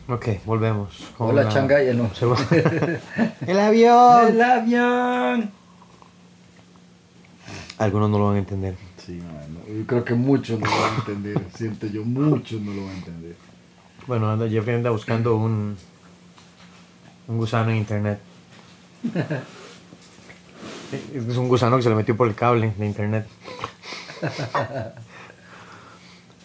Ok, 0.09 0.27
volvemos. 0.45 0.89
con 1.17 1.29
Hola, 1.29 1.43
la- 1.43 1.49
changa, 1.49 1.83
ya 1.83 1.93
no. 1.93 2.09
¡El 3.47 3.59
avión! 3.59 4.27
¡El 4.29 4.41
avión! 4.41 5.51
Algunos 7.77 8.09
no 8.09 8.17
lo 8.17 8.27
van 8.27 8.35
a 8.35 8.39
entender. 8.39 8.75
Sí, 9.05 9.13
mano. 9.21 9.59
Yo 9.67 9.85
creo 9.85 10.03
que 10.05 10.13
muchos 10.13 10.59
no 10.59 10.65
lo 10.65 10.71
van 10.81 10.93
a 10.93 10.97
entender. 10.97 11.41
Siento 11.55 11.87
yo, 11.87 12.03
muchos 12.03 12.61
no 12.61 12.71
lo 12.73 12.81
van 12.85 12.91
a 12.91 12.97
entender. 12.97 13.35
Bueno, 14.07 14.31
anda, 14.31 14.47
Jeffrey 14.47 14.75
anda 14.75 14.89
buscando 14.89 15.35
un, 15.35 15.77
un 17.27 17.37
gusano 17.37 17.71
en 17.71 17.77
internet. 17.77 18.19
Es 21.13 21.35
un 21.35 21.49
gusano 21.49 21.75
que 21.75 21.83
se 21.83 21.89
le 21.89 21.95
metió 21.95 22.15
por 22.15 22.29
el 22.29 22.33
cable 22.33 22.73
de 22.77 22.85
internet. 22.85 23.27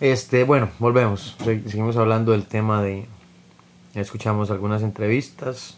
Este, 0.00 0.42
bueno, 0.42 0.70
volvemos. 0.80 1.36
Se- 1.44 1.62
Seguimos 1.68 1.96
hablando 1.96 2.32
del 2.32 2.46
tema 2.46 2.82
de. 2.82 3.06
Escuchamos 3.95 4.51
algunas 4.51 4.82
entrevistas, 4.82 5.76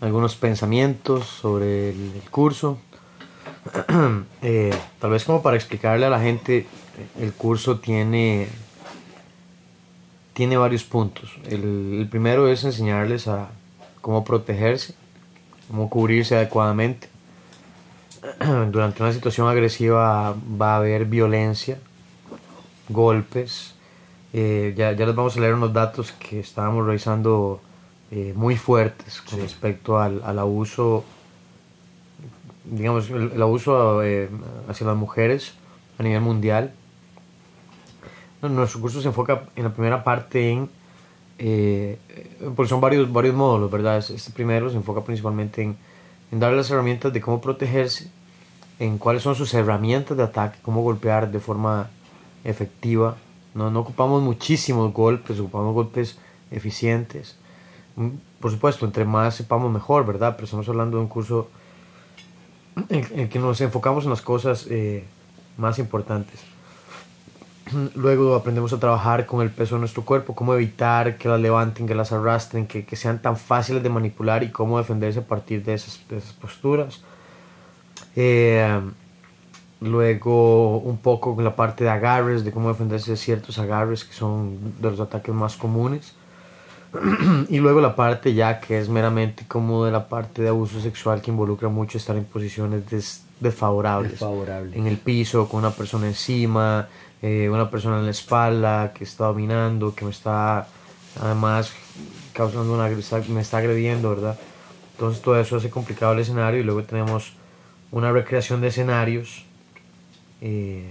algunos 0.00 0.36
pensamientos 0.36 1.26
sobre 1.26 1.90
el, 1.90 2.22
curso. 2.30 2.78
Eh, 4.42 4.72
tal 5.00 5.10
vez 5.10 5.24
como 5.24 5.42
para 5.42 5.56
explicarle 5.56 6.06
a 6.06 6.10
la 6.10 6.20
gente, 6.20 6.66
el 7.18 7.32
curso 7.32 7.80
tiene 7.80 8.48
tiene 10.34 10.56
varios 10.56 10.84
puntos. 10.84 11.30
El 11.48 12.06
primero 12.10 12.46
es 12.46 12.62
enseñarles 12.62 13.26
a 13.26 13.48
cómo 14.02 14.22
protegerse, 14.22 14.94
cómo 15.68 15.90
cubrirse 15.90 16.36
adecuadamente. 16.36 17.08
Durante 18.70 19.02
una 19.02 19.12
situación 19.12 19.48
agresiva 19.48 20.36
va 20.60 20.74
a 20.74 20.76
haber 20.76 21.06
violencia, 21.06 21.78
golpes. 22.88 23.75
Eh, 24.32 24.74
ya, 24.76 24.92
ya 24.92 25.06
les 25.06 25.14
vamos 25.14 25.36
a 25.36 25.40
leer 25.40 25.54
unos 25.54 25.72
datos 25.72 26.12
que 26.12 26.40
estábamos 26.40 26.84
revisando 26.84 27.60
eh, 28.10 28.32
muy 28.36 28.56
fuertes 28.56 29.22
con 29.22 29.40
respecto 29.40 29.98
al, 29.98 30.22
al 30.24 30.38
abuso, 30.38 31.04
digamos, 32.64 33.08
el, 33.10 33.32
el 33.32 33.42
abuso 33.42 34.02
eh, 34.02 34.28
hacia 34.68 34.86
las 34.86 34.96
mujeres 34.96 35.54
a 35.98 36.02
nivel 36.02 36.20
mundial. 36.20 36.72
Nuestro 38.42 38.80
curso 38.80 39.00
se 39.00 39.08
enfoca 39.08 39.44
en 39.56 39.64
la 39.64 39.72
primera 39.72 40.04
parte 40.04 40.50
en, 40.50 40.68
eh, 41.38 41.98
porque 42.54 42.68
son 42.68 42.80
varios, 42.80 43.10
varios 43.10 43.34
módulos, 43.34 43.70
¿verdad? 43.70 43.98
Este 43.98 44.14
este 44.14 44.30
primero 44.32 44.68
se 44.70 44.76
enfoca 44.76 45.00
principalmente 45.02 45.62
en, 45.62 45.76
en 46.30 46.38
darle 46.38 46.58
las 46.58 46.70
herramientas 46.70 47.12
de 47.12 47.20
cómo 47.20 47.40
protegerse, 47.40 48.10
en 48.78 48.98
cuáles 48.98 49.22
son 49.22 49.34
sus 49.34 49.54
herramientas 49.54 50.16
de 50.16 50.22
ataque, 50.22 50.58
cómo 50.62 50.82
golpear 50.82 51.30
de 51.30 51.40
forma 51.40 51.88
efectiva. 52.44 53.16
No, 53.56 53.70
no 53.70 53.80
ocupamos 53.80 54.22
muchísimos 54.22 54.92
golpes, 54.92 55.40
ocupamos 55.40 55.72
golpes 55.74 56.18
eficientes. 56.50 57.36
Mm, 57.96 58.10
Por 58.38 58.50
supuesto, 58.50 58.84
entre 58.84 59.04
más 59.06 59.34
sepamos 59.34 59.72
mejor, 59.72 60.04
¿verdad? 60.04 60.34
Pero 60.36 60.44
estamos 60.44 60.68
hablando 60.68 60.98
de 60.98 61.02
un 61.04 61.08
curso 61.08 61.48
en, 62.90 63.06
en 63.18 63.28
que 63.30 63.38
nos 63.38 63.60
enfocamos 63.62 64.04
en 64.04 64.10
las 64.10 64.20
cosas 64.20 64.66
eh, 64.68 65.04
más 65.56 65.78
importantes. 65.78 66.40
Luego 67.94 68.34
aprendemos 68.34 68.74
a 68.74 68.78
trabajar 68.78 69.24
con 69.24 69.40
el 69.40 69.50
peso 69.50 69.76
de 69.76 69.80
nuestro 69.80 70.04
cuerpo, 70.04 70.34
cómo 70.34 70.52
evitar 70.54 71.16
que 71.16 71.26
las 71.28 71.40
levanten, 71.40 71.86
que 71.86 71.94
las 71.94 72.12
arrastren, 72.12 72.66
que, 72.66 72.84
que 72.84 72.94
sean 72.94 73.22
tan 73.22 73.38
fáciles 73.38 73.82
de 73.82 73.88
manipular 73.88 74.42
y 74.42 74.50
cómo 74.50 74.76
defenderse 74.76 75.20
a 75.20 75.26
partir 75.26 75.64
de 75.64 75.72
esas, 75.72 75.98
de 76.10 76.18
esas 76.18 76.34
posturas. 76.34 77.00
Eh, 78.14 78.80
luego 79.80 80.78
un 80.78 80.98
poco 80.98 81.34
con 81.34 81.44
la 81.44 81.54
parte 81.56 81.84
de 81.84 81.90
agarres, 81.90 82.44
de 82.44 82.52
cómo 82.52 82.68
defenderse 82.68 83.12
de 83.12 83.16
ciertos 83.16 83.58
agarres 83.58 84.04
que 84.04 84.14
son 84.14 84.58
de 84.80 84.90
los 84.90 85.00
ataques 85.00 85.34
más 85.34 85.56
comunes. 85.56 86.14
y 87.48 87.58
luego 87.58 87.80
la 87.80 87.94
parte 87.96 88.32
ya 88.34 88.60
que 88.60 88.78
es 88.78 88.88
meramente 88.88 89.44
como 89.46 89.84
de 89.84 89.92
la 89.92 90.08
parte 90.08 90.42
de 90.42 90.48
abuso 90.48 90.80
sexual 90.80 91.20
que 91.20 91.30
involucra 91.30 91.68
mucho 91.68 91.98
estar 91.98 92.16
en 92.16 92.24
posiciones 92.24 92.88
des- 92.88 93.24
desfavorables 93.40 94.12
Desfavorable. 94.12 94.76
en 94.78 94.86
el 94.86 94.96
piso 94.96 95.48
con 95.48 95.60
una 95.60 95.70
persona 95.72 96.06
encima, 96.06 96.88
eh, 97.22 97.48
una 97.50 97.70
persona 97.70 97.98
en 97.98 98.04
la 98.06 98.10
espalda 98.12 98.92
que 98.94 99.04
está 99.04 99.24
dominando, 99.26 99.94
que 99.94 100.04
me 100.04 100.10
está 100.10 100.68
además 101.20 101.72
causando 102.32 102.72
una 102.74 102.88
me 103.28 103.40
está 103.40 103.58
agrediendo, 103.58 104.10
¿verdad? 104.10 104.38
Entonces 104.92 105.22
todo 105.22 105.38
eso 105.38 105.56
hace 105.56 105.70
complicado 105.70 106.12
el 106.12 106.20
escenario 106.20 106.60
y 106.60 106.62
luego 106.62 106.82
tenemos 106.84 107.32
una 107.90 108.12
recreación 108.12 108.60
de 108.60 108.68
escenarios 108.68 109.45
eh, 110.48 110.90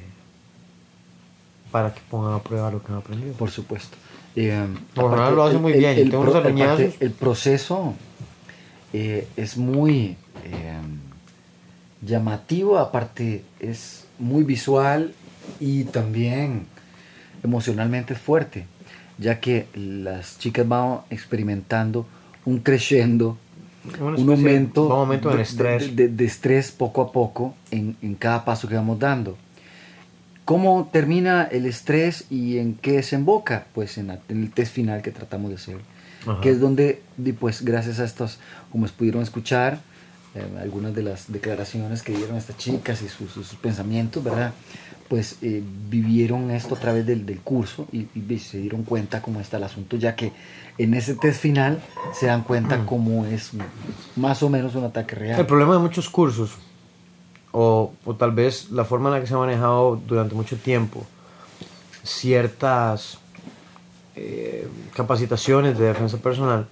para 1.72 1.94
que 1.94 2.02
pongan 2.10 2.34
a 2.34 2.40
prueba 2.40 2.72
lo 2.72 2.82
que 2.84 2.92
han 2.92 2.98
aprendido. 3.00 3.34
Por 3.34 3.50
supuesto. 3.52 3.96
Eh, 4.36 4.66
Ojalá 4.98 5.14
aparte, 5.30 5.36
lo 5.36 5.44
hace 5.44 5.56
el- 5.56 5.62
muy 5.62 5.72
el- 5.74 5.80
bien, 5.80 5.98
El, 5.98 6.10
tengo 6.10 6.24
pro- 6.24 6.32
aparte, 6.40 6.96
el 7.00 7.12
proceso 7.12 7.94
eh, 8.94 9.28
es 9.38 9.58
muy 9.58 10.16
eh, 10.44 10.78
llamativo, 12.02 12.78
aparte 12.78 13.44
es 13.60 14.06
muy 14.20 14.44
visual 14.44 15.14
y 15.60 15.84
también 15.86 16.66
emocionalmente 17.44 18.16
fuerte, 18.16 18.66
ya 19.18 19.40
que 19.40 19.68
las 19.74 20.38
chicas 20.40 20.68
van 20.68 21.00
experimentando 21.10 22.06
un 22.46 22.60
crescendo, 22.60 23.38
un 24.18 24.30
aumento, 24.30 24.86
un 24.88 24.92
aumento 24.92 25.30
de, 25.30 25.36
en 25.36 25.42
estrés. 25.42 25.96
de- 25.96 26.08
de- 26.08 26.14
de 26.16 26.26
estrés 26.26 26.72
poco 26.72 27.02
a 27.02 27.12
poco 27.12 27.56
en, 27.72 27.96
en 28.02 28.16
cada 28.16 28.44
paso 28.46 28.68
que 28.68 28.76
vamos 28.76 29.00
dando. 29.00 29.38
¿Cómo 30.46 30.90
termina 30.94 31.44
el 31.44 31.66
estrés 31.66 32.26
y 32.30 32.60
en 32.60 32.76
qué 32.76 32.94
desemboca? 32.94 33.66
Pues 33.74 33.98
en, 33.98 34.12
en 34.12 34.44
el 34.44 34.52
test 34.52 34.74
final 34.74 35.02
que 35.02 35.12
tratamos 35.12 35.50
de 35.50 35.56
hacer, 35.56 35.78
Ajá. 36.28 36.40
que 36.42 36.52
es 36.52 36.60
donde, 36.60 37.02
pues 37.40 37.64
gracias 37.64 38.00
a 38.00 38.06
estos, 38.06 38.40
como 38.72 38.86
pudieron 38.88 39.24
escuchar, 39.24 39.80
eh, 40.36 40.44
algunas 40.62 40.94
de 40.94 41.02
las 41.02 41.32
declaraciones 41.32 42.04
que 42.04 42.14
dieron 42.16 42.38
estas 42.38 42.58
chicas 42.58 43.02
y 43.02 43.08
sus, 43.08 43.32
sus 43.32 43.56
pensamientos, 43.56 44.24
¿verdad? 44.24 44.54
Pues 45.08 45.38
eh, 45.42 45.64
vivieron 45.90 46.52
esto 46.52 46.76
a 46.76 46.80
través 46.80 47.06
del, 47.06 47.26
del 47.26 47.40
curso 47.40 47.88
y, 47.92 48.08
y 48.16 48.40
se 48.40 48.58
dieron 48.58 48.84
cuenta 48.84 49.22
cómo 49.22 49.40
está 49.40 49.58
el 49.58 49.64
asunto, 49.64 49.98
ya 49.98 50.16
que 50.16 50.32
en 50.78 50.94
ese 50.94 51.16
test 51.16 51.40
final 51.42 51.80
se 52.14 52.26
dan 52.26 52.44
cuenta 52.44 52.86
cómo 52.86 53.26
es 53.26 53.52
más 54.16 54.44
o 54.44 54.50
menos 54.50 54.76
un 54.76 54.84
ataque 54.84 55.16
real. 55.16 55.40
El 55.40 55.46
problema 55.46 55.74
de 55.74 55.80
muchos 55.80 56.10
cursos, 56.10 56.58
o, 57.58 57.94
o 58.04 58.16
tal 58.16 58.32
vez 58.32 58.70
la 58.72 58.84
forma 58.84 59.08
en 59.08 59.16
la 59.16 59.22
que 59.22 59.28
se 59.28 59.34
ha 59.34 59.38
manejado 59.38 59.96
durante 60.06 60.36
mucho 60.36 60.58
tiempo, 60.58 61.06
ciertas 62.04 63.18
eh, 64.18 64.68
capacitaciones 64.94 65.78
de 65.78 65.86
defensa 65.86 66.18
personal, 66.18 66.68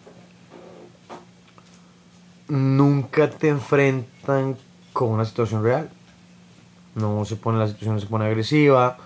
nunca 2.50 3.30
te 3.30 3.48
enfrentan 3.48 4.58
con 4.92 5.10
una 5.12 5.24
situación 5.24 5.64
real. 5.64 5.90
no 6.96 7.24
se 7.24 7.38
pone 7.38 7.60
la 7.60 7.68
situación, 7.68 7.96
no 7.96 8.02
se 8.02 8.08
pone 8.08 8.26
agresiva, 8.26 8.98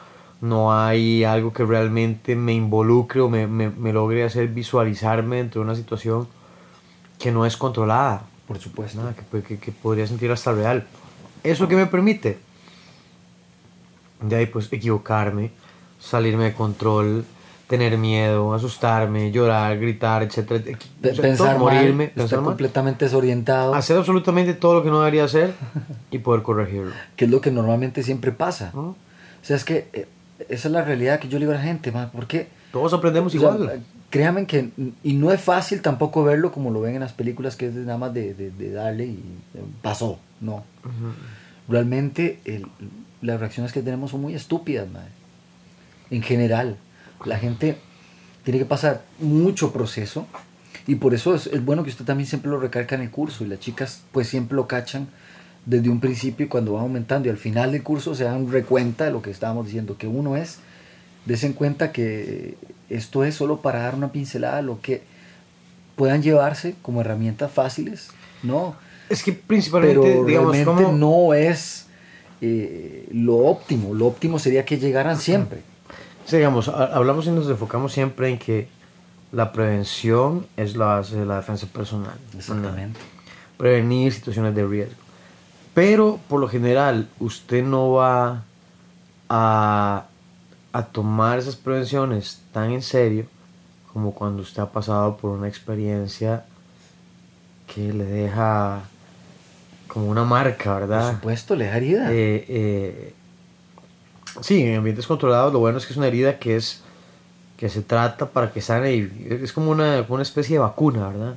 no 0.42 0.74
hay 0.74 1.24
algo 1.24 1.54
que 1.54 1.64
realmente 1.64 2.36
me 2.36 2.54
involucre 2.54 3.22
o 3.22 3.30
me, 3.30 3.46
me, 3.46 3.70
me 3.70 3.94
logre 3.94 4.24
hacer 4.24 4.48
visualizarme 4.48 5.38
dentro 5.38 5.62
de 5.62 5.66
una 5.66 5.76
situación 5.76 6.28
que 7.20 7.32
no 7.32 7.46
es 7.46 7.56
controlada, 7.56 8.24
Por 8.48 8.58
supuesto. 8.58 9.00
nada, 9.00 9.14
que, 9.14 9.42
que, 9.44 9.60
que 9.60 9.72
podría 9.72 10.08
sentir 10.08 10.32
hasta 10.32 10.52
real. 10.54 10.88
¿Eso 11.52 11.68
que 11.68 11.76
me 11.76 11.86
permite? 11.88 12.38
De 14.22 14.36
ahí 14.36 14.46
pues 14.48 14.72
equivocarme, 14.72 15.52
salirme 16.00 16.46
de 16.46 16.54
control, 16.54 17.24
tener 17.68 17.98
miedo, 17.98 18.54
asustarme, 18.54 19.32
llorar, 19.32 19.78
gritar, 19.78 20.24
etcétera. 20.24 20.64
O 20.64 21.08
sea, 21.14 21.22
pensar 21.22 21.50
todo, 21.58 21.60
morirme, 21.60 22.08
pensar 22.08 22.24
estar 22.26 22.40
mal. 22.40 22.46
completamente 22.46 23.06
desorientado, 23.06 23.76
hacer 23.76 23.98
absolutamente 23.98 24.54
todo 24.54 24.76
lo 24.76 24.84
que 24.84 24.90
no 24.90 25.00
debería 25.00 25.26
hacer 25.26 25.54
y 26.12 26.18
poder 26.20 26.42
corregirlo. 26.44 26.92
que 27.16 27.26
es 27.26 27.32
lo 27.32 27.42
que 27.42 27.52
normalmente 27.52 28.02
siempre 28.04 28.32
pasa. 28.32 28.72
¿no? 28.74 28.82
O 28.82 28.96
sea, 29.44 29.56
es 29.56 29.64
que 29.64 29.88
eh, 29.94 30.08
esa 30.50 30.68
es 30.68 30.72
la 30.72 30.84
realidad 30.84 31.20
que 31.20 31.28
yo 31.28 31.38
le 31.38 31.46
digo 31.46 31.52
a 31.52 31.60
la 31.60 31.64
gente, 31.64 31.92
ma, 31.92 32.10
porque 32.12 32.48
Todos 32.72 32.94
aprendemos 32.94 33.36
o 33.36 33.40
sea, 33.40 33.50
igual. 33.54 33.84
créanme 34.10 34.46
que, 34.48 34.70
y 35.04 35.14
no 35.14 35.32
es 35.32 35.42
fácil 35.42 35.82
tampoco 35.84 36.24
verlo 36.24 36.52
como 36.52 36.72
lo 36.72 36.82
ven 36.82 36.96
en 36.96 37.02
las 37.02 37.14
películas, 37.14 37.56
que 37.56 37.68
es 37.68 37.74
nada 37.74 37.98
más 38.00 38.14
de, 38.16 38.34
de- 38.34 38.50
de 38.52 38.72
darle 38.72 39.06
y 39.06 39.20
eh, 39.56 39.62
pasó, 39.84 40.18
no. 40.42 40.64
Realmente 41.68 42.40
las 43.22 43.40
reacciones 43.40 43.74
que 43.74 43.82
tenemos 43.82 44.12
son 44.12 44.22
muy 44.22 44.34
estúpidas, 44.36 44.90
madre. 44.90 45.10
En 46.10 46.22
general, 46.22 46.78
la 47.26 47.38
gente 47.38 47.78
tiene 48.44 48.60
que 48.60 48.66
pasar 48.66 49.04
mucho 49.20 49.74
proceso 49.74 50.26
y 50.86 50.96
por 50.96 51.14
eso 51.14 51.36
es, 51.36 51.66
bueno 51.66 51.84
que 51.84 51.90
usted 51.90 52.06
también 52.06 52.28
siempre 52.28 52.50
lo 52.50 52.60
recalca 52.60 52.96
en 52.96 53.02
el 53.02 53.12
curso 53.12 53.44
y 53.44 53.48
las 53.48 53.60
chicas 53.60 54.04
pues 54.14 54.30
siempre 54.30 54.56
lo 54.56 54.68
cachan 54.68 55.10
desde 55.66 55.90
un 55.90 56.00
principio 56.00 56.46
y 56.46 56.50
cuando 56.50 56.74
va 56.74 56.82
aumentando 56.82 57.28
y 57.28 57.32
al 57.32 57.38
final 57.38 57.74
del 57.74 57.84
curso 57.84 58.16
se 58.16 58.24
dan 58.24 58.50
recuenta 58.50 59.04
de 59.04 59.12
lo 59.12 59.22
que 59.22 59.32
estábamos 59.32 59.66
diciendo, 59.66 59.98
que 59.98 60.08
uno 60.08 60.38
es, 60.38 60.60
desen 61.26 61.52
cuenta 61.52 61.92
que 61.92 62.56
esto 62.90 63.26
es 63.26 63.36
solo 63.36 63.62
para 63.62 63.80
dar 63.80 63.96
una 63.96 64.14
pincelada, 64.14 64.62
lo 64.62 64.80
que 64.80 65.04
puedan 65.98 66.24
llevarse 66.24 66.76
como 66.82 67.02
herramientas 67.02 67.52
fáciles, 67.52 68.12
¿no? 68.44 68.76
Es 69.10 69.24
que 69.24 69.32
principalmente, 69.34 70.00
Pero 70.00 70.26
digamos, 70.26 70.56
realmente 70.56 70.84
como... 70.84 70.98
no 70.98 71.34
es 71.34 71.86
eh, 72.42 73.08
lo 73.12 73.38
óptimo, 73.38 73.94
lo 73.94 74.08
óptimo 74.08 74.38
sería 74.40 74.66
que 74.66 74.78
llegaran 74.78 75.18
siempre. 75.18 75.62
Sí, 76.26 76.36
digamos, 76.38 76.68
ha- 76.68 76.94
hablamos 76.96 77.26
y 77.28 77.32
nos 77.32 77.50
enfocamos 77.50 77.94
siempre 77.94 78.30
en 78.30 78.38
que 78.38 78.68
la 79.32 79.52
prevención 79.52 80.46
es 80.58 80.76
la 80.76 80.86
base 80.86 81.16
de 81.18 81.26
la 81.26 81.38
defensa 81.38 81.68
personal. 81.68 82.16
Exactamente. 82.36 83.00
Prevenir 83.58 84.14
situaciones 84.14 84.54
de 84.56 84.66
riesgo. 84.66 84.96
Pero 85.74 86.20
por 86.28 86.40
lo 86.42 86.48
general, 86.50 87.08
usted 87.20 87.64
no 87.64 87.92
va 87.92 88.44
a, 89.30 90.06
a 90.74 90.86
tomar 90.86 91.40
esas 91.40 91.56
prevenciones 91.56 92.42
tan 92.52 92.72
en 92.72 92.82
serio 92.82 93.26
como 93.94 94.12
cuando 94.14 94.42
usted 94.42 94.62
ha 94.62 94.72
pasado 94.72 95.18
por 95.18 95.32
una 95.32 95.48
experiencia 95.48 96.46
que 97.74 97.92
le 97.94 98.06
deja 98.06 98.82
como 99.88 100.08
una 100.08 100.24
marca, 100.24 100.74
Por 100.80 100.88
¿verdad? 100.88 101.12
supuesto, 101.14 101.56
le 101.56 101.66
da 101.66 101.78
herida. 101.78 102.12
Eh, 102.12 102.46
eh, 102.48 103.14
sí, 104.42 104.64
en 104.64 104.78
ambientes 104.78 105.08
controlados 105.08 105.54
lo 105.54 105.60
bueno 105.60 105.78
es 105.78 105.86
que 105.86 105.94
es 105.94 105.98
una 105.98 106.08
herida 106.08 106.40
que 106.40 106.56
es 106.56 106.82
que 107.58 107.70
se 107.70 107.82
trata 107.82 108.28
para 108.28 108.52
que 108.52 108.62
sane 108.62 108.94
y 108.96 109.28
es 109.42 109.52
como 109.52 109.72
una, 109.72 110.04
como 110.04 110.16
una 110.16 110.24
especie 110.24 110.56
de 110.58 110.60
vacuna, 110.60 111.10
¿verdad? 111.10 111.36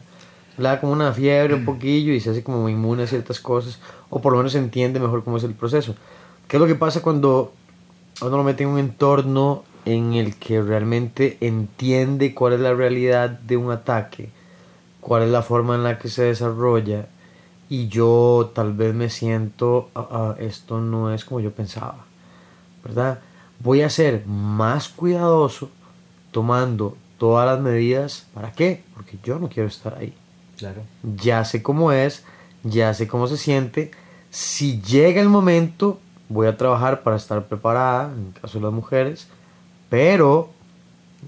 Le 0.59 0.65
da 0.65 0.79
como 0.79 0.93
una 0.93 1.13
fiebre 1.13 1.55
un 1.55 1.65
poquillo 1.65 2.13
y 2.13 2.21
se 2.21 2.31
hace 2.31 2.43
como 2.43 2.69
inmune 2.69 3.05
a 3.05 3.07
ciertas 3.07 3.41
cosas 3.41 3.79
o 4.11 4.21
por 4.21 4.33
lo 4.33 4.39
menos 4.39 4.53
se 4.53 4.59
entiende 4.59 5.01
mejor 5.01 5.25
cómo 5.25 5.39
es 5.39 5.45
el 5.45 5.55
proceso. 5.55 5.95
¿Qué 6.47 6.57
es 6.59 6.61
lo 6.61 6.67
que 6.67 6.75
pasa 6.75 7.01
cuando 7.01 7.55
uno 8.21 8.37
lo 8.37 8.43
mete 8.45 8.65
en 8.65 8.69
un 8.69 8.79
entorno 8.79 9.65
en 9.87 10.13
el 10.13 10.37
que 10.37 10.61
realmente 10.61 11.39
entiende 11.41 12.35
cuál 12.35 12.53
es 12.53 12.61
la 12.61 12.75
realidad 12.75 13.31
de 13.31 13.57
un 13.57 13.71
ataque, 13.73 14.29
cuál 15.01 15.23
es 15.23 15.31
la 15.31 15.41
forma 15.41 15.75
en 15.75 15.85
la 15.85 15.99
que 15.99 16.09
se 16.09 16.25
desarrolla 16.25 17.07
y 17.71 17.89
yo 17.89 18.51
tal 18.55 18.75
vez 18.75 18.95
me 18.95 19.09
siento, 19.09 19.89
"Ah, 19.95 20.09
ah, 20.11 20.35
esto 20.39 20.81
no 20.81 21.15
es 21.15 21.25
como 21.25 21.41
yo 21.41 21.53
pensaba, 21.53 22.05
¿verdad? 22.85 23.21
Voy 23.61 23.83
a 23.83 23.89
ser 23.89 24.27
más 24.27 24.89
cuidadoso 24.89 25.71
tomando 26.33 26.97
todas 27.19 27.47
las 27.47 27.61
medidas. 27.61 28.27
¿Para 28.35 28.51
qué? 28.53 28.83
Porque 28.95 29.19
yo 29.23 29.39
no 29.39 29.49
quiero 29.49 29.69
estar 29.69 29.95
ahí. 29.99 30.15
Claro. 30.57 30.83
Ya 31.17 31.45
sé 31.45 31.63
cómo 31.63 31.93
es, 31.93 32.25
ya 32.65 32.93
sé 32.95 33.07
cómo 33.07 33.27
se 33.29 33.37
siente. 33.37 33.91
Si 34.31 34.81
llega 34.81 35.21
el 35.21 35.29
momento, 35.29 36.01
voy 36.29 36.47
a 36.47 36.57
trabajar 36.57 37.03
para 37.03 37.17
estar 37.17 37.47
preparada, 37.47 38.13
en 38.13 38.29
el 38.35 38.41
caso 38.41 38.59
de 38.59 38.65
las 38.65 38.73
mujeres, 38.73 39.29
pero 39.91 40.51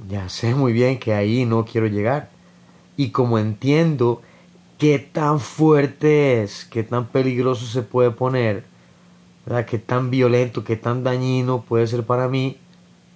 ya 0.09 0.28
sé 0.28 0.55
muy 0.55 0.72
bien 0.72 0.99
que 0.99 1.12
ahí 1.12 1.45
no 1.45 1.64
quiero 1.64 1.86
llegar. 1.86 2.30
Y 2.97 3.11
como 3.11 3.38
entiendo 3.38 4.22
qué 4.83 4.99
tan 4.99 5.39
fuerte 5.39 6.43
es, 6.43 6.64
qué 6.64 6.83
tan 6.83 7.07
peligroso 7.07 7.66
se 7.66 7.83
puede 7.83 8.11
poner, 8.11 8.64
¿verdad? 9.47 9.64
qué 9.64 9.78
tan 9.78 10.11
violento, 10.11 10.64
qué 10.64 10.74
tan 10.74 11.05
dañino 11.05 11.61
puede 11.62 11.87
ser 11.87 12.03
para 12.03 12.26
mí, 12.26 12.57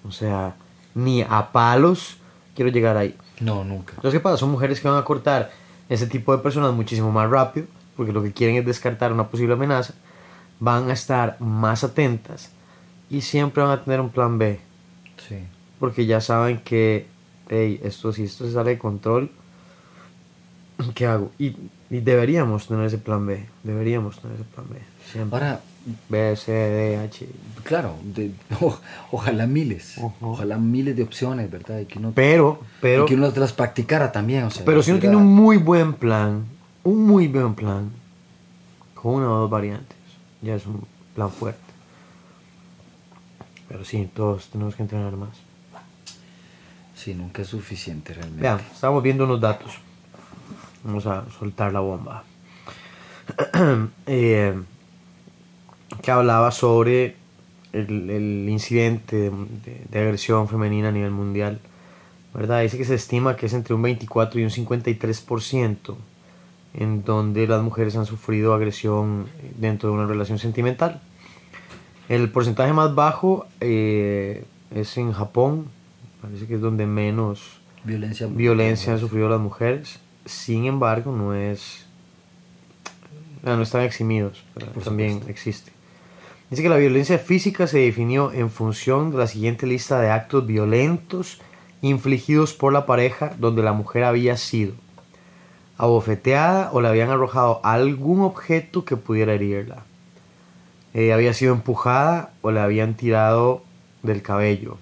o 0.07 0.13
sea, 0.13 0.55
ni 0.95 1.23
a 1.23 1.51
palos 1.51 2.19
quiero 2.55 2.71
llegar 2.71 2.97
ahí. 2.97 3.17
No, 3.41 3.65
nunca. 3.65 3.95
Entonces, 3.97 4.13
¿qué 4.17 4.23
pasa? 4.23 4.37
Son 4.37 4.53
mujeres 4.53 4.81
que 4.81 4.87
van 4.87 4.97
a 4.97 5.05
cortar 5.05 5.51
ese 5.89 6.07
tipo 6.07 6.31
de 6.37 6.41
personas 6.41 6.73
muchísimo 6.73 7.11
más 7.11 7.29
rápido, 7.29 7.67
porque 7.97 8.13
lo 8.13 8.23
que 8.23 8.33
quieren 8.33 8.55
es 8.55 8.65
descartar 8.65 9.13
una 9.13 9.27
posible 9.27 9.55
amenaza, 9.55 9.93
van 10.61 10.89
a 10.89 10.93
estar 10.93 11.37
más 11.41 11.83
atentas 11.83 12.53
y 13.11 13.23
siempre 13.23 13.65
van 13.65 13.73
a 13.73 13.83
tener 13.83 14.01
un 14.01 14.11
plan 14.11 14.39
B, 14.39 14.61
Sí. 15.29 15.39
porque 15.81 16.07
ya 16.07 16.21
saben 16.21 16.59
que, 16.61 17.09
hey, 17.49 17.81
esto 17.83 18.13
si 18.13 18.23
esto 18.23 18.47
se 18.47 18.53
sale 18.53 18.71
de 18.71 18.79
control, 18.79 19.33
¿qué 20.95 21.07
hago? 21.07 21.31
Y, 21.39 21.57
y 21.91 22.01
deberíamos 22.01 22.67
tener 22.67 22.85
ese 22.87 22.99
plan 22.99 23.27
B, 23.27 23.47
deberíamos 23.63 24.19
tener 24.21 24.37
ese 24.37 24.45
plan 24.45 24.67
B, 24.71 24.77
siempre. 25.11 25.39
Ahora, 25.39 25.61
B, 26.09 26.35
C, 26.37 26.51
D, 26.53 26.97
H. 26.99 27.29
claro, 27.65 27.95
de- 28.03 28.33
o- 28.61 28.79
ojalá 29.13 29.47
miles, 29.47 29.97
ojalá 30.21 30.59
miles 30.59 30.97
de 30.97 31.03
opciones, 31.05 31.51
¿verdad? 31.51 31.79
Y 31.81 31.87
que 31.87 31.99
uno, 31.99 32.13
Pero, 32.15 32.61
pero, 32.81 33.05
y 33.05 33.07
que 33.07 33.15
uno 33.15 33.33
las 33.37 33.53
practicara 33.53 34.11
también, 34.13 34.45
o 34.45 34.51
sea. 34.51 34.65
pero 34.65 34.83
si 34.83 34.91
uno 34.91 35.01
tiene 35.01 35.17
un 35.17 35.27
muy 35.33 35.57
buen 35.59 35.95
plan, 35.95 36.45
un 36.85 37.07
muy 37.07 37.29
buen 37.29 37.55
plan, 37.55 37.91
con 38.95 39.15
una 39.15 39.31
o 39.31 39.37
dos 39.41 39.51
variantes, 39.51 39.97
ya 40.43 40.55
es 40.57 40.67
un 40.67 40.85
plan 41.15 41.31
fuerte. 41.31 41.61
Pero 43.69 43.85
sí, 43.85 44.09
todos 44.15 44.49
tenemos 44.49 44.75
que 44.77 44.83
entrenar 44.83 45.17
más. 45.17 45.31
Sí, 46.95 47.15
nunca 47.15 47.43
es 47.43 47.49
suficiente 47.49 48.15
realmente. 48.15 48.43
Vean, 48.43 48.61
estamos 48.73 49.03
viendo 49.03 49.25
unos 49.25 49.41
datos. 49.41 49.73
Vamos 50.87 51.05
a 51.07 51.25
soltar 51.39 51.73
la 51.73 51.81
bomba. 51.81 52.23
Eh, 54.07 54.55
que 56.03 56.11
hablaba 56.11 56.51
sobre 56.53 57.17
el, 57.73 58.09
el 58.11 58.49
incidente 58.49 59.17
de, 59.17 59.31
de- 59.31 59.83
de 59.91 59.99
agresión 60.01 60.49
femenina 60.49 60.89
a 60.89 60.93
nivel 60.93 61.11
mundial. 61.11 61.59
¿verdad? 62.35 62.61
Dice 62.63 62.77
que 62.79 62.85
se 62.85 62.95
estima 62.95 63.35
que 63.37 63.47
es 63.47 63.53
entre 63.55 63.75
un 63.75 63.83
24 63.83 64.39
y 64.41 64.45
un 64.45 64.51
53% 64.51 65.95
en 66.75 67.03
donde 67.05 67.47
las 67.47 67.63
mujeres 67.63 67.97
han 67.97 68.05
sufrido 68.07 68.53
agresión 68.55 69.27
dentro 69.59 69.89
de 69.89 69.95
una 69.95 70.07
relación 70.07 70.39
sentimental. 70.39 71.01
El 72.11 72.31
porcentaje 72.31 72.73
más 72.75 72.95
bajo 72.95 73.47
eh, 73.61 74.45
es 74.75 74.97
en 74.99 75.13
Japón, 75.13 75.67
parece 76.21 76.47
que 76.47 76.55
es 76.57 76.61
donde 76.61 76.87
menos 76.87 77.61
Violencia. 77.85 78.27
violencia 78.29 78.93
han 78.93 78.99
sufrido 79.01 79.29
las 79.31 79.41
mujeres. 79.41 79.99
Sin 80.27 80.67
embargo, 80.67 81.13
no 81.13 81.35
es. 81.35 81.87
No 83.43 83.63
están 83.63 83.83
eximidos, 83.83 84.45
pero 84.55 84.67
Por 84.73 84.83
también 84.83 85.13
supuesto. 85.13 85.31
existe. 85.31 85.73
Dice 86.51 86.63
que 86.63 86.69
la 86.69 86.77
violencia 86.77 87.19
física 87.19 87.67
se 87.67 87.79
definió 87.79 88.33
en 88.33 88.51
función 88.51 89.11
de 89.11 89.19
la 89.19 89.27
siguiente 89.27 89.67
lista 89.67 90.01
de 90.01 90.11
actos 90.11 90.47
violentos 90.47 91.41
infligidos 91.81 92.53
por 92.55 92.73
la 92.73 92.87
pareja 92.87 93.33
donde 93.39 93.63
la 93.63 93.73
mujer 93.73 94.05
había 94.05 94.37
sido 94.37 94.75
abofeteada 95.79 96.71
o 96.73 96.81
le 96.81 96.89
habían 96.89 97.11
arrojado 97.11 97.61
algún 97.63 98.21
objeto 98.23 98.85
que 98.85 98.97
pudiera 98.97 99.35
herirla. 99.35 99.85
Eh, 100.95 101.13
había 101.13 101.35
sido 101.35 101.53
empujada 101.53 102.33
o 102.41 102.51
le 102.51 102.61
habían 102.61 102.95
tirado 102.95 103.63
del 104.03 104.23
cabello. 104.23 104.79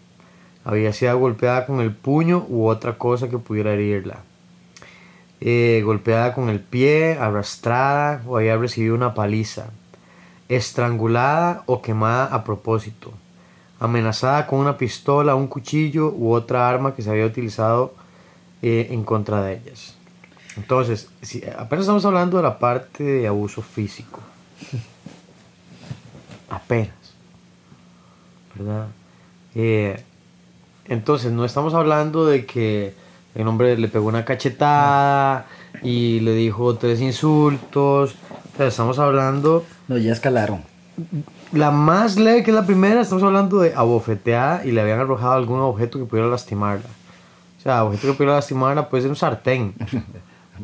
Había 0.65 0.93
sido 0.93 1.19
golpeada 1.19 1.67
con 1.67 1.81
el 1.81 1.93
puño 1.93 2.47
u 2.49 2.67
otra 2.67 2.97
cosa 2.97 3.29
que 3.29 3.39
pudiera 3.39 3.73
herirla. 3.73 4.23
Eh, 5.41 5.83
golpeada 5.85 6.33
con 6.33 6.49
el 6.49 6.61
pie, 6.61 7.19
arrastrada 7.19 8.23
o 8.27 8.39
había 8.39 8.57
recibido 8.57 8.95
una 8.95 9.15
paliza. 9.15 9.67
Estrangulada 10.49 11.63
o 11.67 11.83
quemada 11.83 12.27
a 12.27 12.45
propósito. 12.45 13.13
Amenazada 13.81 14.47
con 14.47 14.61
una 14.61 14.79
pistola, 14.79 15.35
un 15.35 15.49
cuchillo 15.49 16.13
u 16.17 16.33
otra 16.33 16.69
arma 16.69 16.95
que 16.95 17.03
se 17.03 17.11
había 17.11 17.27
utilizado 17.27 17.95
eh, 18.63 18.89
en 18.91 19.05
contra 19.05 19.43
de 19.43 19.55
ellas. 19.55 19.97
Entonces, 20.57 21.09
apenas 21.59 21.83
estamos 21.83 22.05
hablando 22.05 22.37
de 22.37 22.43
la 22.45 22.59
parte 22.59 23.03
de 23.03 23.27
abuso 23.27 23.61
físico. 23.61 24.21
Apenas. 26.49 27.05
¿verdad? 28.55 28.87
Eh, 29.55 30.03
entonces, 30.87 31.33
no 31.33 31.45
estamos 31.45 31.75
hablando 31.75 32.27
de 32.27 32.47
que 32.47 32.95
el 33.35 33.49
hombre 33.49 33.77
le 33.77 33.89
pegó 33.89 34.07
una 34.09 34.25
cachetada 34.25 35.47
y 35.83 36.21
le 36.21 36.33
dijo 36.35 36.77
tres 36.77 37.01
insultos. 37.01 38.15
O 38.55 38.57
sea, 38.57 38.69
estamos 38.69 38.99
hablando... 38.99 39.65
No, 39.89 39.99
ya 39.99 40.13
escalaron. 40.13 40.63
La 41.53 41.71
más 41.71 42.17
leve 42.17 42.43
que 42.43 42.51
es 42.51 42.55
la 42.55 42.67
primera, 42.67 43.01
estamos 43.01 43.25
hablando 43.25 43.59
de 43.59 43.75
abofeteada 43.75 44.65
y 44.65 44.71
le 44.71 44.81
habían 44.81 45.01
arrojado 45.01 45.33
algún 45.33 45.61
objeto 45.61 45.99
que 45.99 46.05
pudiera 46.05 46.29
lastimarla. 46.29 46.87
O 47.59 47.63
sea, 47.63 47.85
objeto 47.85 48.09
que 48.09 48.13
pudiera 48.15 48.35
lastimarla 48.37 48.89
puede 48.91 49.03
ser 49.03 49.11
un 49.11 49.17
sartén, 49.17 49.75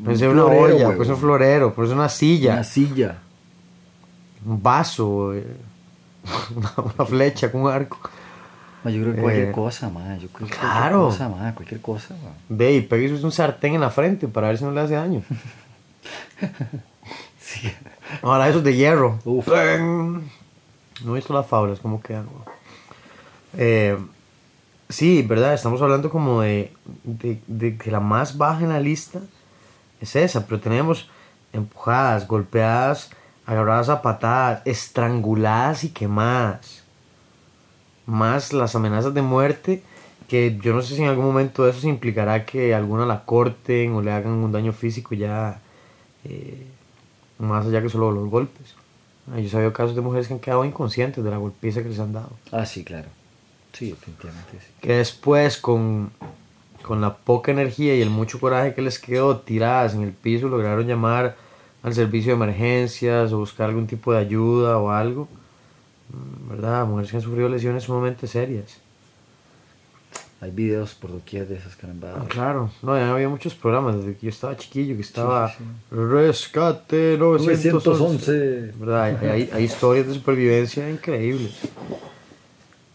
puede 0.04 0.16
ser 0.16 0.28
una 0.30 0.42
florero, 0.42 0.62
olla, 0.64 0.74
huevón. 0.76 0.96
puede 0.96 1.04
ser 1.06 1.14
un 1.14 1.20
florero, 1.20 1.74
puede 1.74 1.88
ser 1.88 1.96
una 1.96 2.08
silla, 2.08 2.52
Una 2.54 2.64
silla. 2.64 3.18
un 4.46 4.62
vaso, 4.62 5.34
eh, 5.34 5.56
una, 6.54 6.72
una 6.96 7.04
flecha 7.04 7.50
con 7.50 7.62
un 7.62 7.70
arco. 7.72 7.98
Ma, 8.82 8.90
yo 8.90 9.02
creo 9.02 9.14
que 9.14 9.20
cualquier 9.20 9.48
Eh, 9.48 9.52
cosa, 9.52 9.88
ma. 9.90 10.16
Yo 10.16 10.28
creo 10.28 10.48
que 10.48 10.54
claro. 10.56 11.00
cualquier 11.06 11.28
cosa, 11.28 11.28
ma. 11.28 11.54
Cualquier 11.54 11.80
cosa, 11.80 12.14
ma. 12.22 12.30
Ve 12.48 12.74
y 12.74 12.80
pegue 12.80 13.12
un 13.22 13.32
sartén 13.32 13.74
en 13.74 13.80
la 13.80 13.90
frente 13.90 14.26
para 14.28 14.48
ver 14.48 14.58
si 14.58 14.64
no 14.64 14.70
le 14.72 14.80
hace 14.80 14.94
daño. 14.94 15.22
Sí. 17.40 17.70
Ahora 18.22 18.48
esos 18.48 18.62
de 18.62 18.74
hierro. 18.76 19.18
Uf. 19.24 19.48
No 19.48 21.12
he 21.12 21.14
visto 21.16 21.32
las 21.34 21.46
faulas, 21.46 21.80
cómo 21.80 22.00
quedan. 22.00 22.26
Eh, 23.56 23.98
sí, 24.88 25.22
¿verdad? 25.22 25.54
Estamos 25.54 25.82
hablando 25.82 26.10
como 26.10 26.42
de, 26.42 26.72
de, 27.02 27.40
de 27.48 27.76
que 27.76 27.90
la 27.90 27.98
más 28.00 28.36
baja 28.36 28.60
en 28.62 28.68
la 28.68 28.78
lista 28.80 29.18
es 30.00 30.14
esa, 30.16 30.46
pero 30.46 30.60
tenemos 30.60 31.08
empujadas, 31.52 32.28
golpeadas, 32.28 33.10
agarradas 33.46 33.88
a 33.88 34.00
patadas, 34.00 34.62
estranguladas 34.64 35.82
y 35.84 35.88
quemadas. 35.90 36.79
Más 38.10 38.52
las 38.52 38.74
amenazas 38.74 39.14
de 39.14 39.22
muerte, 39.22 39.82
que 40.28 40.58
yo 40.60 40.74
no 40.74 40.82
sé 40.82 40.96
si 40.96 41.02
en 41.02 41.08
algún 41.08 41.26
momento 41.26 41.68
eso 41.68 41.80
se 41.80 41.88
implicará 41.88 42.44
que 42.44 42.74
alguna 42.74 43.06
la 43.06 43.24
corten 43.24 43.92
o 43.92 44.02
le 44.02 44.10
hagan 44.10 44.32
un 44.32 44.50
daño 44.50 44.72
físico 44.72 45.14
ya 45.14 45.60
eh, 46.24 46.66
más 47.38 47.66
allá 47.66 47.80
que 47.80 47.88
solo 47.88 48.10
los 48.10 48.28
golpes. 48.28 48.74
Ah, 49.32 49.38
Yo 49.38 49.46
he 49.46 49.48
sabido 49.48 49.72
casos 49.72 49.94
de 49.94 50.00
mujeres 50.02 50.26
que 50.26 50.34
han 50.34 50.40
quedado 50.40 50.64
inconscientes 50.64 51.22
de 51.22 51.30
la 51.30 51.36
golpiza 51.36 51.82
que 51.84 51.88
les 51.88 52.00
han 52.00 52.12
dado. 52.12 52.30
Ah, 52.50 52.66
sí, 52.66 52.82
claro. 52.82 53.08
Sí, 53.72 53.90
definitivamente 53.90 54.50
sí. 54.58 54.66
Que 54.80 54.94
después, 54.94 55.56
con, 55.56 56.10
con 56.82 57.00
la 57.00 57.16
poca 57.16 57.52
energía 57.52 57.94
y 57.94 58.02
el 58.02 58.10
mucho 58.10 58.40
coraje 58.40 58.74
que 58.74 58.82
les 58.82 58.98
quedó 58.98 59.38
tiradas 59.38 59.94
en 59.94 60.02
el 60.02 60.12
piso, 60.12 60.48
lograron 60.48 60.84
llamar 60.86 61.36
al 61.84 61.94
servicio 61.94 62.32
de 62.32 62.42
emergencias 62.42 63.32
o 63.32 63.38
buscar 63.38 63.68
algún 63.68 63.86
tipo 63.86 64.12
de 64.12 64.18
ayuda 64.18 64.78
o 64.78 64.90
algo. 64.90 65.28
¿Verdad? 66.48 66.86
Mujeres 66.86 67.10
que 67.10 67.16
han 67.18 67.22
sufrido 67.22 67.48
lesiones 67.48 67.84
sumamente 67.84 68.26
serias. 68.26 68.78
Hay 70.42 70.50
videos 70.52 70.94
por 70.94 71.12
doquier 71.12 71.46
de 71.46 71.56
esas 71.56 71.76
carambadas. 71.76 72.18
Ah, 72.22 72.26
claro, 72.28 72.70
no, 72.82 72.96
ya 72.96 73.12
había 73.12 73.28
muchos 73.28 73.54
programas 73.54 73.96
desde 73.98 74.16
que 74.16 74.26
yo 74.26 74.30
estaba 74.30 74.56
chiquillo 74.56 74.96
que 74.96 75.02
estaba 75.02 75.50
sí, 75.50 75.62
Rescate 75.90 77.16
911. 77.18 77.70
911. 77.72 78.72
¿Verdad? 78.78 79.02
Hay, 79.02 79.28
hay- 79.28 79.50
hay 79.52 79.64
historias 79.64 80.06
de 80.06 80.14
supervivencia 80.14 80.88
increíbles. 80.88 81.52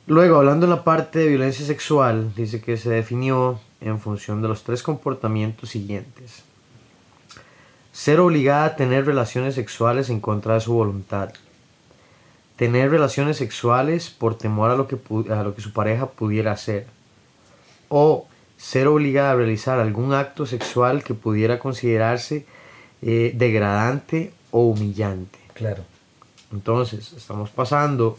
Luego, 0.07 0.37
hablando 0.37 0.65
de 0.67 0.71
la 0.75 0.83
parte 0.83 1.19
de 1.19 1.27
violencia 1.27 1.65
sexual, 1.65 2.33
dice 2.35 2.61
que 2.61 2.77
se 2.77 2.89
definió 2.89 3.59
en 3.79 3.99
función 3.99 4.41
de 4.41 4.47
los 4.47 4.63
tres 4.63 4.81
comportamientos 4.81 5.69
siguientes. 5.69 6.43
Ser 7.91 8.19
obligada 8.19 8.65
a 8.65 8.75
tener 8.75 9.05
relaciones 9.05 9.53
sexuales 9.55 10.09
en 10.09 10.19
contra 10.19 10.55
de 10.55 10.61
su 10.61 10.73
voluntad. 10.73 11.29
Tener 12.55 12.89
relaciones 12.89 13.37
sexuales 13.37 14.09
por 14.09 14.37
temor 14.37 14.71
a 14.71 14.75
lo 14.75 14.87
que, 14.87 14.97
a 15.31 15.43
lo 15.43 15.55
que 15.55 15.61
su 15.61 15.73
pareja 15.73 16.07
pudiera 16.07 16.53
hacer 16.53 16.87
o 17.89 18.27
ser 18.57 18.87
obligada 18.87 19.31
a 19.31 19.35
realizar 19.35 19.79
algún 19.79 20.13
acto 20.13 20.45
sexual 20.45 21.03
que 21.03 21.13
pudiera 21.13 21.59
considerarse 21.59 22.45
eh, 23.01 23.33
degradante 23.35 24.33
o 24.51 24.67
humillante. 24.67 25.37
Claro. 25.53 25.83
Entonces, 26.51 27.13
estamos 27.13 27.49
pasando 27.49 28.17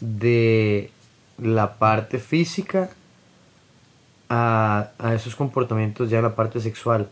de 0.00 0.90
la 1.38 1.74
parte 1.76 2.18
física 2.18 2.90
a, 4.28 4.90
a 4.98 5.14
esos 5.14 5.36
comportamientos 5.36 6.08
ya 6.08 6.18
en 6.18 6.24
la 6.24 6.34
parte 6.34 6.60
sexual. 6.60 7.08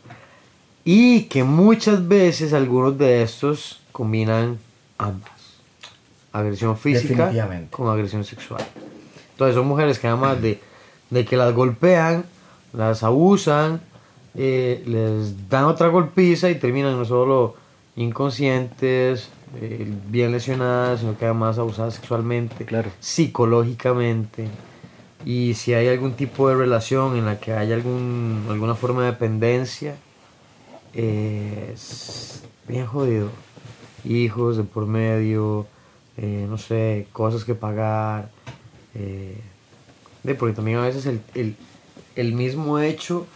Y 0.85 1.25
que 1.25 1.45
muchas 1.45 2.09
veces 2.09 2.55
algunos 2.55 2.97
de 2.97 3.23
estos 3.23 3.81
combinan 3.93 4.59
ambas. 4.97 5.40
Agresión 6.33 6.77
física 6.77 7.33
con 7.71 7.89
agresión 7.89 8.25
sexual. 8.25 8.63
Entonces 9.33 9.55
son 9.57 9.67
mujeres 9.67 9.99
que 9.99 10.07
además 10.07 10.41
de, 10.41 10.61
de 11.11 11.25
que 11.25 11.37
las 11.37 11.53
golpean, 11.55 12.25
las 12.73 13.03
abusan, 13.03 13.81
eh, 14.35 14.83
les 14.87 15.49
dan 15.49 15.65
otra 15.65 15.89
golpiza 15.89 16.49
y 16.51 16.55
terminan 16.55 16.97
no 16.97 17.05
solo 17.05 17.57
inconscientes, 17.97 19.29
eh, 19.61 19.93
bien 20.09 20.31
lesionadas, 20.31 21.01
sino 21.01 21.19
que 21.19 21.25
además 21.25 21.59
abusadas 21.59 21.95
sexualmente, 21.95 22.65
Claro. 22.65 22.91
psicológicamente. 23.01 24.47
Y 25.25 25.55
si 25.55 25.75
hay 25.75 25.89
algún 25.89 26.13
tipo 26.13 26.49
de 26.49 26.55
relación 26.55 27.17
en 27.17 27.27
la 27.27 27.41
que 27.41 27.53
haya 27.53 27.75
algún, 27.75 28.47
alguna 28.49 28.75
forma 28.75 29.01
de 29.03 29.11
dependencia, 29.11 29.97
eh, 30.95 31.71
es 31.75 32.43
bien 32.69 32.87
jodido. 32.87 33.29
Hijos 34.05 34.57
de 34.57 34.63
por 34.65 34.87
medio, 34.87 35.67
eh, 36.21 36.47
no 36.49 36.59
sé, 36.59 37.07
cosas 37.13 37.45
que 37.45 37.55
pagar. 37.55 38.31
eh, 38.95 39.37
de, 40.23 40.35
porque 40.35 40.55
también 40.55 40.79
a 40.79 40.83
veces 40.83 41.07
el, 41.07 41.21
el- 41.35 41.57
el 42.17 42.33
mismo 42.35 42.79
hecho 42.79 43.27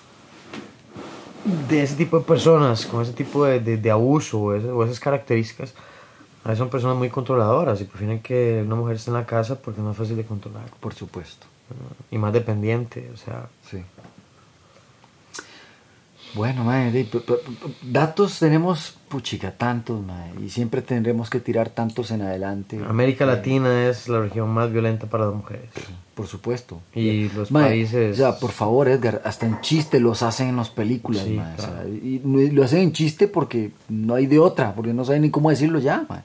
de 1.68 1.82
ese 1.82 1.94
tipo 1.96 2.18
de 2.18 2.24
personas, 2.24 2.86
con 2.86 3.02
ese 3.02 3.12
tipo 3.12 3.44
de, 3.44 3.60
de- 3.60 3.76
de 3.76 3.90
abuso 3.90 4.38
o, 4.40 4.54
ese- 4.54 4.70
o 4.70 4.84
esas 4.84 4.98
características, 5.00 5.74
a 6.44 6.48
veces 6.48 6.58
son 6.58 6.68
personas 6.70 6.96
muy 6.96 7.08
controladoras 7.10 7.80
y 7.80 7.84
prefieren 7.84 8.20
que 8.20 8.62
una 8.66 8.74
mujer 8.76 8.96
esté 8.96 9.10
en 9.10 9.14
la 9.16 9.26
casa 9.26 9.56
porque 9.60 9.80
es 9.80 9.86
más 9.86 9.96
fácil 9.96 10.16
de 10.16 10.24
controlar 10.24 10.64
Por 10.80 10.94
supuesto. 10.94 11.46
y 12.10 12.18
más 12.18 12.32
dependiente, 12.32 13.10
o 13.12 13.16
sea, 13.16 13.48
Sí. 13.70 13.82
Bueno, 16.34 16.64
p- 16.90 17.20
datos 17.82 18.38
tenemos, 18.40 18.96
puchica, 19.08 19.52
tantos, 19.52 20.04
mae, 20.04 20.32
y 20.44 20.50
siempre 20.50 20.82
tendremos 20.82 21.30
que 21.30 21.38
tirar 21.38 21.68
tantos 21.70 22.10
en 22.10 22.22
adelante. 22.22 22.80
América 22.86 23.24
Latina 23.24 23.88
es 23.88 24.08
la 24.08 24.20
región 24.20 24.48
más 24.50 24.72
violenta 24.72 25.06
para 25.06 25.26
las 25.26 25.34
mujeres. 25.34 25.68
Por 26.14 26.26
supuesto. 26.26 26.80
Y 26.94 27.28
los 27.30 27.50
Mae, 27.50 27.68
países... 27.68 28.16
Sea, 28.16 28.38
por 28.38 28.50
favor, 28.52 28.88
Edgar, 28.88 29.22
hasta 29.24 29.46
en 29.46 29.60
chiste 29.60 30.00
los 30.00 30.22
hacen 30.22 30.48
en 30.48 30.56
las 30.56 30.70
películas, 30.70 31.24
Sí, 31.24 31.30
mae, 31.34 31.54
o 31.54 31.60
sea, 31.60 31.70
claro. 31.70 31.88
y 31.88 32.20
lo 32.50 32.64
hacen 32.64 32.80
en 32.80 32.92
chiste 32.92 33.28
porque 33.28 33.70
no 33.88 34.14
hay 34.14 34.26
de 34.26 34.38
otra, 34.38 34.74
porque 34.74 34.92
no 34.92 35.04
saben 35.04 35.22
ni 35.22 35.30
cómo 35.30 35.50
decirlo 35.50 35.78
ya, 35.78 36.04
mae. 36.08 36.22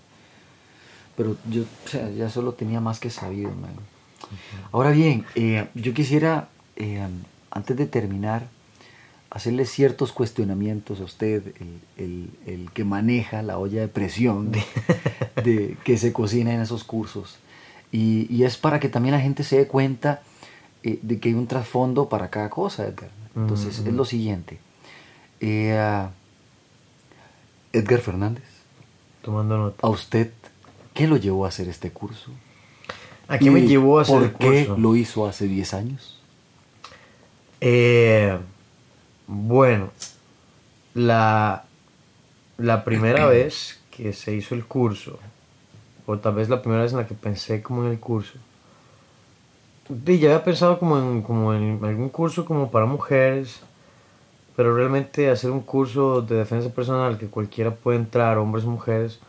Pero 1.18 1.36
yo 1.49 1.64
o 1.64 1.89
sea, 1.89 2.10
ya 2.12 2.30
solo 2.30 2.53
tenía 2.53 2.80
más 2.82 2.99
que 2.99 3.10
sabido, 3.10 3.49
mae. 3.51 3.72
Ahora 4.72 4.91
bien, 4.91 5.26
eh, 5.36 5.68
yo 5.74 5.93
quisiera, 5.93 6.49
eh, 6.76 7.05
antes 7.51 7.76
de 7.78 7.86
terminar, 7.88 8.47
hacerle 9.32 9.66
ciertos 9.66 10.12
cuestionamientos 10.12 11.00
a 11.02 11.04
usted, 11.04 11.44
el, 11.60 11.80
el- 11.98 12.30
el 12.46 12.72
que 12.72 12.84
maneja 12.84 13.42
la 13.44 13.58
olla 13.60 13.82
de 13.82 13.88
presión 13.88 14.52
de, 14.52 14.64
de- 15.44 15.78
que 15.84 15.98
se 15.98 16.12
cocina 16.14 16.54
en 16.54 16.62
esos 16.62 16.84
cursos. 16.84 17.38
Y, 17.92 18.28
y 18.34 18.44
es 18.44 18.58
para 18.58 18.80
que 18.80 18.90
también 18.90 19.14
la 19.16 19.22
gente 19.22 19.44
se 19.44 19.58
dé 19.58 19.68
cuenta 19.68 20.22
eh, 20.84 21.00
de 21.02 21.20
que 21.20 21.30
hay 21.30 21.36
un 21.36 21.48
trasfondo 21.48 22.08
para 22.10 22.30
cada 22.30 22.50
cosa, 22.50 22.88
Edgar. 22.88 23.10
Entonces, 23.36 23.80
es 23.80 23.94
lo 23.94 24.06
siguiente. 24.06 24.60
Eh, 25.40 25.78
ah, 25.78 26.12
Edgar 27.72 28.00
Fernández, 28.00 28.44
Tomando 29.22 29.58
nota. 29.58 29.86
¿a 29.86 29.90
usted 29.90 30.32
qué 30.94 31.08
lo 31.08 31.18
llevó 31.18 31.46
a 31.46 31.50
hacer 31.50 31.68
este 31.70 31.92
curso? 31.92 32.32
¿A 33.28 33.38
qué 33.38 33.52
me 33.52 33.60
¿Y 33.60 33.68
llevó 33.68 34.00
a 34.00 34.02
hacer 34.02 34.16
¿Por 34.16 34.24
el 34.24 34.34
qué 34.34 34.66
curso? 34.66 34.82
lo 34.82 34.96
hizo 34.96 35.28
hace 35.28 35.48
10 35.48 35.74
años? 35.76 36.20
Eh, 37.62 38.38
bueno, 39.32 39.92
la, 40.96 41.64
la 42.58 42.84
primera 42.84 43.28
vez 43.28 43.80
que 43.92 44.12
se 44.12 44.34
hizo 44.34 44.56
el 44.56 44.66
curso, 44.66 45.20
o 46.08 46.18
tal 46.18 46.34
vez 46.34 46.50
la 46.50 46.64
primera 46.64 46.82
vez 46.82 46.94
en 46.94 46.98
la 46.98 47.06
que 47.06 47.14
pensé 47.14 47.62
como 47.62 47.86
en 47.86 47.92
el 47.92 48.00
curso, 48.00 48.40
y 49.88 50.18
ya 50.18 50.30
había 50.30 50.44
pensado 50.44 50.80
como 50.80 50.98
en, 50.98 51.22
como 51.22 51.54
en 51.54 51.80
algún 51.86 52.10
curso 52.10 52.44
como 52.44 52.72
para 52.72 52.88
mujeres, 52.88 53.60
pero 54.56 54.76
realmente 54.76 55.30
hacer 55.30 55.52
un 55.52 55.62
curso 55.62 56.24
de 56.24 56.36
defensa 56.36 56.70
personal 56.70 57.20
que 57.20 57.28
cualquiera 57.28 57.70
puede 57.70 58.00
entrar, 58.00 58.40
hombres 58.40 58.66
o 58.66 58.70
mujeres, 58.70 59.20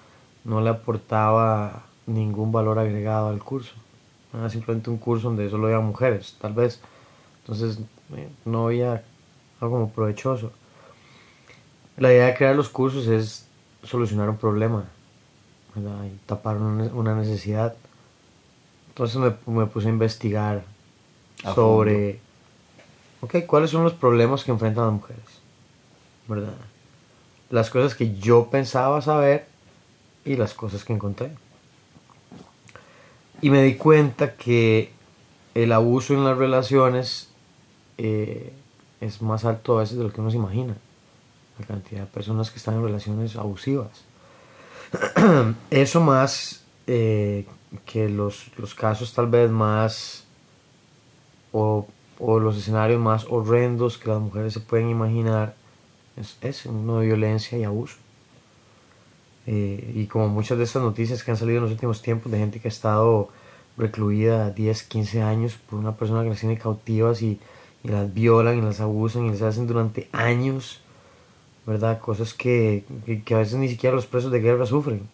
no 0.45 0.63
le 0.63 0.71
aportaba 0.71 1.83
ningún 2.07 2.53
valor 2.53 2.79
agregado 2.79 3.29
al 3.29 3.45
curso. 3.45 3.75
Era 4.33 4.49
simplemente 4.49 4.89
un 4.89 4.97
curso 4.97 5.29
donde 5.29 5.51
solo 5.51 5.67
había 5.67 5.81
mujeres, 5.81 6.37
tal 6.41 6.55
vez. 6.55 6.81
Entonces 7.43 7.81
eh, 8.17 8.31
no 8.47 8.67
había 8.69 9.05
algo 9.61 9.75
como 9.75 9.91
provechoso. 9.91 10.53
La 11.97 12.13
idea 12.13 12.27
de 12.27 12.35
crear 12.35 12.57
los 12.57 12.69
cursos 12.69 13.07
es 13.07 13.47
solucionar 13.83 14.29
un 14.29 14.37
problema 14.37 14.85
¿verdad? 15.75 16.05
y 16.05 16.17
tapar 16.27 16.57
una, 16.57 17.15
necesidad. 17.15 17.75
Entonces 18.89 19.17
me, 19.17 19.35
me 19.53 19.67
puse 19.67 19.89
a 19.89 19.91
investigar 19.91 20.65
A 21.45 21.55
sobre, 21.55 22.21
cuáles 23.47 23.71
son 23.71 23.85
los 23.85 23.93
problemas 23.93 24.45
que 24.45 24.51
enfrentan 24.51 24.85
las 24.85 24.95
mujeres, 24.95 25.25
¿verdad? 26.27 26.55
Las 27.51 27.71
cosas 27.71 27.95
que 27.95 28.17
yo 28.17 28.49
pensaba 28.51 29.01
saber 29.03 29.47
y 30.25 30.37
las 30.37 30.55
cosas 30.55 30.85
que 30.85 30.93
encontré. 30.93 31.31
Y 33.43 33.51
me 33.51 33.63
di 33.63 33.77
cuenta 33.77 34.35
que 34.35 34.93
el 35.55 35.73
abuso 35.73 36.15
en 36.15 36.25
las 36.25 36.37
relaciones 36.37 37.31
eh, 37.99 38.53
es 39.01 39.23
más 39.23 39.45
alto 39.45 39.77
a 39.77 39.81
veces 39.81 39.99
de 39.99 40.05
lo 40.05 40.13
que 40.13 40.21
uno 40.21 40.31
se 40.31 40.37
imagina. 40.37 40.77
La 41.59 41.67
cantidad 41.67 42.01
de 42.03 42.07
personas 42.07 42.51
que 42.51 42.59
están 42.59 42.75
en 42.75 42.85
relaciones 42.85 43.37
abusivas. 43.37 44.05
Eso 45.71 46.01
más 46.01 46.63
eh, 46.87 47.47
que 47.87 48.09
los, 48.09 48.47
los 48.57 48.75
casos 48.75 49.13
tal 49.15 49.29
vez 49.29 49.51
más 49.51 50.25
o, 51.53 51.87
o 52.19 52.39
los 52.39 52.57
escenarios 52.57 53.01
más 53.01 53.27
horrendos 53.29 53.99
que 53.99 54.09
las 54.09 54.21
mujeres 54.21 54.53
se 54.53 54.61
pueden 54.61 54.89
imaginar 54.91 55.55
es, 56.17 56.37
es 56.41 56.67
uno 56.67 57.01
de 57.01 57.07
violencia 57.07 57.59
y 57.59 57.65
abuso. 57.65 57.97
Eh, 59.47 59.93
y 59.95 60.07
como 60.07 60.29
muchas 60.29 60.59
de 60.59 60.65
estas 60.65 60.83
noticias 60.83 61.25
que 61.25 61.31
han 61.31 61.37
salido 61.37 61.59
en 61.59 61.65
los 61.65 61.73
últimos 61.73 62.03
tiempos 62.03 62.31
de 62.31 62.39
gente 62.39 62.61
que 62.61 62.69
ha 62.69 62.71
estado 62.71 63.31
recluida 63.77 64.51
10, 64.51 64.83
15 64.85 65.23
años 65.23 65.57
por 65.69 65.79
una 65.79 65.97
persona 65.97 66.23
que 66.23 66.29
las 66.29 66.41
tiene 66.41 66.59
cautivas 66.59 67.23
y, 67.23 67.41
y 67.83 67.89
las 67.89 68.12
violan 68.12 68.59
y 68.59 68.62
las 68.62 68.81
abusan 68.81 69.26
y 69.26 69.31
les 69.31 69.43
hacen 69.43 69.66
durante 69.66 70.09
años, 70.12 70.81
¿verdad? 71.66 72.01
Cosas 72.01 72.35
que, 72.35 72.85
que, 73.24 73.35
a 73.35 73.39
veces 73.39 73.55
ni 73.55 73.68
siquiera 73.68 73.95
los 73.95 74.07
presos 74.07 74.31
de 74.31 74.41
guerra 74.41 74.66
sufren. 74.66 75.09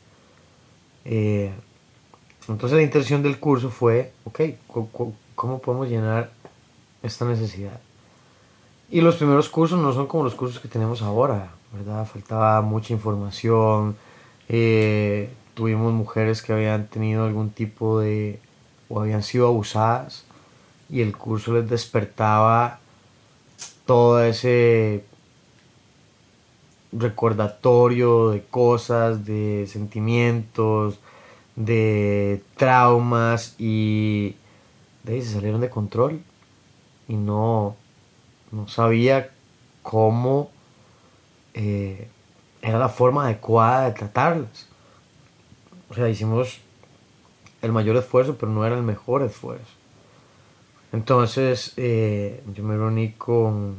Eh, 1.04 1.52
entonces 2.48 2.76
la 2.76 2.82
intención 2.82 3.22
del 3.22 3.38
curso 3.38 3.70
fue, 3.70 4.12
ok, 4.24 4.40
¿cómo 5.34 5.58
podemos 5.60 5.88
llenar 5.88 6.30
esta 7.02 7.24
necesidad? 7.24 7.80
Y 8.88 9.00
los 9.00 9.16
primeros 9.16 9.48
cursos 9.48 9.80
no 9.80 9.92
son 9.92 10.06
como 10.06 10.24
los 10.24 10.34
cursos 10.34 10.60
que 10.60 10.68
tenemos 10.68 11.02
ahora, 11.02 11.52
¿verdad? 11.72 12.06
Faltaba 12.06 12.60
mucha 12.62 12.92
información, 12.92 13.96
eh, 14.48 15.30
tuvimos 15.54 15.92
mujeres 15.92 16.40
que 16.40 16.52
habían 16.52 16.86
tenido 16.86 17.24
algún 17.24 17.50
tipo 17.50 17.98
de, 17.98 18.38
o 18.88 19.00
habían 19.00 19.24
sido 19.24 19.48
abusadas, 19.48 20.24
y 20.88 21.00
el 21.00 21.16
curso 21.16 21.54
les 21.54 21.68
despertaba 21.68 22.78
todo 23.84 24.22
ese 24.22 25.04
recordatorio 26.92 28.30
de 28.30 28.42
cosas, 28.42 29.24
de 29.24 29.66
sentimientos, 29.68 30.98
de 31.56 32.42
traumas 32.56 33.54
y 33.58 34.36
de 35.04 35.14
ahí 35.14 35.22
se 35.22 35.34
salieron 35.34 35.60
de 35.60 35.70
control 35.70 36.20
y 37.08 37.14
no, 37.14 37.76
no 38.52 38.68
sabía 38.68 39.30
cómo 39.82 40.50
eh, 41.54 42.08
era 42.62 42.78
la 42.78 42.88
forma 42.88 43.24
adecuada 43.24 43.86
de 43.86 43.92
tratarlas. 43.92 44.68
O 45.88 45.94
sea, 45.94 46.08
hicimos 46.08 46.58
el 47.62 47.72
mayor 47.72 47.96
esfuerzo, 47.96 48.36
pero 48.36 48.50
no 48.50 48.66
era 48.66 48.76
el 48.76 48.82
mejor 48.82 49.22
esfuerzo. 49.22 49.72
Entonces, 50.96 51.74
eh, 51.76 52.42
yo 52.54 52.64
me 52.64 52.74
reuní 52.74 53.12
con, 53.12 53.76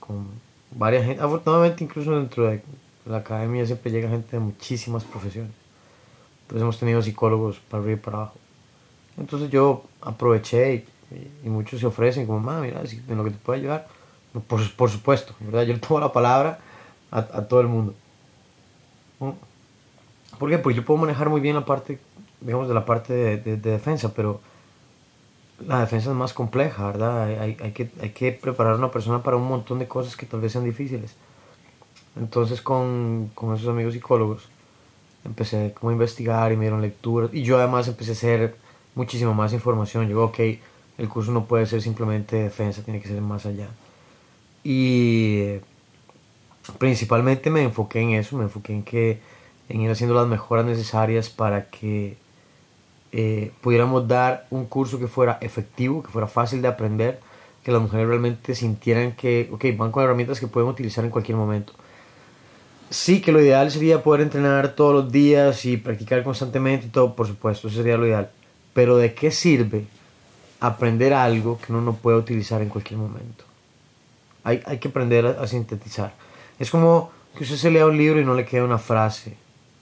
con 0.00 0.26
varias 0.72 1.04
gente. 1.06 1.22
Afortunadamente, 1.22 1.84
incluso 1.84 2.10
dentro 2.10 2.48
de 2.48 2.60
la 3.06 3.18
academia 3.18 3.64
siempre 3.64 3.92
llega 3.92 4.08
gente 4.08 4.32
de 4.32 4.40
muchísimas 4.40 5.04
profesiones. 5.04 5.52
Entonces, 6.42 6.62
hemos 6.62 6.76
tenido 6.80 7.00
psicólogos 7.02 7.60
para 7.70 7.84
arriba 7.84 8.00
y 8.00 8.02
para 8.02 8.16
abajo. 8.16 8.34
Entonces, 9.16 9.48
yo 9.48 9.84
aproveché 10.00 10.84
y, 11.44 11.48
muchos 11.48 11.78
se 11.78 11.86
ofrecen, 11.86 12.26
como, 12.26 12.40
"Ma, 12.40 12.60
mira, 12.60 12.84
si 12.84 13.00
en 13.08 13.16
lo 13.16 13.22
que 13.22 13.30
te 13.30 13.38
puedo 13.38 13.56
ayudar. 13.56 13.86
Por, 14.48 14.68
por 14.74 14.90
supuesto, 14.90 15.34
¿verdad? 15.38 15.62
Yo 15.62 15.72
le 15.72 15.78
tomo 15.78 16.00
la 16.00 16.12
palabra 16.12 16.58
a, 17.12 17.18
a 17.18 17.46
todo 17.46 17.60
el 17.60 17.68
mundo. 17.68 17.94
¿Por 20.36 20.50
qué? 20.50 20.58
Porque 20.58 20.76
yo 20.76 20.84
puedo 20.84 20.98
manejar 20.98 21.30
muy 21.30 21.40
bien 21.40 21.54
la 21.54 21.64
parte, 21.64 22.00
digamos, 22.40 22.66
de 22.66 22.74
la 22.74 22.84
parte 22.84 23.14
de 23.14 23.56
defensa, 23.56 24.12
pero 24.12 24.40
la 25.60 25.80
defensa 25.80 26.10
es 26.10 26.16
más 26.16 26.32
compleja, 26.34 26.86
¿verdad? 26.86 27.24
Hay, 27.40 27.56
hay- 27.60 27.72
que, 27.72 27.90
hay 28.00 28.10
que 28.10 28.32
preparar 28.32 28.74
a 28.74 28.76
una 28.78 28.90
persona 28.90 29.22
para 29.22 29.36
un 29.36 29.46
montón 29.48 29.78
de 29.78 29.88
cosas 29.88 30.16
que 30.16 30.26
tal 30.26 30.40
vez 30.40 30.52
sean 30.52 30.64
difíciles. 30.64 31.16
Entonces 32.16 32.62
con, 32.62 33.30
con 33.34 33.54
esos 33.54 33.68
amigos 33.68 33.92
psicólogos 33.94 34.48
empecé 35.24 35.74
como 35.74 35.90
a 35.90 35.94
investigar 35.94 36.52
y 36.52 36.56
me 36.56 36.64
dieron 36.64 36.82
lecturas 36.82 37.30
y 37.32 37.42
yo 37.44 37.58
además 37.58 37.88
empecé 37.88 38.12
a 38.12 38.14
hacer 38.14 38.56
muchísima 38.94 39.34
más 39.34 39.52
información. 39.52 40.08
Yo, 40.08 40.24
ok, 40.24 40.40
el 40.98 41.08
curso 41.08 41.32
no 41.32 41.46
puede 41.46 41.66
ser 41.66 41.82
simplemente 41.82 42.36
defensa, 42.36 42.82
tiene 42.84 43.00
que 43.02 43.08
ser 43.08 43.20
más 43.22 43.46
allá. 43.46 43.68
Y 44.64 45.58
principalmente 46.78 47.50
me 47.50 47.62
enfoqué 47.62 48.00
en 48.00 48.10
eso, 48.10 48.36
me 48.36 48.44
enfoqué 48.44 48.72
en 48.72 48.82
que 48.82 49.20
en 49.68 49.80
ir 49.80 49.90
haciendo 49.90 50.14
las 50.14 50.26
mejoras 50.26 50.64
necesarias 50.66 51.28
para 51.30 51.70
que 51.70 52.16
eh, 53.18 53.50
pudiéramos 53.62 54.06
dar 54.06 54.46
un 54.50 54.66
curso 54.66 54.98
que 54.98 55.06
fuera 55.06 55.38
efectivo, 55.40 56.02
que 56.02 56.10
fuera 56.10 56.26
fácil 56.26 56.60
de 56.60 56.68
aprender, 56.68 57.18
que 57.64 57.72
las 57.72 57.80
mujeres 57.80 58.06
realmente 58.06 58.54
sintieran 58.54 59.12
que, 59.12 59.48
ok, 59.50 59.64
van 59.74 59.90
con 59.90 60.04
herramientas 60.04 60.38
que 60.38 60.48
pueden 60.48 60.68
utilizar 60.68 61.02
en 61.02 61.10
cualquier 61.10 61.38
momento. 61.38 61.72
Sí, 62.90 63.22
que 63.22 63.32
lo 63.32 63.40
ideal 63.40 63.70
sería 63.70 64.02
poder 64.02 64.20
entrenar 64.20 64.74
todos 64.74 64.92
los 64.92 65.10
días 65.10 65.64
y 65.64 65.78
practicar 65.78 66.22
constantemente 66.24 66.88
y 66.88 66.90
todo, 66.90 67.16
por 67.16 67.26
supuesto, 67.26 67.68
eso 67.68 67.78
sería 67.78 67.96
lo 67.96 68.06
ideal. 68.06 68.28
Pero 68.74 68.98
¿de 68.98 69.14
qué 69.14 69.30
sirve 69.30 69.86
aprender 70.60 71.14
algo 71.14 71.58
que 71.58 71.72
uno 71.72 71.80
no 71.80 71.94
puede 71.94 72.18
utilizar 72.18 72.60
en 72.60 72.68
cualquier 72.68 73.00
momento? 73.00 73.44
Hay, 74.44 74.62
hay 74.66 74.76
que 74.76 74.88
aprender 74.88 75.24
a, 75.24 75.42
a 75.42 75.46
sintetizar. 75.46 76.12
Es 76.58 76.70
como 76.70 77.10
que 77.34 77.44
usted 77.44 77.56
se 77.56 77.70
lea 77.70 77.86
un 77.86 77.96
libro 77.96 78.20
y 78.20 78.26
no 78.26 78.34
le 78.34 78.44
queda 78.44 78.64
una 78.64 78.76
frase 78.76 79.38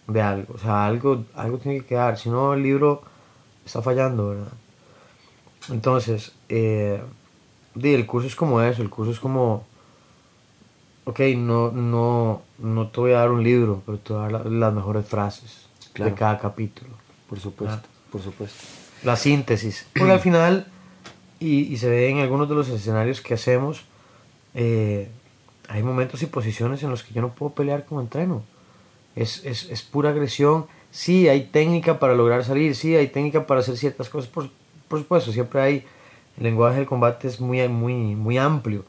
de 0.06 0.22
algo. 0.22 0.54
O 0.54 0.58
sea, 0.58 0.86
algo, 0.86 1.24
algo 1.34 1.58
tiene 1.58 1.80
que 1.80 1.86
quedar. 1.86 2.16
Si 2.16 2.28
no, 2.28 2.54
el 2.54 2.62
libro 2.62 3.02
está 3.64 3.82
fallando, 3.82 4.30
¿verdad? 4.30 4.52
Entonces, 5.70 6.32
eh, 6.48 7.02
el 7.82 8.06
curso 8.06 8.28
es 8.28 8.36
como 8.36 8.60
eso. 8.62 8.82
El 8.82 8.90
curso 8.90 9.12
es 9.12 9.20
como, 9.20 9.64
ok, 11.04 11.20
no, 11.36 11.70
no, 11.70 12.42
no 12.58 12.88
te 12.88 13.00
voy 13.00 13.12
a 13.12 13.18
dar 13.20 13.30
un 13.30 13.42
libro, 13.42 13.82
pero 13.86 13.98
te 13.98 14.12
voy 14.12 14.22
a 14.24 14.28
dar 14.30 14.44
la- 14.44 14.50
las 14.66 14.74
mejores 14.74 15.06
frases 15.06 15.66
Claro. 15.92 16.10
de 16.10 16.16
cada 16.16 16.38
capítulo. 16.38 16.90
Por 17.28 17.40
supuesto, 17.40 17.80
Ah. 17.84 17.88
por 18.12 18.22
supuesto. 18.22 18.58
La 19.02 19.16
síntesis. 19.16 19.86
Porque 19.94 20.12
al 20.12 20.20
final, 20.20 20.66
y, 21.40 21.60
y 21.72 21.76
se 21.78 21.88
ve 21.88 22.08
en 22.08 22.18
algunos 22.18 22.48
de 22.48 22.54
los 22.54 22.68
escenarios 22.68 23.20
que 23.20 23.34
hacemos, 23.34 23.82
eh, 24.54 25.10
hay 25.68 25.82
momentos 25.82 26.22
y 26.22 26.26
posiciones 26.26 26.82
en 26.82 26.90
los 26.90 27.02
que 27.02 27.12
yo 27.14 27.20
no 27.22 27.30
puedo 27.34 27.52
pelear 27.54 27.84
como 27.86 28.00
entreno. 28.00 28.42
Es, 29.16 29.44
es, 29.44 29.64
es 29.70 29.82
pura 29.82 30.10
agresión. 30.10 30.66
Sí, 30.94 31.28
hay 31.28 31.46
técnica 31.46 31.98
para 31.98 32.14
lograr 32.14 32.44
salir, 32.44 32.76
sí, 32.76 32.94
hay 32.94 33.08
técnica 33.08 33.48
para 33.48 33.58
hacer 33.58 33.76
ciertas 33.76 34.08
cosas, 34.08 34.30
por, 34.30 34.48
por 34.86 35.00
supuesto, 35.00 35.32
siempre 35.32 35.60
hay, 35.60 35.84
el 36.36 36.44
lenguaje 36.44 36.76
del 36.76 36.86
combate 36.86 37.26
es 37.26 37.40
muy, 37.40 37.66
muy, 37.66 38.14
muy 38.14 38.38
amplio, 38.38 38.84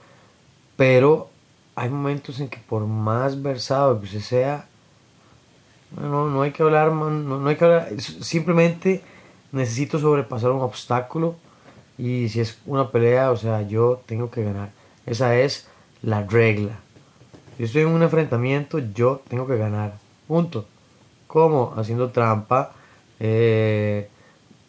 pero 0.78 1.32
hay 1.74 1.90
momentos 1.90 2.40
en 2.40 2.48
que 2.48 2.60
por 2.60 2.86
más 2.86 3.42
versado 3.42 4.00
que 4.00 4.06
usted 4.06 4.20
sea, 4.20 4.68
no, 6.00 6.30
no 6.30 6.44
hay 6.44 6.52
que 6.52 6.62
hablar, 6.62 6.92
no, 6.92 7.10
no 7.10 7.50
hay 7.50 7.56
que 7.56 7.66
hablar, 7.66 8.00
simplemente 8.00 9.02
necesito 9.52 9.98
sobrepasar 9.98 10.52
un 10.52 10.62
obstáculo 10.62 11.38
y 11.98 12.30
si 12.30 12.40
es 12.40 12.60
una 12.68 12.92
pelea, 12.92 13.32
o 13.32 13.36
sea, 13.36 13.64
yo 13.64 14.04
tengo 14.06 14.30
que 14.30 14.44
ganar. 14.44 14.70
Esa 15.08 15.36
es 15.40 15.68
la 16.04 16.22
regla. 16.22 16.78
Si 17.58 17.64
estoy 17.64 17.82
en 17.82 17.88
un 17.88 18.04
enfrentamiento, 18.04 18.78
yo 18.78 19.24
tengo 19.28 19.48
que 19.48 19.58
ganar. 19.58 19.98
Punto. 20.28 20.68
¿Cómo? 21.28 21.74
Haciendo 21.78 22.10
trampa, 22.10 22.74
eh, 23.20 24.10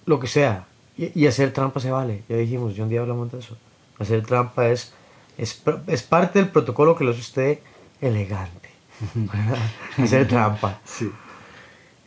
lo 0.05 0.19
que 0.19 0.27
sea. 0.27 0.67
Y, 0.97 1.21
y 1.21 1.27
hacer 1.27 1.53
trampa 1.53 1.81
se 1.81 1.91
vale. 1.91 2.23
Ya 2.29 2.37
dijimos, 2.37 2.75
yo 2.75 2.85
un 2.85 2.91
día 2.91 3.01
hablamos 3.01 3.31
de 3.33 3.39
eso. 3.39 3.57
Hacer 3.99 4.25
trampa 4.25 4.69
es, 4.69 4.93
es, 5.39 5.63
es 5.87 6.03
parte 6.03 6.39
del 6.39 6.49
protocolo 6.49 6.97
que 6.97 7.05
lo 7.05 7.11
hace 7.11 7.21
usted 7.21 7.59
elegante. 8.01 8.71
hacer 9.99 10.27
trampa. 10.29 10.81
Sí. 10.85 11.11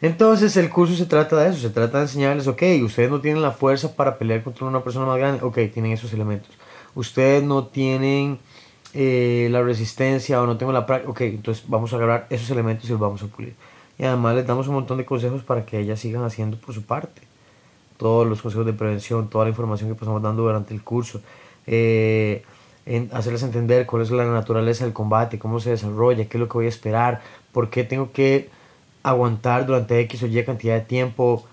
Entonces 0.01 0.55
el 0.55 0.69
curso 0.69 0.95
se 0.95 1.05
trata 1.05 1.35
de 1.37 1.49
eso, 1.49 1.59
se 1.59 1.69
trata 1.69 1.97
de 1.97 2.03
enseñarles, 2.05 2.47
ok, 2.47 2.63
ustedes 2.83 3.09
no 3.09 3.19
tienen 3.19 3.41
la 3.41 3.51
fuerza 3.51 3.95
para 3.95 4.17
pelear 4.17 4.43
contra 4.43 4.65
una 4.65 4.81
persona 4.81 5.05
más 5.05 5.17
grande, 5.17 5.43
ok, 5.43 5.57
tienen 5.73 5.91
esos 5.91 6.13
elementos. 6.13 6.51
Ustedes 6.95 7.43
no 7.43 7.65
tienen 7.65 8.39
eh, 8.93 9.49
la 9.51 9.61
resistencia 9.61 10.41
o 10.41 10.45
no 10.45 10.57
tengo 10.57 10.71
la 10.71 10.85
práctica, 10.85 11.11
ok, 11.11 11.21
entonces 11.21 11.65
vamos 11.67 11.91
a 11.91 11.97
agarrar 11.97 12.27
esos 12.29 12.49
elementos 12.49 12.85
y 12.85 12.91
los 12.91 12.99
vamos 12.99 13.21
a 13.23 13.27
pulir. 13.27 13.55
Y 13.99 14.05
además 14.05 14.35
les 14.35 14.47
damos 14.47 14.67
un 14.67 14.75
montón 14.75 14.97
de 14.97 15.05
consejos 15.05 15.43
para 15.43 15.65
que 15.65 15.79
ellas 15.79 15.99
sigan 15.99 16.23
haciendo 16.23 16.57
por 16.57 16.73
su 16.73 16.83
parte. 16.83 17.21
Todos 17.97 18.25
los 18.25 18.41
consejos 18.41 18.65
de 18.65 18.73
prevención, 18.73 19.29
toda 19.29 19.45
la 19.45 19.49
información 19.49 19.89
que 19.89 19.95
pasamos 19.95 20.21
dando 20.21 20.43
durante 20.43 20.73
el 20.73 20.81
curso. 20.83 21.21
eh, 21.67 22.43
en 22.85 23.09
hacerles 23.13 23.43
entender 23.43 23.85
cuál 23.85 24.01
es 24.01 24.09
la 24.09 24.25
naturaleza 24.25 24.83
del 24.83 24.93
combate, 24.93 25.37
cómo 25.37 25.59
se 25.59 25.69
desarrolla, 25.69 26.25
qué 26.25 26.37
es 26.37 26.39
lo 26.39 26.47
que 26.47 26.53
voy 26.53 26.65
a 26.65 26.69
esperar, 26.69 27.21
por 27.51 27.69
qué 27.69 27.83
tengo 27.83 28.11
que 28.11 28.49
aguantar 29.03 29.67
durante 29.67 29.99
X 29.99 30.23
o 30.23 30.25
Y 30.25 30.43
cantidad 30.43 30.73
de 30.73 30.81
tiempo 30.81 31.45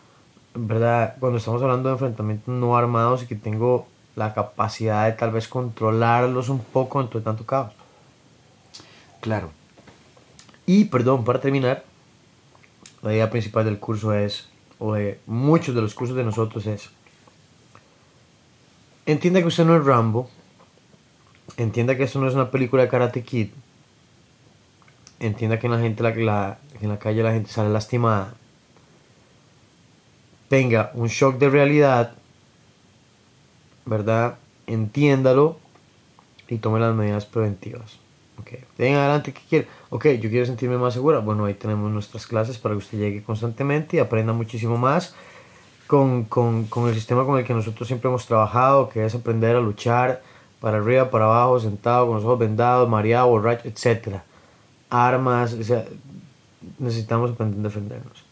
¿verdad? 0.56 1.16
Cuando 1.20 1.38
estamos 1.38 1.62
hablando 1.62 1.88
de 1.88 1.94
enfrentamientos 1.94 2.48
no 2.48 2.76
armados 2.76 3.22
y 3.22 3.26
que 3.26 3.36
tengo 3.36 3.86
la 4.14 4.32
capacidad 4.34 5.06
de 5.06 5.12
tal 5.12 5.30
vez 5.30 5.48
controlarlos 5.48 6.48
un 6.48 6.60
poco 6.60 7.00
entre 7.00 7.20
tanto 7.20 7.44
caos. 7.44 7.72
Claro. 9.20 9.50
Y, 10.64 10.86
perdón, 10.86 11.24
para 11.24 11.40
terminar, 11.40 11.84
la 13.02 13.12
idea 13.12 13.30
principal 13.30 13.64
del 13.64 13.78
curso 13.78 14.12
es, 14.14 14.48
o 14.78 14.94
de 14.94 15.20
muchos 15.26 15.74
de 15.74 15.82
los 15.82 15.94
cursos 15.94 16.16
de 16.16 16.24
nosotros 16.24 16.66
es, 16.66 16.90
entienda 19.06 19.40
que 19.40 19.46
usted 19.46 19.64
no 19.64 19.76
es 19.76 19.84
Rambo, 19.84 20.28
entienda 21.56 21.96
que 21.96 22.04
esto 22.04 22.20
no 22.20 22.28
es 22.28 22.34
una 22.34 22.50
película 22.50 22.82
de 22.82 22.88
Karate 22.88 23.22
Kid, 23.22 23.48
entienda 25.20 25.58
que 25.58 25.66
en 25.66 25.72
la, 25.72 25.78
gente, 25.80 26.02
la, 26.02 26.14
la- 26.14 26.58
en 26.80 26.88
la 26.88 26.98
calle 26.98 27.22
la 27.22 27.32
gente 27.32 27.50
sale 27.50 27.70
lastimada, 27.70 28.34
tenga 30.48 30.90
un 30.94 31.08
shock 31.08 31.38
de 31.38 31.48
realidad, 31.50 32.14
¿verdad? 33.84 34.38
Entiéndalo 34.66 35.58
y 36.48 36.58
tome 36.58 36.80
las 36.80 36.94
medidas 36.94 37.24
preventivas. 37.26 37.98
Ok, 38.38 38.50
de 38.76 38.88
en 38.88 38.96
adelante, 38.96 39.32
¿qué 39.32 39.40
quiere? 39.48 39.68
Ok, 39.90 40.06
yo 40.20 40.28
quiero 40.28 40.46
sentirme 40.46 40.76
más 40.76 40.94
segura. 40.94 41.20
Bueno, 41.20 41.46
ahí 41.46 41.54
tenemos 41.54 41.90
nuestras 41.90 42.26
clases 42.26 42.58
para 42.58 42.74
que 42.74 42.78
usted 42.78 42.98
llegue 42.98 43.22
constantemente 43.22 43.96
y 43.96 44.00
aprenda 44.00 44.32
muchísimo 44.32 44.76
más 44.76 45.14
con, 45.86 46.24
con, 46.24 46.64
con 46.64 46.88
el 46.88 46.94
sistema 46.94 47.24
con 47.24 47.38
el 47.38 47.44
que 47.44 47.54
nosotros 47.54 47.86
siempre 47.86 48.08
hemos 48.08 48.26
trabajado, 48.26 48.88
que 48.88 49.04
es 49.04 49.14
aprender 49.14 49.56
a 49.56 49.60
luchar 49.60 50.22
para 50.60 50.78
arriba, 50.78 51.10
para 51.10 51.26
abajo, 51.26 51.60
sentado, 51.60 52.06
con 52.06 52.16
los 52.16 52.24
ojos 52.24 52.38
vendados, 52.38 52.88
mareado, 52.88 53.28
borracho, 53.28 53.68
etc. 53.68 54.18
Armas, 54.90 55.52
o 55.54 55.62
sea, 55.62 55.84
necesitamos 56.78 57.30
aprender 57.32 57.60
a 57.60 57.62
defendernos. 57.64 58.24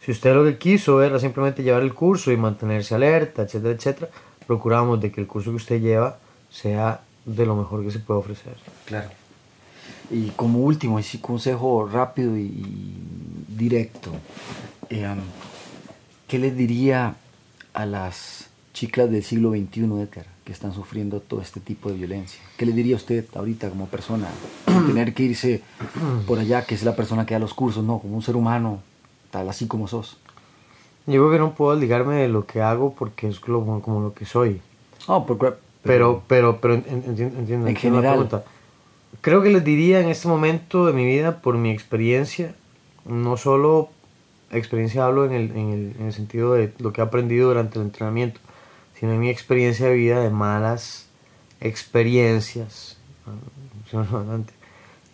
Si 0.00 0.10
usted 0.10 0.34
lo 0.34 0.44
que 0.44 0.58
quiso 0.58 1.02
era 1.02 1.18
simplemente 1.18 1.62
llevar 1.62 1.82
el 1.82 1.94
curso 1.94 2.30
y 2.30 2.36
mantenerse 2.36 2.94
alerta, 2.94 3.42
etcétera, 3.42 3.74
etcétera, 3.74 4.08
procuramos 4.46 5.00
de 5.00 5.10
que 5.10 5.20
el 5.20 5.26
curso 5.26 5.50
que 5.50 5.56
usted 5.56 5.80
lleva 5.80 6.18
sea 6.50 7.00
de 7.24 7.44
lo 7.44 7.56
mejor 7.56 7.82
que 7.84 7.90
se 7.90 7.98
puede 7.98 8.20
ofrecer. 8.20 8.54
Claro. 8.84 9.08
Y 10.10 10.28
como 10.36 10.60
último, 10.60 10.98
ese 10.98 11.20
consejo 11.20 11.86
rápido 11.90 12.36
y, 12.36 12.42
y 12.42 13.44
directo, 13.48 14.10
eh, 14.90 15.06
¿qué 16.28 16.38
les 16.38 16.56
diría 16.56 17.16
a 17.74 17.86
las 17.86 18.48
chicas 18.72 19.10
del 19.10 19.22
siglo 19.24 19.50
XXI, 19.50 19.80
Edgar, 19.84 20.26
que 20.44 20.52
están 20.52 20.72
sufriendo 20.72 21.20
todo 21.20 21.40
este 21.40 21.58
tipo 21.60 21.88
de 21.90 21.96
violencia? 21.96 22.40
¿Qué 22.56 22.66
le 22.66 22.72
diría 22.72 22.94
usted 22.96 23.24
ahorita 23.34 23.68
como 23.70 23.86
persona? 23.86 24.28
tener 24.86 25.12
que 25.12 25.24
irse 25.24 25.62
por 26.26 26.38
allá, 26.38 26.64
que 26.64 26.74
es 26.76 26.84
la 26.84 26.94
persona 26.94 27.26
que 27.26 27.34
da 27.34 27.40
los 27.40 27.54
cursos, 27.54 27.82
no, 27.84 27.98
como 27.98 28.14
un 28.16 28.22
ser 28.22 28.36
humano, 28.36 28.80
tal 29.30 29.48
así 29.48 29.66
como 29.66 29.88
sos. 29.88 30.18
Yo 31.06 31.14
creo 31.14 31.30
que 31.32 31.38
no 31.38 31.54
puedo 31.54 31.74
ligarme 31.78 32.16
de 32.16 32.28
lo 32.28 32.46
que 32.46 32.60
hago 32.62 32.92
porque 32.94 33.28
es 33.28 33.38
como, 33.40 33.80
como 33.80 34.00
lo 34.00 34.12
que 34.14 34.24
soy. 34.24 34.60
Oh, 35.06 35.24
Pero, 35.82 36.22
pero, 36.26 36.58
pero, 36.60 36.74
en- 36.74 36.84
entiendo, 36.88 37.38
entiendo, 37.38 37.66
En 37.66 37.76
entiendo 37.76 38.02
la 38.02 38.08
general. 38.10 38.28
pregunta. 38.28 38.44
Creo 39.20 39.42
que 39.42 39.50
les 39.50 39.64
diría 39.64 40.00
en 40.00 40.08
este 40.08 40.28
momento 40.28 40.86
de 40.86 40.92
mi 40.92 41.04
vida, 41.04 41.40
por 41.40 41.56
mi 41.56 41.70
experiencia, 41.70 42.54
no 43.04 43.36
solo 43.36 43.90
experiencia 44.50 45.04
hablo 45.04 45.24
en 45.24 45.32
el, 45.32 45.50
en 45.52 45.70
el, 45.70 45.96
en 45.98 46.06
el 46.06 46.12
sentido 46.12 46.54
de 46.54 46.72
lo 46.78 46.92
que 46.92 47.00
he 47.00 47.04
aprendido 47.04 47.48
durante 47.48 47.78
el 47.78 47.86
entrenamiento, 47.86 48.40
sino 48.98 49.12
en 49.12 49.20
mi 49.20 49.30
experiencia 49.30 49.86
de 49.86 49.94
vida 49.94 50.20
de 50.20 50.30
malas 50.30 51.08
experiencias, 51.60 52.98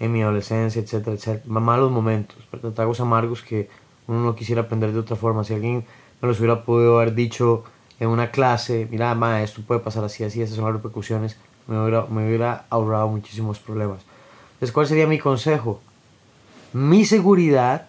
en 0.01 0.13
mi 0.13 0.23
adolescencia, 0.23 0.83
etcétera, 0.83 1.17
etcétera, 1.17 1.61
malos 1.61 1.91
momentos, 1.91 2.37
tragos 2.75 3.01
amargos 3.01 3.43
que 3.43 3.69
uno 4.07 4.21
no 4.21 4.35
quisiera 4.35 4.63
aprender 4.63 4.93
de 4.93 4.99
otra 4.99 5.17
forma. 5.17 5.45
Si 5.45 5.55
alguien 5.55 5.85
me 6.21 6.29
los 6.29 6.39
hubiera 6.39 6.65
podido 6.65 6.99
haber 6.99 7.15
dicho 7.15 7.65
en 8.01 8.09
una 8.09 8.31
clase, 8.31 8.89
mira, 8.91 9.15
ma, 9.15 9.43
esto 9.43 9.63
puede 9.63 9.81
pasar 9.81 10.05
así, 10.05 10.25
así, 10.25 10.43
esas 10.43 10.57
son 10.57 10.65
las 10.65 10.75
repercusiones, 10.75 11.37
me 11.67 11.81
hubiera, 11.81 12.07
me 12.07 12.27
hubiera 12.27 12.67
ahorrado 12.71 13.09
muchísimos 13.09 13.59
problemas. 13.59 14.01
Entonces, 14.55 14.73
¿cuál 14.73 14.87
sería 14.87 15.07
mi 15.07 15.19
consejo? 15.19 15.81
Mi 16.73 17.05
seguridad 17.05 17.89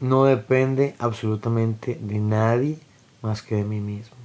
no 0.00 0.24
depende 0.24 0.94
absolutamente 0.98 1.98
de 2.00 2.18
nadie 2.18 2.78
más 3.22 3.42
que 3.42 3.56
de 3.56 3.64
mí 3.64 3.80
mismo. 3.80 4.16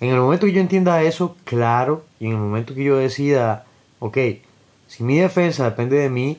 En 0.00 0.10
el 0.10 0.20
momento 0.20 0.46
que 0.46 0.52
yo 0.52 0.60
entienda 0.60 1.02
eso, 1.02 1.36
claro, 1.44 2.04
y 2.18 2.26
en 2.26 2.32
el 2.32 2.38
momento 2.38 2.74
que 2.74 2.84
yo 2.84 2.96
decida, 2.96 3.66
ok, 3.98 4.18
si 4.86 5.02
mi 5.02 5.18
defensa 5.18 5.64
depende 5.64 5.96
de 5.96 6.10
mí, 6.10 6.38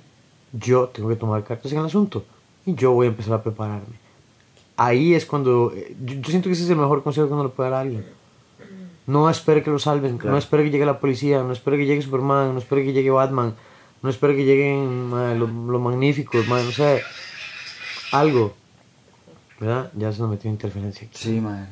yo 0.51 0.89
tengo 0.89 1.09
que 1.09 1.15
tomar 1.15 1.43
cartas 1.43 1.71
en 1.71 1.79
el 1.79 1.85
asunto 1.85 2.23
y 2.65 2.75
yo 2.75 2.91
voy 2.91 3.07
a 3.07 3.09
empezar 3.09 3.33
a 3.33 3.43
prepararme. 3.43 3.95
Ahí 4.77 5.13
es 5.13 5.25
cuando, 5.25 5.71
eh, 5.75 5.95
yo, 6.03 6.15
yo 6.15 6.29
siento 6.29 6.49
que 6.49 6.53
ese 6.53 6.63
es 6.63 6.69
el 6.69 6.77
mejor 6.77 7.03
consejo 7.03 7.27
que 7.27 7.33
uno 7.33 7.43
le 7.43 7.49
puede 7.49 7.69
dar 7.69 7.79
a 7.79 7.81
alguien. 7.81 8.05
No 9.05 9.29
espere 9.29 9.63
que 9.63 9.69
lo 9.69 9.79
salven, 9.79 10.17
no 10.31 10.37
espere 10.37 10.63
que 10.63 10.69
llegue 10.71 10.85
la 10.85 10.99
policía, 10.99 11.43
no 11.43 11.51
espere 11.51 11.77
que 11.77 11.85
llegue 11.85 12.01
Superman, 12.01 12.53
no 12.53 12.59
espere 12.59 12.83
que 12.85 12.93
llegue 12.93 13.09
Batman, 13.09 13.53
no 14.01 14.09
espere 14.09 14.35
que 14.35 14.45
lleguen 14.45 15.07
ma, 15.09 15.33
lo, 15.33 15.47
lo 15.47 15.79
magnífico, 15.79 16.37
ma, 16.47 16.61
no 16.61 16.71
sé, 16.71 17.01
algo. 18.11 18.53
¿Verdad? 19.59 19.91
Ya 19.95 20.11
se 20.11 20.19
nos 20.21 20.29
metió 20.29 20.49
interferencia 20.49 21.07
aquí. 21.07 21.17
Sí, 21.17 21.39
man. 21.39 21.67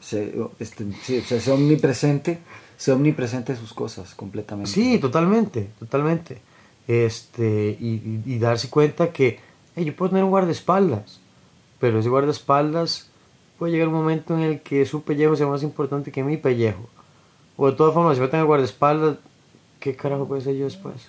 Se, 0.00 0.34
este, 0.58 0.86
sí, 1.02 1.18
o 1.18 1.40
sea, 1.40 1.54
omnipresente, 1.54 2.38
sea 2.76 2.94
omnipresente 2.94 3.54
de 3.54 3.58
sus 3.58 3.72
cosas 3.72 4.14
completamente. 4.14 4.70
Sí, 4.70 4.98
totalmente, 4.98 5.70
totalmente. 5.78 6.42
Este, 6.86 7.76
y, 7.80 7.86
y- 7.94 8.22
y 8.26 8.38
darse 8.38 8.68
cuenta 8.68 9.10
que 9.10 9.40
hey, 9.74 9.84
yo 9.84 9.96
puedo 9.96 10.10
tener 10.10 10.24
un 10.24 10.30
guardaespaldas, 10.30 11.18
pero 11.80 11.98
ese 11.98 12.08
guardaespaldas 12.08 13.10
puede 13.58 13.72
llegar 13.72 13.88
un 13.88 13.94
momento 13.94 14.34
en 14.34 14.40
el 14.42 14.60
que 14.60 14.84
su 14.86 15.02
pellejo 15.02 15.36
sea 15.36 15.46
más 15.46 15.62
importante 15.62 16.10
que 16.12 16.24
mi 16.24 16.36
pellejo. 16.36 16.88
O 17.56 17.66
de 17.70 17.76
todas 17.76 17.94
formas, 17.94 18.16
si 18.16 18.22
yo 18.22 18.30
tengo 18.30 18.46
guardaespaldas, 18.46 19.16
¿qué 19.80 19.94
carajo 19.94 20.26
puede 20.26 20.42
ser 20.42 20.56
yo 20.56 20.64
después? 20.64 21.08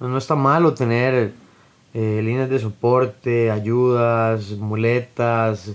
No, 0.00 0.08
no 0.08 0.18
está 0.18 0.34
malo 0.36 0.74
tener 0.74 1.32
eh, 1.92 2.20
líneas 2.22 2.48
de 2.50 2.58
soporte, 2.58 3.50
ayudas, 3.50 4.50
muletas, 4.52 5.72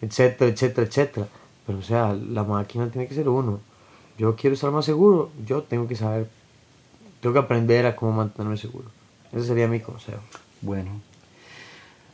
etcétera, 0.00 0.50
etcétera, 0.50 0.86
etcétera. 0.86 1.26
Pero 1.66 1.78
o 1.78 1.82
sea, 1.82 2.12
la 2.14 2.44
máquina 2.44 2.88
tiene 2.88 3.06
que 3.08 3.14
ser 3.14 3.28
uno. 3.28 3.60
Yo 4.18 4.36
quiero 4.36 4.54
estar 4.54 4.70
más 4.70 4.84
seguro, 4.84 5.30
yo 5.46 5.62
tengo 5.62 5.88
que 5.88 5.96
saber, 5.96 6.28
tengo 7.20 7.32
que 7.32 7.38
aprender 7.38 7.86
a 7.86 7.96
cómo 7.96 8.12
mantenerme 8.12 8.56
seguro. 8.58 8.86
Ese 9.32 9.46
sería 9.46 9.66
mi 9.68 9.80
consejo. 9.80 10.20
Bueno. 10.60 10.90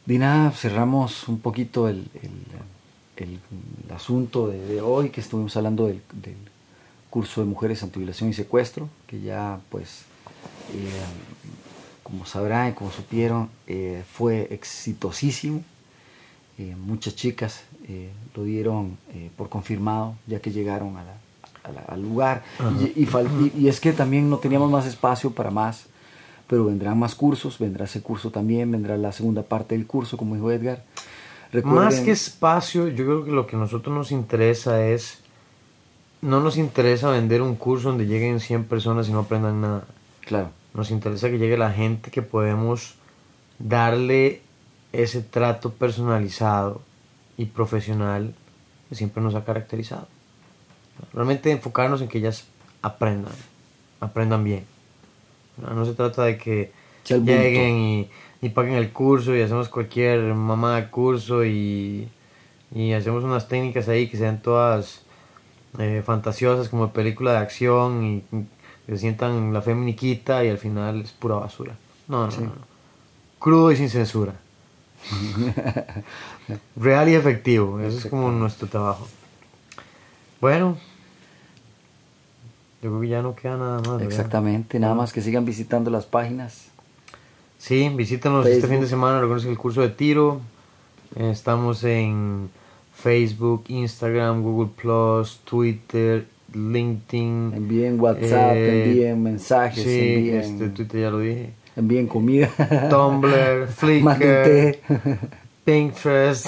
Dina, 0.04 0.52
cerramos 0.52 1.26
un 1.28 1.40
poquito 1.40 1.88
el, 1.88 2.08
el- 2.22 2.75
el- 3.16 3.40
el 3.86 3.92
asunto 3.94 4.48
de, 4.48 4.58
de 4.66 4.80
hoy, 4.80 5.10
que 5.10 5.20
estuvimos 5.20 5.56
hablando 5.56 5.86
del, 5.86 6.00
del 6.12 6.36
curso 7.10 7.40
de 7.40 7.46
mujeres 7.46 7.82
ante 7.82 7.98
violación 7.98 8.28
y 8.30 8.32
secuestro, 8.34 8.88
que 9.06 9.20
ya 9.20 9.58
pues, 9.70 10.02
eh, 10.74 10.90
como 12.02 12.26
sabrán 12.26 12.70
y 12.70 12.72
como 12.72 12.90
supieron, 12.90 13.48
eh, 13.66 14.02
fue 14.12 14.48
exitosísimo. 14.50 15.62
Eh, 16.58 16.74
muchas 16.78 17.14
chicas 17.16 17.62
eh, 17.88 18.10
lo 18.34 18.44
dieron 18.44 18.96
eh, 19.12 19.30
por 19.36 19.48
confirmado, 19.48 20.14
ya 20.26 20.40
que 20.40 20.50
llegaron 20.52 20.96
a 20.96 21.04
la- 21.04 21.16
a 21.64 21.72
la- 21.72 21.80
al 21.82 22.00
lugar. 22.02 22.44
Y, 22.80 23.02
y 23.02 23.08
y- 23.56 23.64
y 23.64 23.68
es 23.68 23.80
que 23.80 23.92
también 23.92 24.30
no 24.30 24.38
teníamos 24.38 24.70
más 24.70 24.86
espacio 24.86 25.30
para 25.32 25.50
más 25.50 25.86
pero 26.48 26.64
vendrán 26.66 26.96
más 26.96 27.16
cursos, 27.16 27.58
vendrá 27.58 27.86
ese 27.86 28.00
curso 28.02 28.30
también, 28.30 28.70
vendrá 28.70 28.96
la 28.96 29.10
segunda 29.10 29.42
parte 29.42 29.76
del 29.76 29.84
curso, 29.84 30.16
como 30.16 30.36
dijo 30.36 30.52
Edgar. 30.52 30.84
Recuerden- 31.62 31.84
Más 31.84 32.00
que 32.00 32.10
espacio, 32.12 32.88
yo 32.88 33.04
creo 33.04 33.24
que 33.24 33.30
lo 33.32 33.46
que 33.46 33.56
a 33.56 33.58
nosotros 33.58 33.94
nos 33.94 34.10
interesa 34.12 34.84
es, 34.86 35.20
no 36.22 36.40
nos 36.40 36.56
interesa 36.56 37.10
vender 37.10 37.42
un 37.42 37.56
curso 37.56 37.88
donde 37.88 38.06
lleguen 38.06 38.40
100 38.40 38.64
personas 38.64 39.08
y 39.08 39.12
no 39.12 39.20
aprendan 39.20 39.60
nada. 39.60 39.84
Claro. 40.20 40.50
Nos 40.74 40.90
interesa 40.90 41.30
que 41.30 41.38
llegue 41.38 41.56
la 41.56 41.72
gente 41.72 42.10
que 42.10 42.22
podemos 42.22 42.96
darle 43.58 44.42
ese 44.92 45.22
trato 45.22 45.72
personalizado 45.72 46.82
y 47.36 47.46
profesional 47.46 48.34
que 48.88 48.94
siempre 48.94 49.22
nos 49.22 49.34
ha 49.34 49.44
caracterizado. 49.44 50.08
Realmente 51.12 51.50
enfocarnos 51.50 52.00
en 52.02 52.08
que 52.08 52.18
ellas 52.18 52.44
aprendan, 52.82 53.32
aprendan 54.00 54.44
bien. 54.44 54.64
No, 55.56 55.70
No 55.74 55.84
se 55.84 55.94
trata 55.94 56.24
de 56.24 56.38
que 56.38 56.72
Lleguen 57.08 57.76
y, 57.76 58.08
y 58.42 58.48
paguen 58.50 58.74
el 58.74 58.92
curso 58.92 59.34
y 59.36 59.42
hacemos 59.42 59.68
cualquier 59.68 60.34
mamá 60.34 60.76
de 60.76 60.88
curso 60.88 61.44
y, 61.44 62.08
y 62.74 62.92
hacemos 62.92 63.24
unas 63.24 63.48
técnicas 63.48 63.88
ahí 63.88 64.08
que 64.08 64.16
sean 64.16 64.42
todas 64.42 65.02
eh, 65.78 66.02
fantasiosas 66.04 66.68
como 66.68 66.92
película 66.92 67.32
de 67.32 67.38
acción 67.38 68.04
y, 68.04 68.46
se 68.86 68.98
sientan 68.98 69.52
la 69.52 69.62
feminiquita 69.62 70.44
y 70.44 70.48
al 70.48 70.58
final 70.58 71.00
es 71.02 71.10
pura 71.10 71.34
basura. 71.34 71.76
No, 72.06 72.28
no, 72.28 72.36
no, 72.36 72.42
no. 72.42 72.52
Crudo 73.40 73.72
y 73.72 73.76
sin 73.76 73.90
censura. 73.90 74.34
Real 76.76 77.08
y 77.08 77.14
efectivo. 77.16 77.80
Eso 77.80 77.98
es 77.98 78.06
como 78.06 78.30
nuestro 78.30 78.68
trabajo. 78.68 79.08
Bueno. 80.40 80.78
Yo 82.80 82.90
creo 82.90 83.00
que 83.00 83.08
ya 83.08 83.22
no 83.22 83.34
queda 83.34 83.56
nada 83.56 83.78
más. 83.78 83.88
¿verdad? 83.88 84.02
Exactamente, 84.04 84.78
nada 84.78 84.94
más 84.94 85.12
que 85.12 85.20
sigan 85.20 85.44
visitando 85.44 85.90
las 85.90 86.06
páginas. 86.06 86.68
Sí, 87.66 87.88
visítanos 87.92 88.46
este 88.46 88.68
fin 88.68 88.80
de 88.80 88.86
semana, 88.86 89.20
recuerden 89.20 89.50
el 89.50 89.58
curso 89.58 89.80
de 89.80 89.88
tiro. 89.88 90.40
Estamos 91.16 91.82
en 91.82 92.48
Facebook, 92.94 93.64
Instagram, 93.66 94.40
Google 94.44 94.70
Plus, 94.80 95.40
Twitter, 95.44 96.26
LinkedIn. 96.54 97.54
Envíen 97.56 98.00
WhatsApp, 98.00 98.54
eh, 98.54 98.84
envíen 98.84 99.20
mensajes, 99.20 99.82
Sí, 99.82 100.14
envíen, 100.14 100.36
este, 100.42 100.68
Twitter 100.68 101.00
ya 101.00 101.10
lo 101.10 101.18
dije. 101.18 101.50
envíen 101.74 102.06
comida. 102.06 102.48
Tumblr. 102.88 103.66
Flickr, 103.76 104.76
Pinterest. 105.64 106.46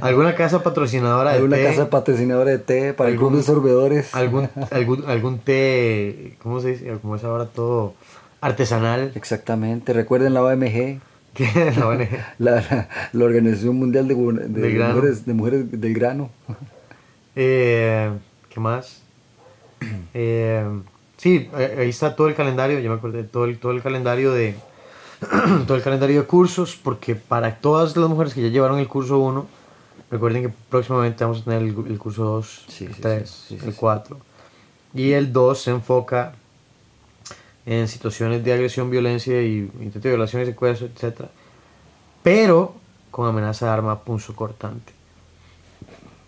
¿Alguna 0.00 0.34
casa 0.34 0.64
patrocinadora 0.64 1.30
de 1.30 1.36
Alguna 1.36 1.56
té? 1.58 1.62
casa 1.64 1.88
patrocinadora 1.90 2.50
de 2.50 2.58
té 2.58 2.92
para 2.92 3.08
¿Algún- 3.10 3.26
algunos 3.26 3.44
sorbedores. 3.46 4.12
algún, 4.16 4.48
algún, 4.72 5.04
algún 5.06 5.38
té, 5.38 6.34
¿cómo 6.42 6.58
se 6.58 6.70
dice? 6.70 6.90
Como 7.00 7.14
es 7.14 7.22
ahora 7.22 7.46
todo 7.46 7.94
artesanal. 8.46 9.12
Exactamente. 9.14 9.92
Recuerden 9.92 10.34
la 10.34 10.42
OMG, 10.42 11.00
que 11.34 11.72
la 11.76 11.86
ONG. 11.88 12.08
la, 12.38 12.50
la- 12.56 12.88
la 13.12 13.24
Organización 13.24 13.76
Mundial 13.76 14.08
de, 14.08 14.14
de 14.14 14.70
grano. 14.72 14.94
mujeres, 14.94 15.26
de 15.26 15.34
mujeres 15.34 15.80
del 15.80 15.94
grano. 15.94 16.30
Eh, 17.38 18.10
¿Qué 18.48 18.60
más? 18.60 19.02
Eh, 20.14 20.64
sí, 21.18 21.50
eh, 21.58 21.76
ahí 21.80 21.90
está 21.90 22.16
todo 22.16 22.28
el 22.28 22.34
calendario, 22.34 22.78
ya 22.80 22.88
me 22.88 22.94
acordé, 22.94 23.24
todo 23.24 23.44
el, 23.44 23.58
todo 23.58 23.72
el 23.72 23.82
calendario 23.82 24.32
de 24.32 24.54
todo 25.66 25.76
el 25.76 25.82
calendario 25.82 26.22
de 26.22 26.26
cursos, 26.26 26.78
porque 26.82 27.14
para 27.14 27.56
todas 27.56 27.94
las 27.94 28.08
mujeres 28.08 28.32
que 28.32 28.40
ya 28.40 28.48
llevaron 28.48 28.78
el 28.78 28.88
curso 28.88 29.18
1, 29.18 29.46
recuerden 30.10 30.42
que 30.44 30.52
próximamente 30.70 31.24
vamos 31.24 31.42
a 31.42 31.44
tener 31.44 31.60
el, 31.60 31.74
el 31.88 31.98
curso 31.98 32.24
2, 32.24 32.64
Sí, 32.68 32.86
el 32.86 32.94
sí, 32.94 33.00
3, 33.02 33.28
sí, 33.30 33.58
sí, 33.60 33.66
el 33.66 33.72
sí. 33.72 33.76
4. 33.78 34.16
Y 34.94 35.12
el 35.12 35.30
2 35.34 35.60
se 35.62 35.70
enfoca 35.72 36.32
en 37.66 37.88
situaciones 37.88 38.44
de 38.44 38.52
agresión, 38.52 38.90
violencia 38.90 39.42
y 39.42 39.70
intento 39.80 40.08
de 40.08 40.10
violación 40.10 40.42
y 40.42 40.46
secuestro, 40.46 40.86
etc. 40.86 41.22
Pero 42.22 42.74
con 43.10 43.28
amenaza 43.28 43.66
de 43.66 43.72
arma 43.72 44.04
punzo 44.04 44.34
cortante. 44.34 44.92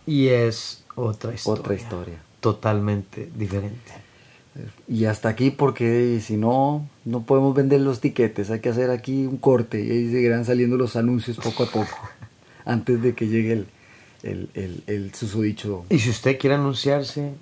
Y 0.05 0.29
es 0.29 0.85
otra 0.95 1.33
historia. 1.33 1.61
Otra 1.61 1.75
historia. 1.75 2.23
Totalmente 2.41 3.31
diferente. 3.35 3.93
Y 4.89 5.05
hasta 5.05 5.29
aquí 5.29 5.51
porque 5.51 6.21
si 6.21 6.37
no, 6.37 6.89
no 7.05 7.23
podemos 7.23 7.55
vender 7.55 7.81
los 7.81 8.01
tiquetes. 8.01 8.51
Hay 8.51 8.61
que 8.61 8.71
hacer 8.71 8.91
aquí 8.91 9.25
un 9.27 9.37
corte 9.37 9.81
y 9.81 9.91
ahí 9.91 10.11
seguirán 10.11 10.45
saliendo 10.45 10.77
los 10.77 10.97
anuncios 10.97 11.37
poco 11.37 11.63
a 11.63 11.67
poco. 11.67 11.97
antes 12.69 13.03
de 13.03 13.15
que 13.15 13.27
llegue 13.29 13.53
el, 13.53 13.67
el, 14.23 14.51
el, 14.55 14.83
el 14.87 15.15
susodicho. 15.15 15.87
Y 15.89 15.99
si 15.99 16.11
usted 16.11 16.39
quiere 16.39 16.57
anunciarse 16.57 17.33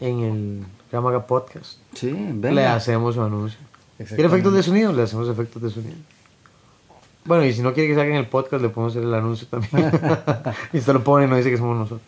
en 0.00 0.20
el 0.20 0.64
Ramaga 0.90 1.26
Podcast, 1.26 1.78
Sí, 1.94 2.10
venga. 2.12 2.50
le 2.52 2.66
hacemos 2.66 3.14
su 3.14 3.22
anuncio. 3.22 3.58
¿Quiere 3.96 4.24
efectos 4.26 4.54
de 4.54 4.62
sonido? 4.62 4.92
Le 4.92 5.02
hacemos 5.02 5.28
efectos 5.28 5.60
de 5.62 5.70
sonido. 5.70 5.96
Bueno, 7.24 7.44
y 7.44 7.52
si 7.52 7.60
no 7.60 7.74
quiere 7.74 7.88
que 7.90 7.94
salga 7.94 8.10
en 8.10 8.16
el 8.16 8.26
podcast, 8.28 8.62
le 8.62 8.70
podemos 8.70 8.94
hacer 8.94 9.04
el 9.06 9.12
anuncio 9.14 9.46
también. 9.46 9.90
y 10.72 10.78
usted 10.78 10.92
lo 10.94 11.04
pone 11.04 11.26
y 11.26 11.28
no 11.28 11.36
dice 11.36 11.50
que 11.50 11.58
somos 11.58 11.76
nosotros. 11.76 12.00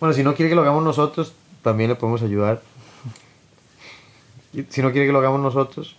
Bueno, 0.00 0.14
si 0.14 0.22
no 0.22 0.34
quiere 0.34 0.48
que 0.48 0.54
lo 0.54 0.62
hagamos 0.62 0.82
nosotros, 0.82 1.34
también 1.62 1.90
le 1.90 1.96
podemos 1.96 2.22
ayudar. 2.22 2.62
Y 4.52 4.62
si 4.70 4.82
no 4.82 4.92
quiere 4.92 5.06
que 5.06 5.12
lo 5.12 5.18
hagamos 5.18 5.40
nosotros, 5.40 5.96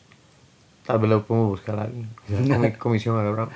tal 0.85 0.99
vez 0.99 1.09
le 1.09 1.17
podemos 1.19 1.49
buscar 1.49 1.79
a 1.79 1.83
alguien. 1.83 2.09
comisión 2.79 3.19
agarramos. 3.19 3.53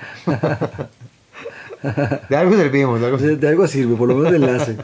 de 2.28 2.36
algo 2.36 2.56
servimos, 2.56 3.00
de 3.00 3.06
algo 3.06 3.18
De, 3.18 3.36
de 3.36 3.48
algo 3.48 3.66
sirve, 3.66 3.96
por 3.96 4.08
lo 4.08 4.14
menos 4.14 4.30
de 4.30 4.36
enlace. 4.36 4.76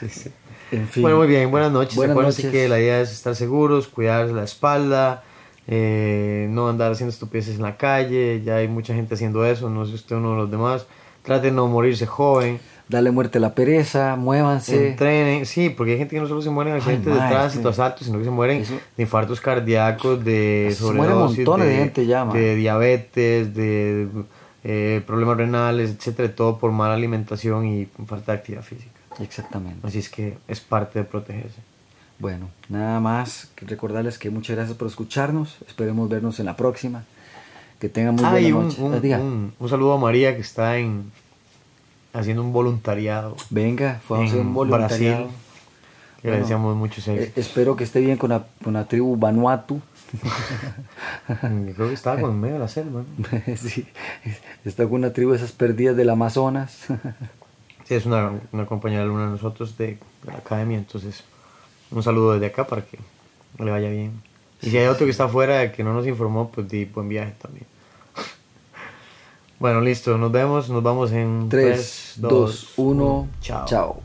Sí, 0.00 0.08
sí. 0.08 0.30
En 0.72 0.88
fin. 0.88 1.02
Bueno, 1.02 1.18
muy 1.18 1.26
bien, 1.28 1.50
buenas 1.50 1.70
noches. 1.70 1.94
Buenas 1.96 2.14
Acuérdense 2.14 2.42
noches. 2.46 2.60
que 2.62 2.68
la 2.68 2.80
idea 2.80 3.00
es 3.00 3.12
estar 3.12 3.34
seguros, 3.36 3.88
cuidarse 3.88 4.32
la 4.32 4.42
espalda, 4.44 5.22
eh, 5.68 6.46
no 6.50 6.68
andar 6.68 6.90
haciendo 6.92 7.10
estupideces 7.12 7.56
en 7.56 7.62
la 7.62 7.76
calle. 7.76 8.42
Ya 8.44 8.56
hay 8.56 8.68
mucha 8.68 8.94
gente 8.94 9.14
haciendo 9.14 9.44
eso, 9.46 9.68
no 9.70 9.86
sé 9.86 9.94
usted 9.94 10.16
uno 10.16 10.30
de 10.32 10.36
los 10.38 10.50
demás. 10.50 10.86
Trate 11.22 11.46
de 11.48 11.52
no 11.52 11.68
morirse 11.68 12.06
joven, 12.06 12.58
Dale 12.88 13.10
muerte 13.12 13.38
a 13.38 13.40
la 13.40 13.54
pereza, 13.54 14.16
muévanse. 14.16 14.88
entrenen. 14.90 15.46
Sí, 15.46 15.70
porque 15.70 15.92
hay 15.92 15.98
gente 15.98 16.16
que 16.16 16.20
no 16.20 16.26
solo 16.28 16.42
se 16.42 16.50
muere 16.50 16.70
en 16.70 16.76
accidentes 16.76 17.14
de 17.14 17.20
tránsito, 17.20 17.68
asaltos, 17.68 18.06
sino 18.06 18.18
que 18.18 18.24
se 18.24 18.30
mueren 18.30 18.62
eso- 18.62 18.74
de 18.96 19.02
infartos 19.04 19.40
cardíacos, 19.40 20.22
de 20.24 20.66
Se 20.70 20.76
sobredosis, 20.76 21.38
montones 21.38 21.68
de 21.68 21.74
gente 21.76 22.06
ya, 22.06 22.24
de 22.26 22.54
diabetes, 22.56 23.54
de 23.54 24.08
eh, 24.64 25.00
problemas 25.06 25.36
renales, 25.38 25.90
etcétera, 25.96 26.34
todo 26.34 26.58
por 26.58 26.70
mala 26.72 26.94
alimentación 26.94 27.66
y 27.66 27.88
falta 28.06 28.32
de 28.32 28.38
actividad 28.38 28.62
física. 28.62 28.90
Exactamente. 29.20 29.86
Así 29.86 29.98
es 29.98 30.08
que 30.08 30.38
es 30.48 30.60
parte 30.60 30.98
de 31.00 31.04
protegerse. 31.04 31.60
Bueno, 32.18 32.48
nada 32.68 33.00
más 33.00 33.48
que 33.56 33.66
recordarles 33.66 34.18
que 34.18 34.30
muchas 34.30 34.56
gracias 34.56 34.76
por 34.76 34.86
escucharnos. 34.88 35.56
Esperemos 35.66 36.08
vernos 36.08 36.38
en 36.40 36.46
la 36.46 36.56
próxima. 36.56 37.04
Que 37.80 37.88
tengan 37.88 38.14
muy 38.14 38.24
Ah, 38.24 38.30
buena 38.30 38.56
un, 38.56 38.64
noche. 38.68 38.80
un- 38.82 38.94
Ah, 39.12 39.18
un- 39.18 39.54
un 39.58 39.68
saludo 39.68 39.94
a 39.94 39.98
María 39.98 40.34
que 40.36 40.40
está 40.40 40.76
en 40.78 41.10
haciendo 42.14 42.42
un 42.44 42.52
voluntariado 42.52 43.36
Venga, 43.50 44.00
fue 44.06 44.18
a 44.20 44.24
hacer 44.24 44.38
en 44.38 44.46
un 44.48 44.54
voluntariado. 44.54 45.24
Brasil. 45.24 45.36
Bueno, 46.22 46.38
deseamos 46.38 46.76
muchos 46.76 47.08
Eh, 47.08 47.32
espero 47.34 47.74
que 47.74 47.82
esté 47.82 48.00
bien 48.00 48.16
con 48.16 48.30
la, 48.30 48.44
con 48.62 48.74
la 48.74 48.84
tribu 48.86 49.16
Vanuatu. 49.16 49.80
Creo 51.74 51.88
que 51.88 51.94
estaba 51.94 52.20
con 52.20 52.38
medio 52.38 52.54
de 52.54 52.60
la 52.60 52.68
selva. 52.68 53.02
¿no? 53.18 53.56
sí, 53.56 53.86
está 54.64 54.84
con 54.84 54.94
una 54.96 55.12
tribu 55.12 55.32
de 55.32 55.38
esas 55.38 55.50
perdidas 55.52 55.96
del 55.96 56.10
Amazonas. 56.10 56.84
Es 57.96 58.06
una, 58.06 58.40
una 58.52 58.66
compañera 58.66 59.00
de 59.02 59.04
alumna 59.06 59.26
de 59.26 59.30
nosotros 59.32 59.76
de, 59.78 59.86
de 59.86 60.32
la 60.32 60.38
academia. 60.38 60.78
Entonces, 60.78 61.22
un 61.90 62.02
saludo 62.02 62.32
desde 62.34 62.46
acá 62.46 62.66
para 62.66 62.82
que 62.82 62.98
le 63.58 63.70
vaya 63.70 63.88
bien. 63.90 64.22
Y 64.62 64.70
si 64.70 64.78
hay 64.78 64.86
otro 64.86 65.04
que 65.06 65.10
está 65.10 65.24
afuera 65.24 65.72
que 65.72 65.82
no 65.82 65.92
nos 65.92 66.06
informó, 66.06 66.50
pues 66.50 66.68
di 66.68 66.84
buen 66.84 67.08
viaje 67.08 67.34
también. 67.40 67.66
Bueno, 69.58 69.80
listo, 69.80 70.18
nos 70.18 70.32
vemos, 70.32 70.68
nos 70.68 70.82
vamos 70.82 71.12
en 71.12 71.48
3, 71.48 72.14
2, 72.16 72.72
1, 72.78 73.28
Chao. 73.40 73.64
chao. 73.66 74.02